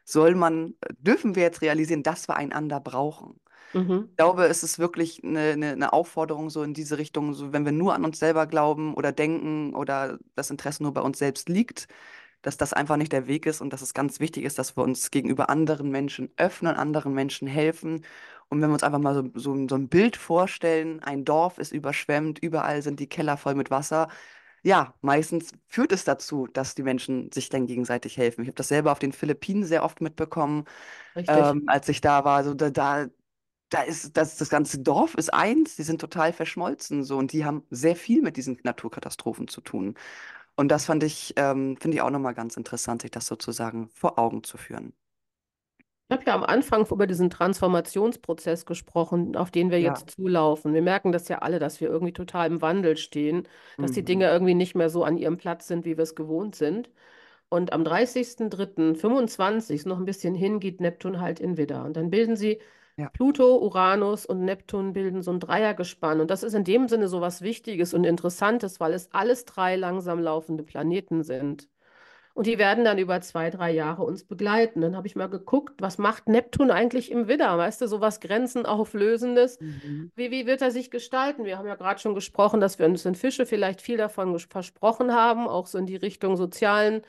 soll 0.06 0.36
man, 0.36 0.76
dürfen 0.98 1.36
wir 1.36 1.44
jetzt 1.44 1.62
realisieren, 1.62 2.04
dass 2.04 2.28
wir 2.28 2.36
einander 2.36 2.80
brauchen. 2.80 3.40
Mhm. 3.74 4.08
Ich 4.10 4.18
glaube, 4.18 4.46
es 4.46 4.64
ist 4.64 4.80
wirklich 4.80 5.24
eine, 5.24 5.52
eine, 5.52 5.72
eine 5.72 5.94
Aufforderung 5.94 6.50
so 6.50 6.64
in 6.64 6.74
diese 6.74 6.98
Richtung, 6.98 7.34
so 7.34 7.54
wenn 7.54 7.66
wir 7.66 7.72
nur 7.72 7.94
an 7.94 8.04
uns 8.06 8.20
selber 8.20 8.48
glauben 8.48 8.94
oder 8.96 9.12
denken 9.12 9.76
oder 9.76 10.18
das 10.36 10.50
Interesse 10.50 10.84
nur 10.84 10.94
bei 10.94 11.02
uns 11.02 11.20
selbst 11.20 11.50
liegt, 11.50 11.88
dass 12.42 12.58
das 12.58 12.74
einfach 12.74 12.98
nicht 12.98 13.12
der 13.12 13.28
Weg 13.28 13.46
ist 13.46 13.62
und 13.62 13.74
dass 13.74 13.82
es 13.82 13.94
ganz 13.94 14.20
wichtig 14.20 14.44
ist, 14.46 14.60
dass 14.60 14.78
wir 14.78 14.84
uns 14.84 15.12
gegenüber 15.12 15.50
anderen 15.50 15.90
Menschen 15.90 16.32
öffnen, 16.38 16.76
anderen 16.76 17.14
Menschen 17.14 17.48
helfen. 17.48 18.06
Und 18.50 18.62
wenn 18.62 18.70
wir 18.70 18.74
uns 18.74 18.84
einfach 18.84 19.00
mal 19.00 19.14
so, 19.16 19.30
so, 19.36 19.68
so 19.68 19.76
ein 19.76 19.90
Bild 19.90 20.18
vorstellen, 20.18 21.02
ein 21.04 21.26
Dorf 21.26 21.58
ist 21.58 21.72
überschwemmt, 21.72 22.40
überall 22.40 22.82
sind 22.82 23.00
die 23.00 23.08
Keller 23.10 23.38
voll 23.38 23.56
mit 23.56 23.72
Wasser. 23.72 24.08
Ja, 24.64 24.94
meistens 25.02 25.52
führt 25.68 25.92
es 25.94 26.04
dazu, 26.04 26.48
dass 26.48 26.76
die 26.76 26.84
Menschen 26.84 27.32
sich 27.32 27.50
dann 27.50 27.68
gegenseitig 27.68 28.18
helfen. 28.18 28.42
Ich 28.44 28.48
habe 28.50 28.56
das 28.56 28.68
selber 28.70 28.92
auf 28.92 29.00
den 29.00 29.14
Philippinen 29.14 29.64
sehr 29.66 29.84
oft 29.84 30.02
mitbekommen, 30.02 30.66
ähm, 31.28 31.64
als 31.68 31.90
ich 31.90 32.02
da 32.02 32.26
war. 32.26 32.44
So, 32.44 32.54
da, 32.54 32.70
da, 32.70 33.08
da 33.70 33.82
ist 33.84 34.18
das, 34.18 34.38
das 34.38 34.50
ganze 34.50 34.80
Dorf 34.80 35.16
ist 35.16 35.34
eins, 35.34 35.76
die 35.76 35.84
sind 35.84 36.02
total 36.02 36.34
verschmolzen 36.34 37.04
so 37.04 37.18
und 37.18 37.34
die 37.34 37.46
haben 37.46 37.66
sehr 37.70 37.96
viel 37.96 38.22
mit 38.22 38.38
diesen 38.38 38.60
Naturkatastrophen 38.64 39.48
zu 39.48 39.62
tun. 39.62 39.96
Und 40.60 40.68
das 40.70 40.86
fand 40.86 41.04
ich, 41.04 41.34
ähm, 41.38 41.78
finde 41.78 41.96
ich 41.96 42.02
auch 42.02 42.10
nochmal 42.10 42.34
ganz 42.36 42.58
interessant, 42.58 43.02
sich 43.02 43.12
das 43.12 43.26
sozusagen 43.28 43.90
vor 43.94 44.20
Augen 44.20 44.44
zu 44.44 44.58
führen. 44.58 44.94
Ich 46.12 46.14
habe 46.18 46.26
ja 46.26 46.34
am 46.34 46.44
Anfang 46.44 46.88
über 46.90 47.06
diesen 47.06 47.30
Transformationsprozess 47.30 48.66
gesprochen, 48.66 49.36
auf 49.36 49.52
den 49.52 49.70
wir 49.70 49.80
Ja. 49.80 50.04
jetzt 50.04 50.10
zulaufen. 50.12 50.74
Wir 50.74 50.82
merken 50.82 51.12
das 51.12 51.28
ja 51.28 51.40
alle, 51.40 51.60
dass 51.60 51.80
wir 51.82 51.88
irgendwie 51.90 52.14
total 52.14 52.48
im 52.48 52.62
Wandel 52.64 52.98
stehen, 52.98 53.48
dass 53.78 53.92
die 53.92 54.04
Mhm. 54.04 54.06
Dinge 54.06 54.28
irgendwie 54.28 54.56
nicht 54.56 54.74
mehr 54.76 54.90
so 54.90 55.04
an 55.04 55.18
ihrem 55.18 55.38
Platz 55.38 55.68
sind, 55.68 55.86
wie 55.86 55.98
wir 55.98 56.04
es 56.04 56.16
gewohnt 56.16 56.56
sind. 56.56 56.90
Und 57.50 57.74
am 57.74 57.84
30.03.25, 57.84 59.76
ist 59.82 59.88
noch 59.88 60.00
ein 60.00 60.06
bisschen 60.06 60.36
hin, 60.36 60.60
geht 60.60 60.82
Neptun 60.82 61.22
halt 61.22 61.40
in 61.40 61.58
Widder. 61.58 61.86
Und 61.86 61.98
dann 61.98 62.10
bilden 62.12 62.36
sie 62.38 62.60
Ja. 63.00 63.10
Pluto, 63.14 63.58
Uranus 63.60 64.26
und 64.26 64.44
Neptun 64.44 64.92
bilden 64.92 65.22
so 65.22 65.32
ein 65.32 65.40
Dreiergespann. 65.40 66.20
Und 66.20 66.30
das 66.30 66.44
ist 66.44 66.54
in 66.54 66.66
dem 66.66 66.90
Sinne 66.90 67.08
so 67.08 67.22
was 67.22 67.42
Wichtiges 67.42 67.94
und 67.94 68.04
Interessantes, 68.04 68.82
weil 68.82 68.94
es 68.94 69.10
alles 69.14 69.46
drei 69.46 69.78
langsam 69.78 70.20
laufende 70.20 70.64
Planeten 70.64 71.24
sind. 71.24 71.70
Und 72.34 72.46
die 72.46 72.58
werden 72.58 72.84
dann 72.84 72.98
über 72.98 73.22
zwei, 73.22 73.50
drei 73.50 73.72
Jahre 73.72 74.04
uns 74.04 74.26
begleiten. 74.26 74.82
Dann 74.82 74.98
habe 74.98 75.08
ich 75.08 75.16
mal 75.16 75.30
geguckt, 75.30 75.82
was 75.82 75.98
macht 75.98 76.28
Neptun 76.28 76.72
eigentlich 76.72 77.10
im 77.10 77.30
Widder? 77.30 77.58
Weißt 77.58 77.80
du, 77.82 77.88
so 77.88 78.02
was 78.02 78.20
Grenzenauflösendes. 78.20 79.62
Mhm. 79.62 80.12
Wie, 80.16 80.30
wie 80.30 80.46
wird 80.46 80.62
er 80.62 80.72
sich 80.72 80.92
gestalten? 80.92 81.46
Wir 81.46 81.58
haben 81.58 81.68
ja 81.68 81.76
gerade 81.76 82.02
schon 82.02 82.16
gesprochen, 82.16 82.60
dass 82.60 82.80
wir 82.80 82.86
uns 82.86 83.06
in 83.06 83.16
Fische 83.16 83.46
vielleicht 83.46 83.82
viel 83.82 83.98
davon 83.98 84.38
versprochen 84.40 85.14
haben, 85.14 85.48
auch 85.48 85.68
so 85.68 85.78
in 85.78 85.86
die 85.86 85.96
Richtung 85.96 86.36
sozialen 86.36 87.04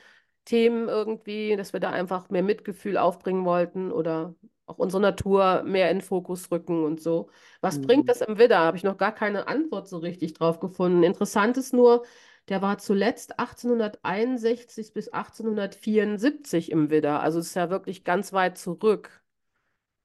Themen 0.45 0.87
irgendwie, 0.87 1.57
dass 1.57 1.73
wir 1.73 1.81
da 1.81 1.91
einfach 1.91 2.29
mehr 2.29 2.43
Mitgefühl 2.43 2.97
aufbringen 2.97 3.43
wollten 3.45 3.91
oder 3.91 4.35
auch 4.71 4.77
unsere 4.79 5.01
Natur 5.01 5.63
mehr 5.63 5.91
in 5.91 5.97
den 5.99 6.01
Fokus 6.03 6.51
rücken 6.51 6.83
und 6.83 7.01
so. 7.01 7.29
Was 7.61 7.79
bringt 7.81 8.07
Mhm. 8.07 8.09
das 8.09 8.21
im 8.21 8.37
Widder? 8.37 8.59
Habe 8.59 8.77
ich 8.77 8.83
noch 8.83 8.97
gar 8.97 9.13
keine 9.13 9.47
Antwort 9.47 9.87
so 9.87 9.97
richtig 9.97 10.33
drauf 10.33 10.59
gefunden. 10.59 11.03
Interessant 11.03 11.57
ist 11.57 11.73
nur, 11.73 12.05
der 12.49 12.61
war 12.61 12.77
zuletzt 12.79 13.39
1861 13.39 14.93
bis 14.93 15.09
1874 15.09 16.71
im 16.71 16.89
Widder. 16.89 17.21
Also 17.21 17.39
es 17.39 17.47
ist 17.47 17.55
ja 17.55 17.69
wirklich 17.69 18.03
ganz 18.03 18.33
weit 18.33 18.57
zurück. 18.57 19.21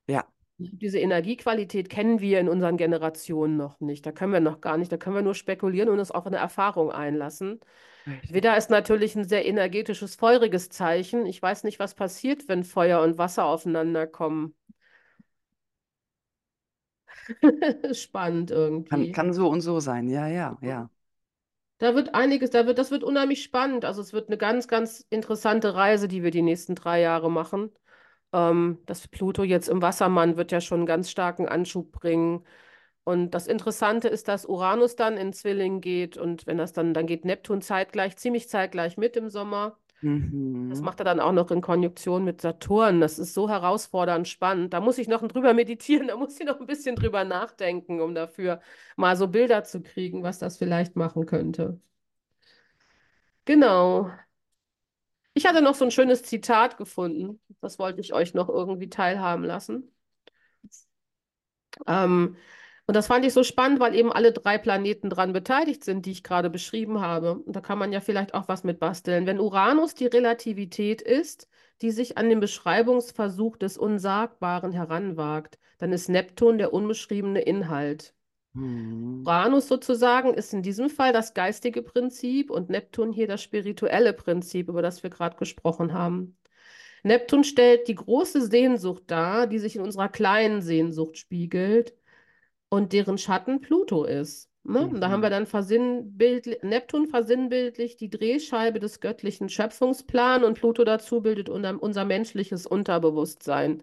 Ja, 0.07 0.27
Diese 0.59 0.99
Energiequalität 0.99 1.91
kennen 1.91 2.21
wir 2.21 2.41
in 2.41 2.49
unseren 2.49 2.77
Generationen 2.79 3.57
noch 3.59 3.79
nicht. 3.81 4.07
Da 4.07 4.13
können 4.13 4.33
wir 4.33 4.41
noch 4.41 4.61
gar 4.63 4.79
nicht. 4.79 4.91
Da 4.91 4.97
können 4.97 5.15
wir 5.17 5.23
nur 5.23 5.35
spekulieren 5.35 5.89
und 5.91 5.99
uns 5.99 6.11
auf 6.11 6.27
eine 6.27 6.39
Erfahrung 6.39 6.91
einlassen. 6.91 7.61
Widder 8.29 8.57
ist 8.57 8.71
natürlich 8.71 9.17
ein 9.17 9.25
sehr 9.25 9.47
energetisches, 9.47 10.15
feuriges 10.17 10.69
Zeichen. 10.69 11.27
Ich 11.27 11.41
weiß 11.43 11.65
nicht, 11.65 11.79
was 11.79 11.95
passiert, 11.95 12.49
wenn 12.49 12.65
Feuer 12.65 13.03
und 13.03 13.19
Wasser 13.19 13.45
aufeinander 13.47 14.07
kommen. 14.07 14.55
Spannend 17.95 18.51
Kann, 18.89 19.11
irgendwie. 19.11 19.13
kann 19.13 19.33
so 19.33 19.49
und 19.49 19.61
so 19.61 19.81
sein. 19.81 20.09
Ja, 20.09 20.29
ja, 20.29 20.57
ja. 20.63 20.91
Da 21.79 21.95
wird 21.95 22.15
einiges, 22.15 22.51
da 22.51 22.67
wird, 22.67 22.79
das 22.79 22.91
wird 22.91 23.05
unheimlich 23.05 23.43
spannend. 23.43 23.85
Also 23.85 24.01
es 24.01 24.13
wird 24.13 24.29
eine 24.29 24.39
ganz, 24.39 24.67
ganz 24.69 25.07
interessante 25.11 25.75
Reise, 25.75 26.09
die 26.09 26.23
wir 26.23 26.31
die 26.31 26.43
nächsten 26.43 26.75
drei 26.75 27.01
Jahre 27.03 27.31
machen. 27.31 27.71
Ähm, 28.33 28.79
das 28.87 29.09
Pluto 29.09 29.43
jetzt 29.45 29.69
im 29.69 29.83
Wassermann 29.83 30.37
wird 30.37 30.53
ja 30.53 30.61
schon 30.63 30.81
einen 30.81 30.87
ganz 30.87 31.11
starken 31.11 31.49
Anschub 31.49 31.93
bringen. 31.93 32.45
Und 33.07 33.33
das 33.33 33.49
Interessante 33.49 34.09
ist, 34.09 34.29
dass 34.29 34.47
Uranus 34.47 34.97
dann 34.97 35.17
in 35.19 35.33
Zwilling 35.35 35.81
geht 35.81 36.19
und 36.19 36.47
wenn 36.49 36.59
das 36.59 36.75
dann, 36.75 36.95
dann 36.95 37.07
geht 37.09 37.25
Neptun 37.27 37.63
zeitgleich, 37.63 38.17
ziemlich 38.19 38.51
zeitgleich 38.51 38.99
mit 38.99 39.17
im 39.17 39.31
Sommer. 39.31 39.79
Das 40.69 40.83
Mhm. 40.83 40.83
macht 40.83 41.01
er 41.01 41.05
dann 41.05 41.21
auch 41.21 41.33
noch 41.33 41.51
in 41.53 41.61
Konjunktion 41.63 42.25
mit 42.25 42.41
Saturn. 42.43 43.01
Das 43.01 43.19
ist 43.21 43.35
so 43.35 43.49
herausfordernd 43.49 44.29
spannend. 44.29 44.73
Da 44.75 44.81
muss 44.81 44.99
ich 44.99 45.09
noch 45.09 45.23
drüber 45.29 45.55
meditieren, 45.55 46.09
da 46.09 46.17
muss 46.17 46.41
ich 46.41 46.47
noch 46.47 46.61
ein 46.61 46.67
bisschen 46.67 46.97
drüber 46.97 47.25
nachdenken, 47.25 48.01
um 48.01 48.15
dafür 48.15 48.61
mal 48.97 49.17
so 49.17 49.29
Bilder 49.29 49.65
zu 49.65 49.83
kriegen, 49.83 50.23
was 50.25 50.39
das 50.41 50.59
vielleicht 50.59 50.97
machen 50.97 51.27
könnte. 51.27 51.81
Genau. 53.47 54.11
Ich 55.35 55.47
hatte 55.47 55.63
noch 55.63 55.75
so 55.77 55.85
ein 55.85 55.91
schönes 55.93 56.23
Zitat 56.25 56.77
gefunden. 56.79 57.41
Das 57.61 57.79
wollte 57.79 58.01
ich 58.01 58.13
euch 58.15 58.35
noch 58.35 58.49
irgendwie 58.49 58.89
teilhaben 58.91 59.45
lassen. 59.45 59.93
Ähm, 61.87 62.37
und 62.89 62.95
das 62.95 63.09
fand 63.09 63.25
ich 63.25 63.33
so 63.33 63.43
spannend, 63.43 63.81
weil 63.81 63.97
eben 63.97 64.13
alle 64.13 64.31
drei 64.31 64.59
Planeten 64.59 65.11
dran 65.11 65.33
beteiligt 65.33 65.83
sind, 65.83 66.07
die 66.07 66.13
ich 66.13 66.23
gerade 66.23 66.51
beschrieben 66.51 67.01
habe. 67.01 67.35
Und 67.35 67.57
da 67.57 67.61
kann 67.61 67.79
man 67.79 67.93
ja 67.93 68.01
vielleicht 68.01 68.33
auch 68.33 68.47
was 68.47 68.63
mit 68.63 68.79
basteln. 68.79 69.27
Wenn 69.27 69.41
Uranus 69.41 69.95
die 69.95 70.07
Relativität 70.07 71.03
ist, 71.03 71.49
die 71.83 71.91
sich 71.91 72.17
an 72.17 72.29
den 72.29 72.39
Beschreibungsversuch 72.39 73.57
des 73.57 73.77
Unsagbaren 73.77 74.71
heranwagt, 74.71 75.59
dann 75.79 75.93
ist 75.93 76.09
Neptun 76.09 76.59
der 76.59 76.73
unbeschriebene 76.73 77.41
Inhalt. 77.41 78.15
Mhm. 78.53 79.25
Uranus 79.27 79.67
sozusagen 79.67 80.33
ist 80.33 80.55
in 80.55 80.63
diesem 80.63 80.89
Fall 80.89 81.13
das 81.13 81.35
geistige 81.35 81.83
Prinzip 81.83 82.51
und 82.53 82.71
Neptun 82.71 83.13
hier 83.13 83.27
das 83.27 83.43
spirituelle 83.43 84.13
Prinzip, 84.13 84.69
über 84.69 84.81
das 84.81 85.03
wir 85.03 85.11
gerade 85.11 85.37
gesprochen 85.37 85.93
haben. 85.93 86.39
Neptun 87.03 87.43
stellt 87.43 87.89
die 87.89 87.97
große 87.97 88.47
Sehnsucht 88.47 89.05
dar, 89.09 89.49
die 89.49 89.59
sich 89.59 89.75
in 89.75 89.83
unserer 89.83 90.09
kleinen 90.09 90.63
Sehnsucht 90.63 91.19
spiegelt 91.19 91.93
und 92.69 92.93
deren 92.93 93.19
Schatten 93.19 93.61
Pluto 93.61 94.05
ist. 94.05 94.51
Ne? 94.65 94.89
Und 94.89 95.01
da 95.01 95.11
haben 95.11 95.23
wir 95.23 95.31
Mhm. 95.31 95.31
dann 95.31 95.47
versinnbildlich, 95.47 96.63
Neptun 96.63 97.07
versinnbildlich 97.09 97.97
die 97.97 98.11
Drehscheibe 98.11 98.81
des 98.81 99.01
göttlichen 99.01 99.49
Schöpfungsplans 99.49 100.45
und 100.45 100.55
Pluto 100.59 100.85
dazu 100.85 101.21
bildet 101.23 101.49
unser, 101.49 101.81
unser 101.83 102.05
menschliches 102.05 102.67
Unterbewusstsein. 102.67 103.83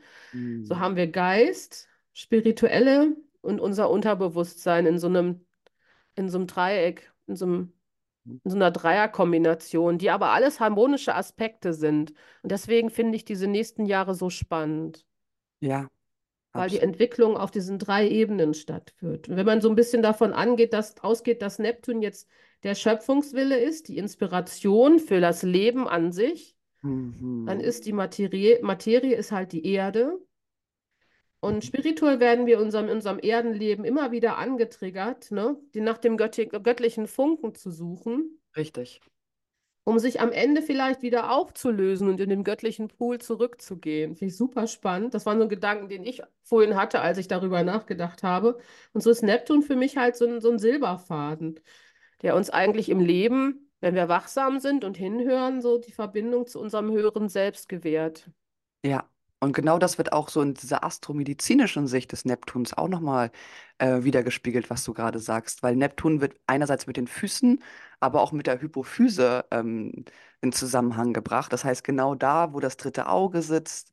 So 0.64 0.80
Mhm. 0.80 0.80
haben 0.80 0.96
wir 0.96 1.08
Geist, 1.08 1.88
spirituelle 2.14 3.16
und 3.42 3.60
unser 3.62 3.90
Unterbewusstsein 3.90 4.86
in 4.86 5.00
so 5.00 5.08
einem, 5.08 5.46
in 6.16 6.30
so 6.30 6.38
einem 6.38 6.48
Dreieck, 6.48 7.12
in 7.28 7.36
so 7.36 7.46
einem 7.46 7.74
in 8.46 8.52
so 8.52 8.58
einer 8.58 8.72
Dreierkombination, 8.72 9.98
die 10.00 10.10
aber 10.12 10.32
alles 10.32 10.60
harmonische 10.62 11.16
Aspekte 11.16 11.74
sind. 11.74 12.12
Und 12.44 12.52
deswegen 12.52 12.90
finde 12.90 13.16
ich 13.18 13.26
diese 13.26 13.48
nächsten 13.48 13.86
Jahre 13.86 14.16
so 14.16 14.30
spannend. 14.30 15.06
Ja, 15.62 15.90
weil 16.54 16.70
die 16.70 16.80
absolut. 16.80 16.82
Entwicklung 16.82 17.38
auf 17.38 17.52
diesen 17.52 17.80
drei 17.80 18.08
Ebenen 18.08 18.54
stattfindet. 18.54 19.30
Und 19.30 19.38
wenn 19.38 19.46
man 19.46 19.62
so 19.62 19.70
ein 19.70 19.76
bisschen 19.76 20.02
davon 20.04 20.34
angeht, 20.34 20.74
dass, 20.74 20.98
ausgeht, 21.04 21.42
dass 21.42 21.60
Neptun 21.60 22.02
jetzt 22.02 22.28
der 22.64 22.76
Schöpfungswille 22.76 23.58
ist, 23.60 23.88
die 23.88 23.98
Inspiration 23.98 25.00
für 25.00 25.20
das 25.22 25.44
Leben 25.44 25.88
an 25.88 26.12
sich, 26.12 26.56
dann 27.46 27.60
Mhm. 27.60 27.62
ist 27.62 27.86
die 27.86 27.94
Materie, 27.94 28.60
Materie 28.64 29.16
ist 29.16 29.32
halt 29.32 29.52
die 29.54 29.66
Erde. 29.66 30.20
Und 31.42 31.64
spirituell 31.66 32.20
werden 32.20 32.46
wir 32.48 32.60
unserem, 32.60 32.86
in 32.86 32.92
unserem 32.96 33.20
Erdenleben 33.20 33.86
immer 33.86 34.12
wieder 34.12 34.38
angetriggert, 34.38 35.30
ne? 35.32 35.58
Die 35.76 35.82
nach 35.82 35.98
dem 36.00 36.18
göttlichen 36.18 37.06
Funken 37.08 37.54
zu 37.54 37.70
suchen, 37.70 38.40
Richtig. 38.56 39.02
Um 39.86 40.00
sich 40.00 40.22
am 40.22 40.32
Ende 40.32 40.62
vielleicht 40.62 41.02
wieder 41.02 41.32
aufzulösen 41.32 42.08
und 42.08 42.20
in 42.20 42.30
den 42.30 42.44
göttlichen 42.44 42.88
Pool 42.88 43.20
zurückzugehen. 43.20 44.16
Finde 44.16 44.32
ich 44.32 44.38
super 44.38 44.68
spannend. 44.68 45.14
Das 45.14 45.26
waren 45.26 45.40
so 45.40 45.48
Gedanken, 45.48 45.90
den 45.90 46.06
ich 46.06 46.22
vorhin 46.44 46.76
hatte, 46.76 47.02
als 47.02 47.18
ich 47.18 47.28
darüber 47.28 47.64
nachgedacht 47.64 48.24
habe. 48.24 48.60
Und 48.94 49.02
so 49.02 49.10
ist 49.10 49.24
Neptun 49.24 49.62
für 49.62 49.76
mich 49.76 49.98
halt 49.98 50.16
so 50.16 50.26
ein, 50.26 50.42
so 50.42 50.52
ein 50.52 50.60
Silberfaden, 50.60 51.60
der 52.22 52.36
uns 52.36 52.50
eigentlich 52.50 52.90
im 52.90 53.00
Leben, 53.00 53.70
wenn 53.82 53.96
wir 53.96 54.08
wachsam 54.10 54.60
sind 54.60 54.86
und 54.86 54.98
hinhören, 54.98 55.62
so 55.62 55.78
die 55.78 55.92
Verbindung 55.92 56.48
zu 56.48 56.60
unserem 56.60 56.92
höheren 56.92 57.28
Selbst 57.30 57.68
gewährt. 57.68 58.30
Ja, 58.86 59.10
und 59.44 59.54
genau 59.54 59.78
das 59.80 59.98
wird 59.98 60.14
auch 60.14 60.30
so 60.30 60.42
in 60.42 60.54
dieser 60.56 60.84
astromedizinischen 60.84 61.88
Sicht 61.88 62.12
des 62.12 62.26
Neptuns 62.26 62.74
auch 62.78 62.88
nochmal 62.88 63.32
äh, 63.78 64.04
wiedergespiegelt, 64.04 64.70
was 64.70 64.84
du 64.84 64.94
gerade 64.94 65.20
sagst, 65.20 65.64
weil 65.64 65.76
Neptun 65.76 66.22
wird 66.22 66.36
einerseits 66.48 66.88
mit 66.88 66.98
den 66.98 67.08
Füßen, 67.08 67.62
aber 68.00 68.22
auch 68.22 68.32
mit 68.32 68.48
der 68.48 68.62
Hypophyse 68.62 69.46
ähm, 69.52 70.06
in 70.42 70.52
Zusammenhang 70.54 71.14
gebracht. 71.14 71.54
Das 71.54 71.64
heißt, 71.66 71.84
genau 71.84 72.16
da, 72.16 72.54
wo 72.54 72.60
das 72.60 72.78
dritte 72.78 73.08
Auge 73.08 73.42
sitzt. 73.42 73.92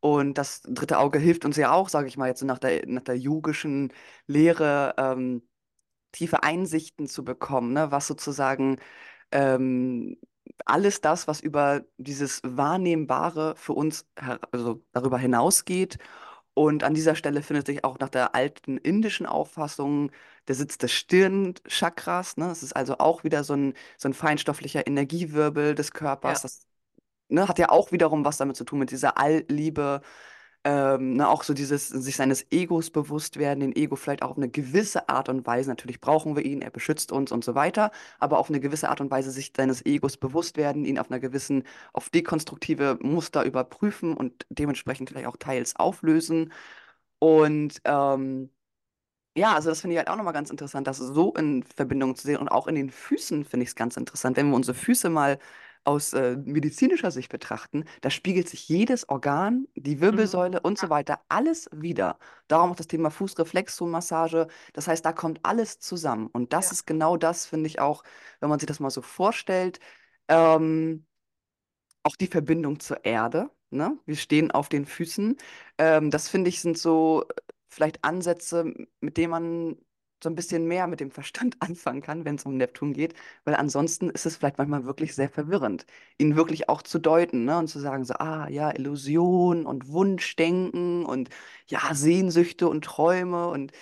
Und 0.00 0.38
das 0.38 0.62
dritte 0.62 0.98
Auge 0.98 1.18
hilft 1.18 1.44
uns 1.44 1.56
ja 1.56 1.72
auch, 1.72 1.88
sage 1.88 2.08
ich 2.08 2.16
mal, 2.16 2.28
jetzt 2.28 2.40
so 2.40 2.46
nach 2.46 2.58
der, 2.58 2.86
nach 2.86 3.02
der 3.02 3.16
yogischen 3.18 3.92
Lehre, 4.26 4.94
ähm, 4.98 5.42
tiefe 6.12 6.42
Einsichten 6.42 7.06
zu 7.08 7.24
bekommen, 7.24 7.72
ne? 7.72 7.90
Was 7.90 8.06
sozusagen 8.06 8.78
ähm, 9.32 10.18
alles 10.66 11.00
das, 11.00 11.28
was 11.28 11.40
über 11.40 11.84
dieses 11.98 12.40
Wahrnehmbare 12.44 13.54
für 13.56 13.72
uns 13.74 14.06
also 14.52 14.82
darüber 14.92 15.18
hinausgeht. 15.18 15.98
Und 16.54 16.84
an 16.84 16.94
dieser 16.94 17.14
Stelle 17.16 17.42
findet 17.42 17.66
sich 17.66 17.84
auch 17.84 17.98
nach 17.98 18.10
der 18.10 18.34
alten 18.34 18.76
indischen 18.78 19.26
Auffassung 19.26 20.10
der 20.48 20.54
Sitz 20.54 20.78
des 20.78 20.92
Stirnchakras. 20.92 22.36
Ne? 22.36 22.50
Es 22.50 22.62
ist 22.62 22.74
also 22.76 22.98
auch 22.98 23.24
wieder 23.24 23.44
so 23.44 23.54
ein, 23.54 23.74
so 23.96 24.08
ein 24.08 24.14
feinstofflicher 24.14 24.86
Energiewirbel 24.86 25.74
des 25.74 25.92
Körpers. 25.92 26.42
Ja, 26.42 26.48
Das 26.48 26.66
ne, 27.28 27.48
hat 27.48 27.58
ja 27.58 27.70
auch 27.70 27.92
wiederum 27.92 28.24
was 28.24 28.36
damit 28.38 28.56
zu 28.56 28.64
tun, 28.64 28.78
mit 28.80 28.90
dieser 28.90 29.18
Allliebe, 29.18 30.02
ähm, 30.64 31.14
ne, 31.16 31.28
auch 31.28 31.42
so 31.42 31.54
dieses 31.54 31.88
sich 31.88 32.16
seines 32.16 32.46
Egos 32.52 32.90
bewusst 32.90 33.38
werden, 33.38 33.60
den 33.60 33.74
Ego 33.76 33.96
vielleicht 33.96 34.22
auch 34.22 34.30
auf 34.30 34.36
eine 34.36 34.48
gewisse 34.48 35.08
Art 35.08 35.28
und 35.28 35.46
Weise, 35.46 35.68
natürlich 35.70 36.00
brauchen 36.00 36.36
wir 36.36 36.44
ihn, 36.44 36.62
er 36.62 36.70
beschützt 36.70 37.10
uns 37.12 37.32
und 37.32 37.44
so 37.44 37.54
weiter, 37.56 37.90
aber 38.20 38.38
auf 38.38 38.48
eine 38.48 38.60
gewisse 38.60 38.88
Art 38.88 39.00
und 39.00 39.10
Weise 39.10 39.30
sich 39.32 39.52
seines 39.56 39.84
Egos 39.84 40.16
bewusst 40.16 40.56
werden, 40.56 40.84
ihn 40.84 40.98
auf 40.98 41.10
einer 41.10 41.20
gewissen, 41.20 41.64
auf 41.92 42.10
dekonstruktive 42.10 42.98
Muster 43.02 43.44
überprüfen 43.44 44.14
und 44.16 44.46
dementsprechend 44.50 45.08
vielleicht 45.10 45.26
auch 45.28 45.36
teils 45.36 45.76
auflösen. 45.76 46.52
Und 47.18 47.80
ähm, 47.84 48.50
ja, 49.36 49.54
also 49.54 49.70
das 49.70 49.80
finde 49.80 49.94
ich 49.94 49.98
halt 49.98 50.08
auch 50.10 50.16
nochmal 50.16 50.34
ganz 50.34 50.50
interessant, 50.50 50.86
das 50.86 50.98
so 50.98 51.32
in 51.34 51.62
Verbindung 51.62 52.16
zu 52.16 52.24
sehen. 52.26 52.36
Und 52.38 52.48
auch 52.48 52.66
in 52.66 52.74
den 52.74 52.90
Füßen 52.90 53.44
finde 53.44 53.64
ich 53.64 53.70
es 53.70 53.74
ganz 53.76 53.96
interessant. 53.96 54.36
Wenn 54.36 54.50
wir 54.50 54.56
unsere 54.56 54.76
Füße 54.76 55.08
mal 55.08 55.38
aus 55.84 56.12
äh, 56.12 56.36
medizinischer 56.36 57.10
Sicht 57.10 57.30
betrachten, 57.30 57.84
da 58.00 58.10
spiegelt 58.10 58.48
sich 58.48 58.68
jedes 58.68 59.08
Organ, 59.08 59.66
die 59.74 60.00
mhm. 60.10 60.32
Wirbelsäule 60.32 60.60
und 60.60 60.78
so 60.78 60.90
weiter, 60.90 61.20
alles 61.28 61.68
wieder. 61.72 62.18
Darum 62.48 62.70
auch 62.72 62.76
das 62.76 62.86
Thema 62.86 63.10
Fußreflexzonenmassage. 63.10 64.46
Das 64.74 64.86
heißt, 64.88 65.04
da 65.04 65.12
kommt 65.12 65.40
alles 65.44 65.78
zusammen. 65.80 66.28
Und 66.32 66.52
das 66.52 66.66
Ja, 66.66 66.72
ist 66.72 66.86
genau 66.86 67.16
das, 67.16 67.46
finde 67.46 67.66
ich 67.68 67.80
auch, 67.80 68.04
wenn 68.40 68.48
man 68.50 68.58
sich 68.60 68.66
das 68.66 68.80
mal 68.80 68.90
so 68.90 69.02
vorstellt. 69.02 69.80
Ähm, 70.28 71.06
auch 72.02 72.16
die 72.16 72.26
Verbindung 72.26 72.80
zur 72.80 73.04
Erde, 73.04 73.50
ne? 73.70 73.98
Wir 74.06 74.16
stehen 74.16 74.50
auf 74.50 74.68
den 74.68 74.86
Füßen. 74.86 75.36
Ähm, 75.78 76.10
das 76.10 76.28
finde 76.28 76.48
ich 76.50 76.60
sind 76.60 76.78
so 76.78 77.24
äh, 77.28 77.34
vielleicht 77.68 78.02
Ansätze, 78.04 78.74
mit 79.00 79.16
denen 79.16 79.30
man 79.30 79.76
so 80.22 80.30
ein 80.30 80.34
bisschen 80.34 80.66
mehr 80.66 80.86
mit 80.86 81.00
dem 81.00 81.10
Verstand 81.10 81.56
anfangen 81.60 82.00
kann, 82.02 82.24
wenn 82.24 82.36
es 82.36 82.44
um 82.46 82.56
Neptun 82.56 82.92
geht, 82.92 83.14
weil 83.44 83.54
ansonsten 83.54 84.10
ist 84.10 84.26
es 84.26 84.36
vielleicht 84.36 84.58
manchmal 84.58 84.84
wirklich 84.84 85.14
sehr 85.14 85.28
verwirrend, 85.28 85.86
ihn 86.18 86.36
wirklich 86.36 86.68
auch 86.68 86.82
zu 86.82 86.98
deuten, 86.98 87.44
ne? 87.44 87.58
Und 87.58 87.68
zu 87.68 87.78
sagen 87.80 88.04
so, 88.04 88.14
ah 88.14 88.48
ja, 88.48 88.70
Illusion 88.74 89.66
und 89.66 89.88
Wunschdenken 89.88 91.04
und 91.04 91.28
ja, 91.66 91.94
Sehnsüchte 91.94 92.68
und 92.68 92.84
Träume 92.84 93.48
und 93.48 93.72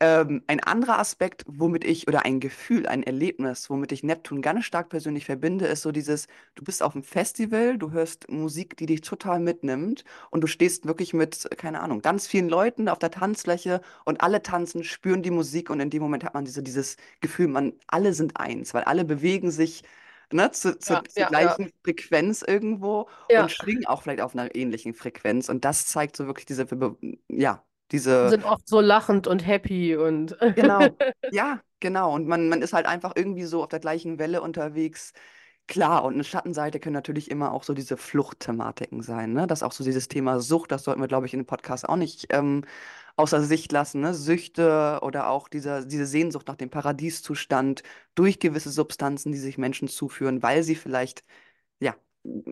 ähm, 0.00 0.42
ein 0.46 0.60
anderer 0.60 0.98
Aspekt, 0.98 1.44
womit 1.46 1.84
ich, 1.84 2.08
oder 2.08 2.24
ein 2.24 2.40
Gefühl, 2.40 2.86
ein 2.86 3.02
Erlebnis, 3.02 3.68
womit 3.70 3.92
ich 3.92 4.02
Neptun 4.02 4.42
ganz 4.42 4.64
stark 4.64 4.88
persönlich 4.88 5.26
verbinde, 5.26 5.66
ist 5.66 5.82
so 5.82 5.92
dieses, 5.92 6.26
du 6.54 6.64
bist 6.64 6.82
auf 6.82 6.94
einem 6.94 7.04
Festival, 7.04 7.78
du 7.78 7.90
hörst 7.92 8.28
Musik, 8.30 8.76
die 8.78 8.86
dich 8.86 9.02
total 9.02 9.40
mitnimmt 9.40 10.04
und 10.30 10.40
du 10.42 10.46
stehst 10.46 10.86
wirklich 10.86 11.12
mit, 11.14 11.48
keine 11.58 11.80
Ahnung, 11.80 12.00
ganz 12.02 12.26
vielen 12.26 12.48
Leuten 12.48 12.88
auf 12.88 12.98
der 12.98 13.10
Tanzfläche 13.10 13.80
und 14.04 14.22
alle 14.22 14.42
tanzen, 14.42 14.84
spüren 14.84 15.22
die 15.22 15.30
Musik 15.30 15.70
und 15.70 15.80
in 15.80 15.90
dem 15.90 16.02
Moment 16.02 16.24
hat 16.24 16.34
man 16.34 16.44
diese, 16.44 16.62
dieses 16.62 16.96
Gefühl, 17.20 17.48
man, 17.48 17.74
alle 17.86 18.12
sind 18.14 18.36
eins, 18.38 18.74
weil 18.74 18.84
alle 18.84 19.04
bewegen 19.04 19.50
sich, 19.50 19.82
ne, 20.32 20.50
zu, 20.50 20.78
zu, 20.78 20.96
ja, 20.96 21.02
zur 21.08 21.24
ja, 21.24 21.30
ja. 21.38 21.56
gleichen 21.56 21.70
Frequenz 21.84 22.42
irgendwo 22.46 23.08
und 23.34 23.50
Ja, 23.50 23.52
schwingen 23.52 23.86
auch 23.86 24.02
vielleicht 24.02 24.20
auf 24.20 24.34
einer 24.34 24.54
ähnlichen 24.54 24.94
Frequenz 24.94 25.48
und 25.48 25.64
das 25.64 25.86
zeigt 25.86 26.16
so 26.16 26.26
wirklich 26.26 26.46
diese, 26.46 26.66
ja, 27.28 27.64
diese 27.92 28.28
sind 28.30 28.44
oft 28.44 28.68
so 28.68 28.80
lachend 28.80 29.26
und 29.26 29.46
happy 29.46 29.96
und 29.96 30.36
Genau. 30.54 30.86
Ja, 31.30 31.60
genau. 31.80 32.14
Und 32.14 32.26
man, 32.26 32.48
man 32.48 32.62
ist 32.62 32.72
halt 32.72 32.86
einfach 32.86 33.12
irgendwie 33.16 33.44
so 33.44 33.62
auf 33.62 33.68
der 33.68 33.80
gleichen 33.80 34.18
Welle 34.18 34.42
unterwegs. 34.42 35.12
Klar, 35.66 36.02
und 36.04 36.14
eine 36.14 36.24
Schattenseite 36.24 36.80
können 36.80 36.94
natürlich 36.94 37.30
immer 37.30 37.52
auch 37.52 37.62
so 37.62 37.74
diese 37.74 37.96
Fluchtthematiken 37.96 39.02
sein, 39.02 39.32
ne? 39.32 39.46
Das 39.46 39.60
ist 39.60 39.62
auch 39.62 39.70
so 39.70 39.84
dieses 39.84 40.08
Thema 40.08 40.40
Sucht, 40.40 40.72
das 40.72 40.82
sollten 40.82 41.00
wir, 41.00 41.06
glaube 41.06 41.26
ich, 41.26 41.32
in 41.32 41.40
dem 41.40 41.46
Podcast 41.46 41.88
auch 41.88 41.94
nicht 41.94 42.26
ähm, 42.30 42.64
außer 43.16 43.42
Sicht 43.42 43.70
lassen, 43.70 44.00
ne? 44.00 44.12
Süchte 44.14 44.98
oder 45.02 45.28
auch 45.30 45.48
dieser, 45.48 45.84
diese 45.84 46.06
Sehnsucht 46.06 46.48
nach 46.48 46.56
dem 46.56 46.70
Paradieszustand 46.70 47.84
durch 48.16 48.40
gewisse 48.40 48.70
Substanzen, 48.70 49.30
die 49.30 49.38
sich 49.38 49.58
Menschen 49.58 49.86
zuführen, 49.86 50.42
weil 50.42 50.64
sie 50.64 50.74
vielleicht 50.74 51.22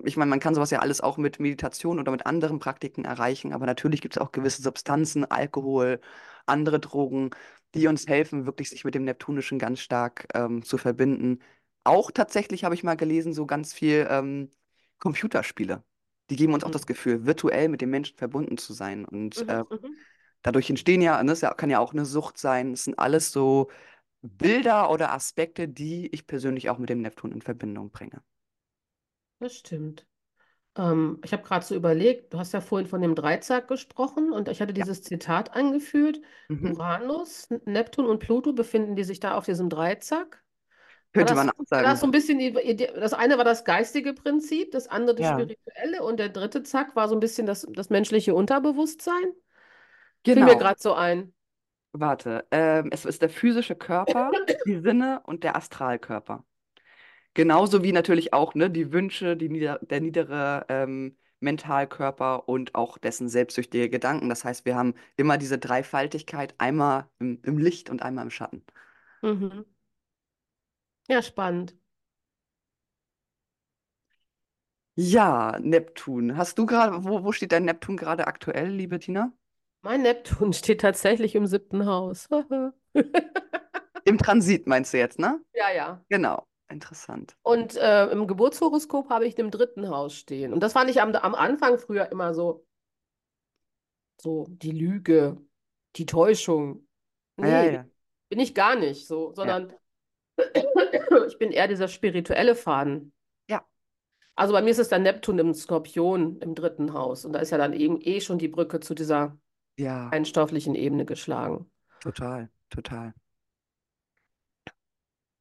ich 0.04 0.16
meine, 0.16 0.30
man 0.30 0.40
kann 0.40 0.54
sowas 0.54 0.70
ja 0.70 0.78
alles 0.80 1.00
auch 1.00 1.18
mit 1.18 1.40
Meditation 1.40 1.98
oder 2.00 2.10
mit 2.12 2.26
anderen 2.26 2.58
Praktiken 2.58 3.04
erreichen, 3.04 3.52
aber 3.52 3.66
natürlich 3.66 4.00
gibt 4.00 4.16
es 4.16 4.22
auch 4.22 4.32
gewisse 4.32 4.62
Substanzen, 4.62 5.24
Alkohol, 5.30 6.00
andere 6.46 6.80
Drogen, 6.80 7.30
die 7.74 7.86
uns 7.86 8.06
helfen, 8.08 8.46
wirklich 8.46 8.70
sich 8.70 8.84
mit 8.84 8.94
dem 8.94 9.04
Neptunischen 9.04 9.58
ganz 9.58 9.80
stark 9.80 10.26
ähm, 10.34 10.62
zu 10.62 10.78
verbinden. 10.78 11.40
Auch 11.84 12.10
tatsächlich 12.10 12.64
habe 12.64 12.74
ich 12.74 12.82
mal 12.84 12.96
gelesen, 12.96 13.32
so 13.34 13.46
ganz 13.46 13.72
viel 13.74 14.06
ähm, 14.10 14.50
Computerspiele. 14.98 15.84
Die 16.30 16.36
geben 16.36 16.54
uns 16.54 16.64
auch 16.64 16.70
das 16.70 16.86
Mhm, 16.86 16.86
Gefühl, 16.86 17.26
virtuell 17.26 17.68
mit 17.68 17.80
dem 17.80 17.90
Menschen 17.90 18.16
verbunden 18.16 18.58
zu 18.58 18.72
sein. 18.72 19.04
Und 19.04 19.44
mhm, 19.44 19.48
äh, 19.48 19.64
mhm. 19.70 20.04
dadurch 20.42 20.70
entstehen 20.70 21.02
ja, 21.02 21.22
ne, 21.22 21.30
das 21.32 21.40
ja- 21.42 21.54
kann 21.54 21.70
ja 21.70 21.78
auch 21.80 21.92
eine 21.92 22.04
Sucht 22.06 22.38
sein. 22.38 22.72
Es 22.74 22.84
sind 22.84 22.98
alles 22.98 23.32
so 23.32 23.70
Bilder 24.22 24.90
oder 24.90 25.12
Aspekte, 25.12 25.68
die 25.68 26.08
ich 26.08 26.26
persönlich 26.26 26.70
auch 26.70 26.78
mit 26.78 26.90
dem 26.90 27.02
Neptun 27.02 27.32
in 27.32 27.42
Verbindung 27.42 27.90
bringe. 27.92 28.22
Das 29.40 29.54
stimmt. 29.56 30.06
Ähm, 30.76 31.20
ich 31.24 31.32
habe 31.32 31.42
gerade 31.42 31.64
so 31.64 31.74
überlegt, 31.74 32.32
du 32.34 32.38
hast 32.38 32.52
ja 32.52 32.60
vorhin 32.60 32.86
von 32.88 33.00
dem 33.02 33.14
Dreizack 33.14 33.68
gesprochen 33.68 34.32
und 34.32 34.48
ich 34.48 34.60
hatte 34.60 34.72
Ja. 34.72 34.84
dieses 34.84 35.02
Zitat 35.02 35.54
angeführt. 35.54 36.20
Mhm. 36.48 36.72
Uranus, 36.72 37.48
Neptun 37.66 38.06
und 38.06 38.20
Pluto 38.20 38.52
befinden 38.52 38.96
die 38.96 39.04
sich 39.04 39.20
da 39.20 39.34
auf 39.36 39.44
diesem 39.46 39.68
Dreizack? 39.70 40.44
War 41.16 41.24
Könnte 41.24 41.34
das, 41.34 41.36
man 41.36 41.46
war 41.48 41.54
auch 41.54 41.64
das 41.68 41.68
sagen. 41.68 41.96
so 41.96 42.06
ein 42.06 42.10
bisschen, 42.10 42.38
die 42.38 42.48
Idee- 42.48 42.92
das 42.94 43.14
eine 43.14 43.38
war 43.38 43.44
das 43.44 43.64
geistige 43.64 44.12
Prinzip, 44.14 44.72
das 44.72 44.88
andere 44.88 45.16
das 45.16 45.26
Ja. 45.26 45.34
spirituelle 45.34 46.02
und 46.04 46.18
der 46.20 46.28
dritte 46.28 46.62
Zack 46.62 46.96
war 46.96 47.08
so 47.08 47.16
ein 47.16 47.20
bisschen 47.20 47.46
das, 47.46 47.66
das 47.70 47.90
menschliche 47.90 48.34
Unterbewusstsein? 48.34 49.24
Fiel 50.24 50.36
mir 50.44 50.46
Genau. 50.46 50.58
gerade 50.58 50.80
so 50.80 50.94
ein. 50.94 51.34
Warte. 51.92 52.46
Ähm, 52.50 52.90
es 52.92 53.04
ist 53.06 53.22
der 53.22 53.30
physische 53.30 53.74
Körper, 53.74 54.30
die 54.66 54.80
Sinne 54.80 55.20
und 55.24 55.42
der 55.44 55.56
Astralkörper. 55.56 56.44
Genauso 57.38 57.84
wie 57.84 57.92
natürlich 57.92 58.32
auch 58.32 58.54
ne, 58.56 58.68
die 58.68 58.92
Wünsche, 58.92 59.36
die 59.36 59.48
nieder 59.48 59.78
der 59.80 60.00
niedere 60.00 60.66
ähm, 60.68 61.16
Mentalkörper 61.38 62.48
und 62.48 62.74
auch 62.74 62.98
dessen 62.98 63.28
selbstsüchtige 63.28 63.88
Gedanken. 63.88 64.28
Das 64.28 64.42
heißt, 64.44 64.64
wir 64.64 64.74
haben 64.74 64.94
immer 65.16 65.38
diese 65.38 65.56
Dreifaltigkeit, 65.56 66.56
einmal 66.58 67.06
im, 67.20 67.38
im 67.44 67.58
Licht 67.58 67.90
und 67.90 68.02
einmal 68.02 68.24
im 68.24 68.30
Schatten. 68.30 68.64
Mhm. 69.22 69.64
Ja, 71.08 71.20
spannend. 71.22 71.74
Ja, 74.96 75.56
Neptun. 75.60 76.36
Hast 76.36 76.58
du 76.58 76.66
gerade, 76.66 77.04
wo, 77.04 77.22
wo 77.22 77.30
steht 77.30 77.52
dein 77.52 77.64
Neptun 77.66 77.96
gerade 77.96 78.26
aktuell, 78.26 78.68
liebe 78.70 78.98
Tina? 78.98 79.32
Mein 79.82 80.02
Neptun 80.02 80.52
steht 80.54 80.80
tatsächlich 80.80 81.36
im 81.36 81.46
siebten 81.46 81.86
Haus. 81.86 82.28
Im 84.04 84.18
Transit 84.18 84.66
meinst 84.66 84.92
du 84.92 84.98
jetzt, 84.98 85.18
ne? 85.18 85.40
Ja, 85.52 85.70
ja. 85.70 86.04
Genau. 86.08 86.46
Interessant. 86.70 87.34
Und 87.42 87.76
äh, 87.76 88.06
im 88.10 88.26
Geburtshoroskop 88.26 89.08
habe 89.10 89.26
ich 89.26 89.34
den 89.34 89.50
dritten 89.50 89.88
Haus 89.88 90.14
stehen. 90.14 90.52
Und 90.52 90.60
das 90.60 90.74
fand 90.74 90.90
ich 90.90 91.00
am, 91.00 91.14
am 91.14 91.34
Anfang 91.34 91.78
früher 91.78 92.10
immer 92.12 92.34
so 92.34 92.64
so 94.20 94.46
die 94.48 94.72
Lüge, 94.72 95.38
die 95.96 96.06
Täuschung. 96.06 96.86
Ah, 97.40 97.46
ja, 97.46 97.62
Nee, 97.62 97.74
ja. 97.74 97.84
bin 98.28 98.40
ich 98.40 98.54
gar 98.54 98.74
nicht 98.76 99.06
so, 99.06 99.28
Ja. 99.28 99.34
sondern 99.36 99.72
ich 101.28 101.38
bin 101.38 101.52
eher 101.52 101.68
dieser 101.68 101.88
spirituelle 101.88 102.54
Faden. 102.54 103.12
Ja. 103.48 103.64
Also 104.34 104.52
bei 104.52 104.62
mir 104.62 104.70
ist 104.70 104.78
es 104.78 104.88
dann 104.88 105.02
Neptun 105.04 105.38
im 105.38 105.54
Skorpion 105.54 106.38
im 106.40 106.54
dritten 106.54 106.92
Haus. 106.94 107.24
Und 107.24 107.32
da 107.32 107.38
ist 107.40 107.50
ja 107.50 107.58
dann 107.58 107.72
eben 107.72 108.00
eh 108.00 108.20
schon 108.20 108.38
die 108.38 108.48
Brücke 108.48 108.80
zu 108.80 108.94
dieser 108.94 109.38
Ja, 109.76 110.08
feinstofflichen 110.10 110.74
Ebene 110.74 111.04
geschlagen. 111.04 111.70
total, 112.00 112.50
total. 112.70 113.14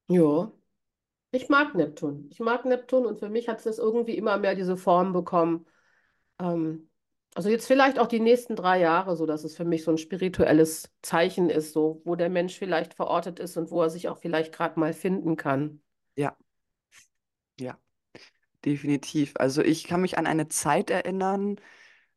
Ja, 0.07 0.51
ich 1.31 1.49
mag 1.49 1.75
Neptun. 1.75 2.27
Ich 2.31 2.39
mag 2.39 2.65
Neptun 2.65 3.05
und 3.05 3.19
für 3.19 3.29
mich 3.29 3.49
hat 3.49 3.65
es 3.65 3.77
irgendwie 3.77 4.17
immer 4.17 4.37
mehr 4.37 4.55
diese 4.55 4.77
Form 4.77 5.13
bekommen. 5.13 5.65
Ähm, 6.39 6.89
also 7.35 7.49
jetzt 7.49 7.67
vielleicht 7.67 7.99
auch 7.99 8.07
die 8.07 8.19
nächsten 8.19 8.55
drei 8.55 8.79
Jahre, 8.79 9.15
so 9.15 9.25
dass 9.25 9.43
es 9.43 9.55
für 9.55 9.65
mich 9.65 9.83
so 9.83 9.91
ein 9.91 9.97
spirituelles 9.97 10.91
Zeichen 11.01 11.49
ist, 11.49 11.73
so 11.73 12.01
wo 12.03 12.15
der 12.15 12.29
Mensch 12.29 12.57
vielleicht 12.57 12.93
verortet 12.95 13.39
ist 13.39 13.57
und 13.57 13.69
wo 13.69 13.81
er 13.81 13.89
sich 13.89 14.09
auch 14.09 14.17
vielleicht 14.17 14.53
gerade 14.53 14.79
mal 14.79 14.93
finden 14.93 15.35
kann. 15.35 15.81
Ja, 16.15 16.35
ja, 17.59 17.77
definitiv. 18.65 19.33
Also 19.37 19.61
ich 19.61 19.83
kann 19.85 20.01
mich 20.01 20.17
an 20.17 20.27
eine 20.27 20.47
Zeit 20.47 20.89
erinnern, 20.89 21.57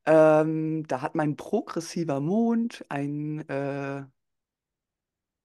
ähm, 0.07 0.87
da 0.89 1.03
hat 1.03 1.15
mein 1.15 1.37
progressiver 1.37 2.21
Mond 2.21 2.85
ein, 2.89 3.47
äh, 3.49 4.05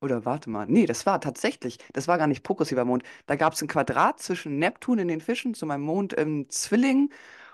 oder 0.01 0.25
warte 0.25 0.49
mal, 0.49 0.65
nee, 0.67 0.86
das 0.86 1.05
war 1.05 1.19
tatsächlich, 1.21 1.77
das 1.93 2.08
war 2.08 2.17
gar 2.17 2.27
nicht 2.27 2.43
progressiver 2.43 2.86
Mond. 2.86 3.03
Da 3.25 3.36
gab 3.36 3.53
es 3.53 3.62
ein 3.62 3.67
Quadrat 3.67 4.19
zwischen 4.19 4.60
Neptun 4.60 4.99
in 4.99 5.08
den 5.08 5.21
Fischen 5.21 5.53
zu 5.53 5.65
meinem 5.65 5.84
Mond 5.84 6.13
im 6.13 6.49
Zwilling. 6.49 7.12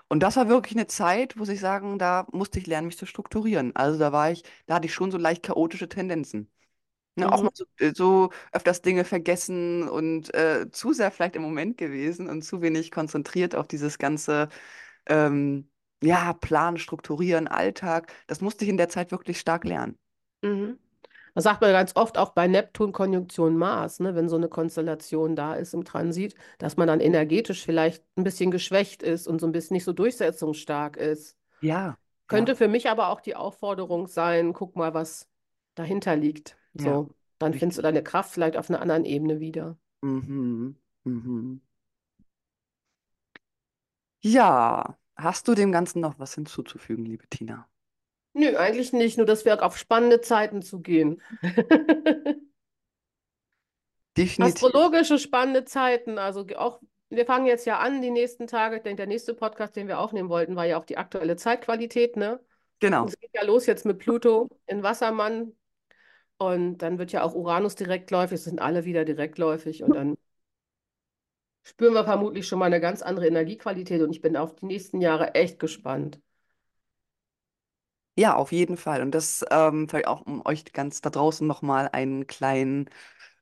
Und 0.08 0.20
das 0.22 0.36
war 0.36 0.48
wirklich 0.48 0.76
eine 0.76 0.86
Zeit, 0.86 1.36
muss 1.36 1.48
ich 1.48 1.60
sagen, 1.60 1.98
da 1.98 2.26
musste 2.32 2.58
ich 2.58 2.66
lernen, 2.66 2.86
mich 2.88 2.98
zu 2.98 3.06
strukturieren. 3.06 3.74
Also 3.76 3.98
da 3.98 4.12
war 4.12 4.30
ich, 4.30 4.42
da 4.66 4.74
hatte 4.74 4.86
ich 4.86 4.94
schon 4.94 5.10
so 5.10 5.18
leicht 5.18 5.42
chaotische 5.42 5.88
Tendenzen. 5.88 6.50
Ne, 7.16 7.30
auch 7.30 7.42
Mhm. 7.42 7.44
mal 7.44 7.50
so, 7.54 7.64
äh, 7.78 7.92
so 7.94 8.30
öfters 8.52 8.80
Dinge 8.82 9.04
vergessen 9.04 9.86
und 9.88 10.32
äh, 10.34 10.70
zu 10.70 10.94
sehr 10.94 11.10
vielleicht 11.10 11.36
im 11.36 11.42
Moment 11.42 11.76
gewesen 11.76 12.28
und 12.28 12.42
zu 12.42 12.62
wenig 12.62 12.90
konzentriert 12.90 13.54
auf 13.54 13.68
dieses 13.68 13.98
ganze, 13.98 14.48
ähm, 15.06 15.70
ja, 16.02 16.32
Planen, 16.34 16.78
Strukturieren, 16.78 17.48
Alltag. 17.48 18.12
Das 18.28 18.40
musste 18.42 18.64
ich 18.64 18.70
in 18.70 18.78
der 18.78 18.88
Zeit 18.90 19.12
wirklich 19.12 19.40
stark 19.40 19.64
lernen. 19.64 19.98
Mhm. 20.42 20.78
Das 21.34 21.44
sagt 21.44 21.60
man 21.62 21.72
ganz 21.72 21.96
oft 21.96 22.18
auch 22.18 22.30
bei 22.30 22.46
Neptun 22.48 22.92
Konjunktion 22.92 23.56
Mars, 23.56 24.00
ne, 24.00 24.14
wenn 24.14 24.28
so 24.28 24.36
eine 24.36 24.48
Konstellation 24.48 25.34
da 25.36 25.54
ist 25.54 25.74
im 25.74 25.84
Transit, 25.84 26.34
dass 26.58 26.76
man 26.76 26.88
dann 26.88 27.00
energetisch 27.00 27.64
vielleicht 27.64 28.04
ein 28.16 28.24
bisschen 28.24 28.50
geschwächt 28.50 29.02
ist 29.02 29.26
und 29.26 29.40
so 29.40 29.46
ein 29.46 29.52
bisschen 29.52 29.74
nicht 29.74 29.84
so 29.84 29.92
durchsetzungsstark 29.94 30.96
ist. 30.96 31.36
Ja, 31.60 31.98
Könnte 32.28 32.54
ja, 32.54 32.56
für 32.56 32.68
mich 32.68 32.90
aber 32.90 33.08
auch 33.10 33.20
die 33.20 33.36
Aufforderung 33.36 34.06
sein, 34.08 34.52
guck 34.54 34.76
mal, 34.76 34.94
was 34.94 35.28
dahinter 35.76 36.16
liegt. 36.16 36.56
ja, 36.74 37.02
So, 37.02 37.10
dann 37.38 37.54
findest 37.54 37.78
du 37.78 37.82
deine 37.82 38.02
Kraft 38.02 38.32
vielleicht 38.32 38.56
auf 38.56 38.70
einer 38.70 38.80
anderen 38.80 39.04
Ebene 39.04 39.40
wieder. 39.40 39.78
Mhm, 40.02 40.76
mhm. 41.04 41.60
Ja, 44.20 44.96
hast 45.16 45.46
du 45.48 45.54
dem 45.54 45.70
Ganzen 45.72 46.00
noch 46.00 46.18
was 46.18 46.34
hinzuzufügen, 46.34 47.04
liebe 47.04 47.28
Tina? 47.28 47.68
Nö, 48.34 48.56
eigentlich 48.56 48.92
nicht, 48.92 49.18
nur 49.18 49.26
dass 49.26 49.44
wir 49.44 49.62
auf 49.62 49.76
spannende 49.76 50.20
Zeiten 50.20 50.62
zugehen. 50.62 51.20
Definitiv. 54.16 54.62
Astrologische 54.64 55.18
spannende 55.18 55.64
Zeiten, 55.64 56.18
also 56.18 56.46
auch, 56.56 56.80
wir 57.08 57.26
fangen 57.26 57.46
jetzt 57.46 57.66
ja 57.66 57.78
an, 57.78 58.02
die 58.02 58.10
nächsten 58.10 58.46
Tage. 58.46 58.76
Ich 58.76 58.82
denke, 58.82 58.96
der 58.98 59.06
nächste 59.06 59.34
Podcast, 59.34 59.76
den 59.76 59.88
wir 59.88 59.98
aufnehmen 59.98 60.28
wollten, 60.28 60.56
war 60.56 60.66
ja 60.66 60.78
auch 60.78 60.84
die 60.84 60.98
aktuelle 60.98 61.36
Zeitqualität, 61.36 62.16
ne? 62.16 62.38
Und 62.38 62.44
Genau. 62.80 63.06
es 63.08 63.18
geht 63.18 63.30
ja 63.34 63.44
los 63.44 63.66
jetzt 63.66 63.86
mit 63.86 63.98
Pluto 63.98 64.48
in 64.66 64.82
Wassermann 64.82 65.56
und 66.38 66.78
dann 66.78 66.98
wird 66.98 67.12
ja 67.12 67.22
auch 67.24 67.34
Uranus 67.34 67.74
direktläufig, 67.76 68.36
es 68.36 68.44
sind 68.44 68.60
alle 68.60 68.84
wieder 68.84 69.04
direktläufig 69.04 69.82
und 69.84 69.94
dann 69.94 70.16
spüren 71.64 71.94
wir 71.94 72.04
vermutlich 72.04 72.46
schon 72.46 72.58
mal 72.60 72.66
eine 72.66 72.80
ganz 72.80 73.02
andere 73.02 73.26
Energiequalität 73.26 74.00
und 74.02 74.10
ich 74.12 74.20
bin 74.20 74.36
auf 74.36 74.54
die 74.56 74.66
nächsten 74.66 75.00
Jahre 75.00 75.34
echt 75.34 75.58
gespannt. 75.58 76.20
Ja, 78.16 78.34
auf 78.36 78.52
jeden 78.52 78.76
Fall. 78.76 79.00
Und 79.02 79.12
das 79.14 79.44
ähm, 79.50 79.88
vielleicht 79.88 80.06
auch, 80.06 80.20
um 80.22 80.44
euch 80.44 80.64
ganz 80.72 81.00
da 81.00 81.08
draußen 81.08 81.46
nochmal 81.46 81.88
einen 81.92 82.26
kleinen 82.26 82.90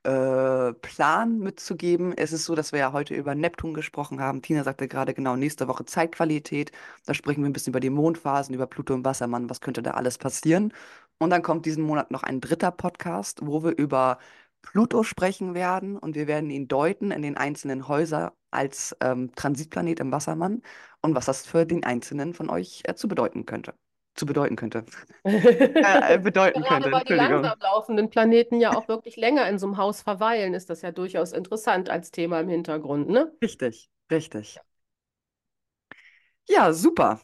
äh, 0.04 0.72
Plan 0.74 1.38
mitzugeben. 1.40 2.12
Es 2.16 2.32
ist 2.32 2.44
so, 2.44 2.54
dass 2.54 2.72
wir 2.72 2.80
ja 2.80 2.92
heute 2.92 3.14
über 3.14 3.34
Neptun 3.34 3.74
gesprochen 3.74 4.20
haben. 4.20 4.42
Tina 4.42 4.64
sagte 4.64 4.88
gerade 4.88 5.14
genau, 5.14 5.36
nächste 5.36 5.68
Woche 5.68 5.84
Zeitqualität. 5.86 6.72
Da 7.06 7.14
sprechen 7.14 7.42
wir 7.42 7.50
ein 7.50 7.52
bisschen 7.54 7.72
über 7.72 7.80
die 7.80 7.90
Mondphasen, 7.90 8.54
über 8.54 8.66
Pluto 8.68 8.94
und 8.94 9.04
Wassermann. 9.04 9.50
Was 9.50 9.60
könnte 9.60 9.82
da 9.82 9.92
alles 9.92 10.18
passieren? 10.18 10.72
Und 11.18 11.30
dann 11.30 11.42
kommt 11.42 11.66
diesen 11.66 11.84
Monat 11.84 12.10
noch 12.12 12.22
ein 12.24 12.40
dritter 12.40 12.70
Podcast, 12.72 13.40
wo 13.44 13.64
wir 13.64 13.72
über 13.78 14.18
Pluto 14.62 15.02
sprechen 15.04 15.54
werden 15.54 15.98
und 15.98 16.14
wir 16.16 16.26
werden 16.28 16.50
ihn 16.50 16.68
deuten 16.68 17.10
in 17.12 17.22
den 17.22 17.36
einzelnen 17.36 17.88
Häusern 17.88 18.30
als 18.50 18.96
ähm, 19.00 19.32
Transitplanet 19.36 20.00
im 20.00 20.12
Wassermann 20.12 20.62
und 21.02 21.14
was 21.14 21.26
das 21.26 21.46
für 21.46 21.66
den 21.66 21.84
Einzelnen 21.84 22.34
von 22.34 22.50
euch 22.50 22.82
äh, 22.86 22.94
zu 22.96 23.08
bedeuten 23.08 23.46
könnte. 23.46 23.74
Zu 24.14 24.26
bedeuten 24.26 24.56
könnte. 24.56 24.84
Äh, 25.24 26.14
äh, 26.14 26.18
bedeuten 26.18 26.62
Gerade 26.62 26.84
könnte, 26.84 26.92
weil 26.92 27.04
die 27.04 27.12
langsam 27.12 27.58
laufenden 27.60 28.10
Planeten 28.10 28.60
ja 28.60 28.74
auch 28.74 28.88
wirklich 28.88 29.16
länger 29.16 29.48
in 29.48 29.58
so 29.58 29.66
einem 29.66 29.76
Haus 29.76 30.02
verweilen, 30.02 30.54
ist 30.54 30.68
das 30.70 30.82
ja 30.82 30.90
durchaus 30.92 31.32
interessant 31.32 31.88
als 31.90 32.10
Thema 32.10 32.40
im 32.40 32.48
Hintergrund, 32.48 33.08
ne? 33.08 33.32
Richtig, 33.42 33.90
richtig. 34.10 34.60
Ja, 36.48 36.72
super. 36.72 37.20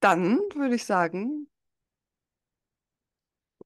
Dann 0.00 0.38
würde 0.54 0.76
ich 0.76 0.84
sagen, 0.86 1.48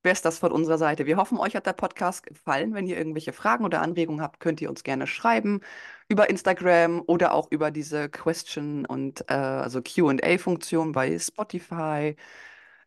wäre 0.03 0.13
es 0.15 0.23
das 0.23 0.39
von 0.39 0.53
unserer 0.53 0.79
Seite. 0.79 1.07
Wir 1.07 1.17
hoffen, 1.17 1.39
euch 1.39 1.55
hat 1.57 1.67
der 1.67 1.73
Podcast 1.75 2.25
gefallen. 2.25 2.75
Wenn 2.75 2.87
ihr 2.87 2.97
irgendwelche 2.97 3.33
Fragen 3.33 3.65
oder 3.65 3.83
Anregungen 3.83 4.23
habt, 4.23 4.41
könnt 4.41 4.61
ihr 4.61 4.71
uns 4.71 4.83
gerne 4.85 5.07
schreiben 5.07 5.61
über 6.09 6.29
Instagram 6.31 7.03
oder 7.07 7.35
auch 7.35 7.51
über 7.51 7.71
diese 7.71 8.09
Question- 8.09 8.87
und 8.87 9.25
äh, 9.31 9.35
also 9.35 9.81
QA-Funktion 9.83 10.93
bei 10.93 11.19
Spotify. 11.19 12.17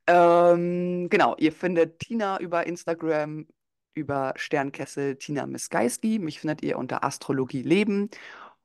Ähm, 0.08 1.08
genau, 1.10 1.36
ihr 1.38 1.52
findet 1.54 2.00
Tina 2.00 2.40
über 2.40 2.68
Instagram, 2.68 3.48
über 3.94 4.34
Sternkessel 4.36 5.16
Tina 5.18 5.46
Miskaiski. 5.46 6.20
Mich 6.20 6.40
findet 6.42 6.64
ihr 6.64 6.78
unter 6.78 7.04
Astrologie 7.04 7.62
Leben. 7.62 8.10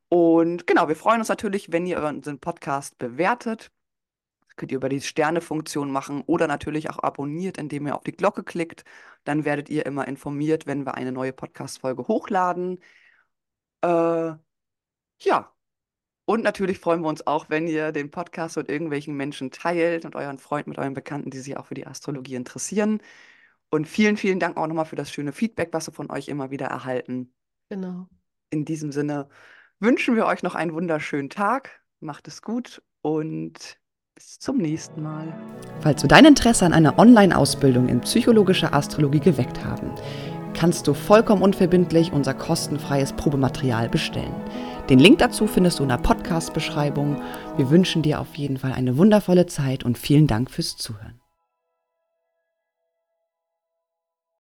Und 0.09 0.67
genau, 0.67 0.89
wir 0.89 0.97
freuen 0.97 1.21
uns 1.21 1.29
natürlich, 1.29 1.71
wenn 1.73 1.87
ihr 1.87 2.03
unseren 2.03 2.41
Podcast 2.41 2.99
bewertet. 2.99 3.71
Könnt 4.59 4.73
ihr 4.73 4.77
über 4.77 4.91
die 4.91 5.01
Sterne-Funktion 5.01 5.91
machen 5.91 6.23
oder 6.27 6.47
natürlich 6.47 6.91
auch 6.91 6.99
abonniert, 6.99 7.57
indem 7.59 7.87
ihr 7.87 7.97
auf 7.97 8.05
die 8.05 8.13
Glocke 8.13 8.45
klickt. 8.45 8.85
Dann 9.25 9.45
werdet 9.47 9.71
ihr 9.71 9.87
immer 9.87 10.07
informiert, 10.09 10.67
wenn 10.67 10.85
wir 10.85 10.95
eine 10.95 11.13
neue 11.13 11.33
Podcast-Folge 11.33 12.09
hochladen. 12.09 12.81
Äh, 13.83 14.35
ja, 15.21 15.53
und 16.29 16.43
natürlich 16.45 16.79
freuen 16.79 17.01
wir 17.01 17.09
uns 17.09 17.27
auch, 17.27 17.49
wenn 17.49 17.67
ihr 17.67 17.91
den 17.91 18.11
Podcast 18.11 18.59
mit 18.59 18.69
irgendwelchen 18.69 19.17
Menschen 19.17 19.51
teilt 19.51 20.05
und 20.05 20.15
euren 20.15 20.39
Freunden, 20.39 20.71
mit 20.71 20.79
euren 20.79 20.93
Bekannten, 20.93 21.31
die 21.31 21.39
sich 21.39 21.57
auch 21.57 21.67
für 21.67 21.75
die 21.75 21.87
Astrologie 21.87 22.35
interessieren. 22.35 23.01
Und 23.71 23.87
vielen, 23.89 24.19
vielen 24.19 24.39
Dank 24.39 24.59
auch 24.59 24.67
nochmal 24.67 24.85
für 24.85 24.97
das 24.97 25.11
schöne 25.11 25.33
Feedback, 25.33 25.71
was 25.73 25.89
wir 25.89 25.95
von 25.95 26.11
euch 26.11 26.29
immer 26.29 26.51
wieder 26.51 26.67
erhalten. 26.67 27.33
Genau. 27.71 28.09
In 28.51 28.67
diesem 28.67 28.93
Sinne 28.93 29.31
wünschen 29.81 30.17
wir 30.17 30.27
euch 30.27 30.43
noch 30.43 30.55
einen 30.55 30.75
wunderschönen 30.75 31.31
Tag. 31.31 31.83
Macht 32.01 32.29
es 32.29 32.43
gut 32.43 32.83
und 33.01 33.79
bis 34.19 34.41
zum 34.41 34.57
nächsten 34.57 35.01
Mal. 35.01 35.33
Falls 35.81 36.03
wir 36.03 36.09
dein 36.09 36.25
Interesse 36.25 36.67
an 36.67 36.73
einer 36.73 36.99
Online-Ausbildung 36.99 37.89
in 37.89 38.01
psychologischer 38.01 38.75
Astrologie 38.75 39.21
geweckt 39.21 39.65
haben, 39.65 39.93
kannst 40.55 40.89
du 40.89 40.95
vollkommen 40.95 41.41
unverbindlich 41.41 42.13
unser 42.13 42.35
kostenfreies 42.35 43.13
Probematerial 43.13 43.89
bestellen. 43.89 44.35
Den 44.89 44.99
Link 44.99 45.19
dazu 45.19 45.47
findest 45.47 45.79
du 45.79 45.85
in 45.85 45.91
der 45.91 45.99
Podcast-Beschreibung. 45.99 47.23
Wir 47.57 47.71
wünschen 47.71 48.03
dir 48.03 48.19
auf 48.19 48.35
jeden 48.35 48.57
Fall 48.57 48.73
eine 48.73 48.97
wundervolle 48.97 49.47
Zeit 49.47 49.85
und 49.85 49.97
vielen 49.97 50.27
Dank 50.27 50.51
fürs 50.51 50.77
Zuhören. 50.77 51.18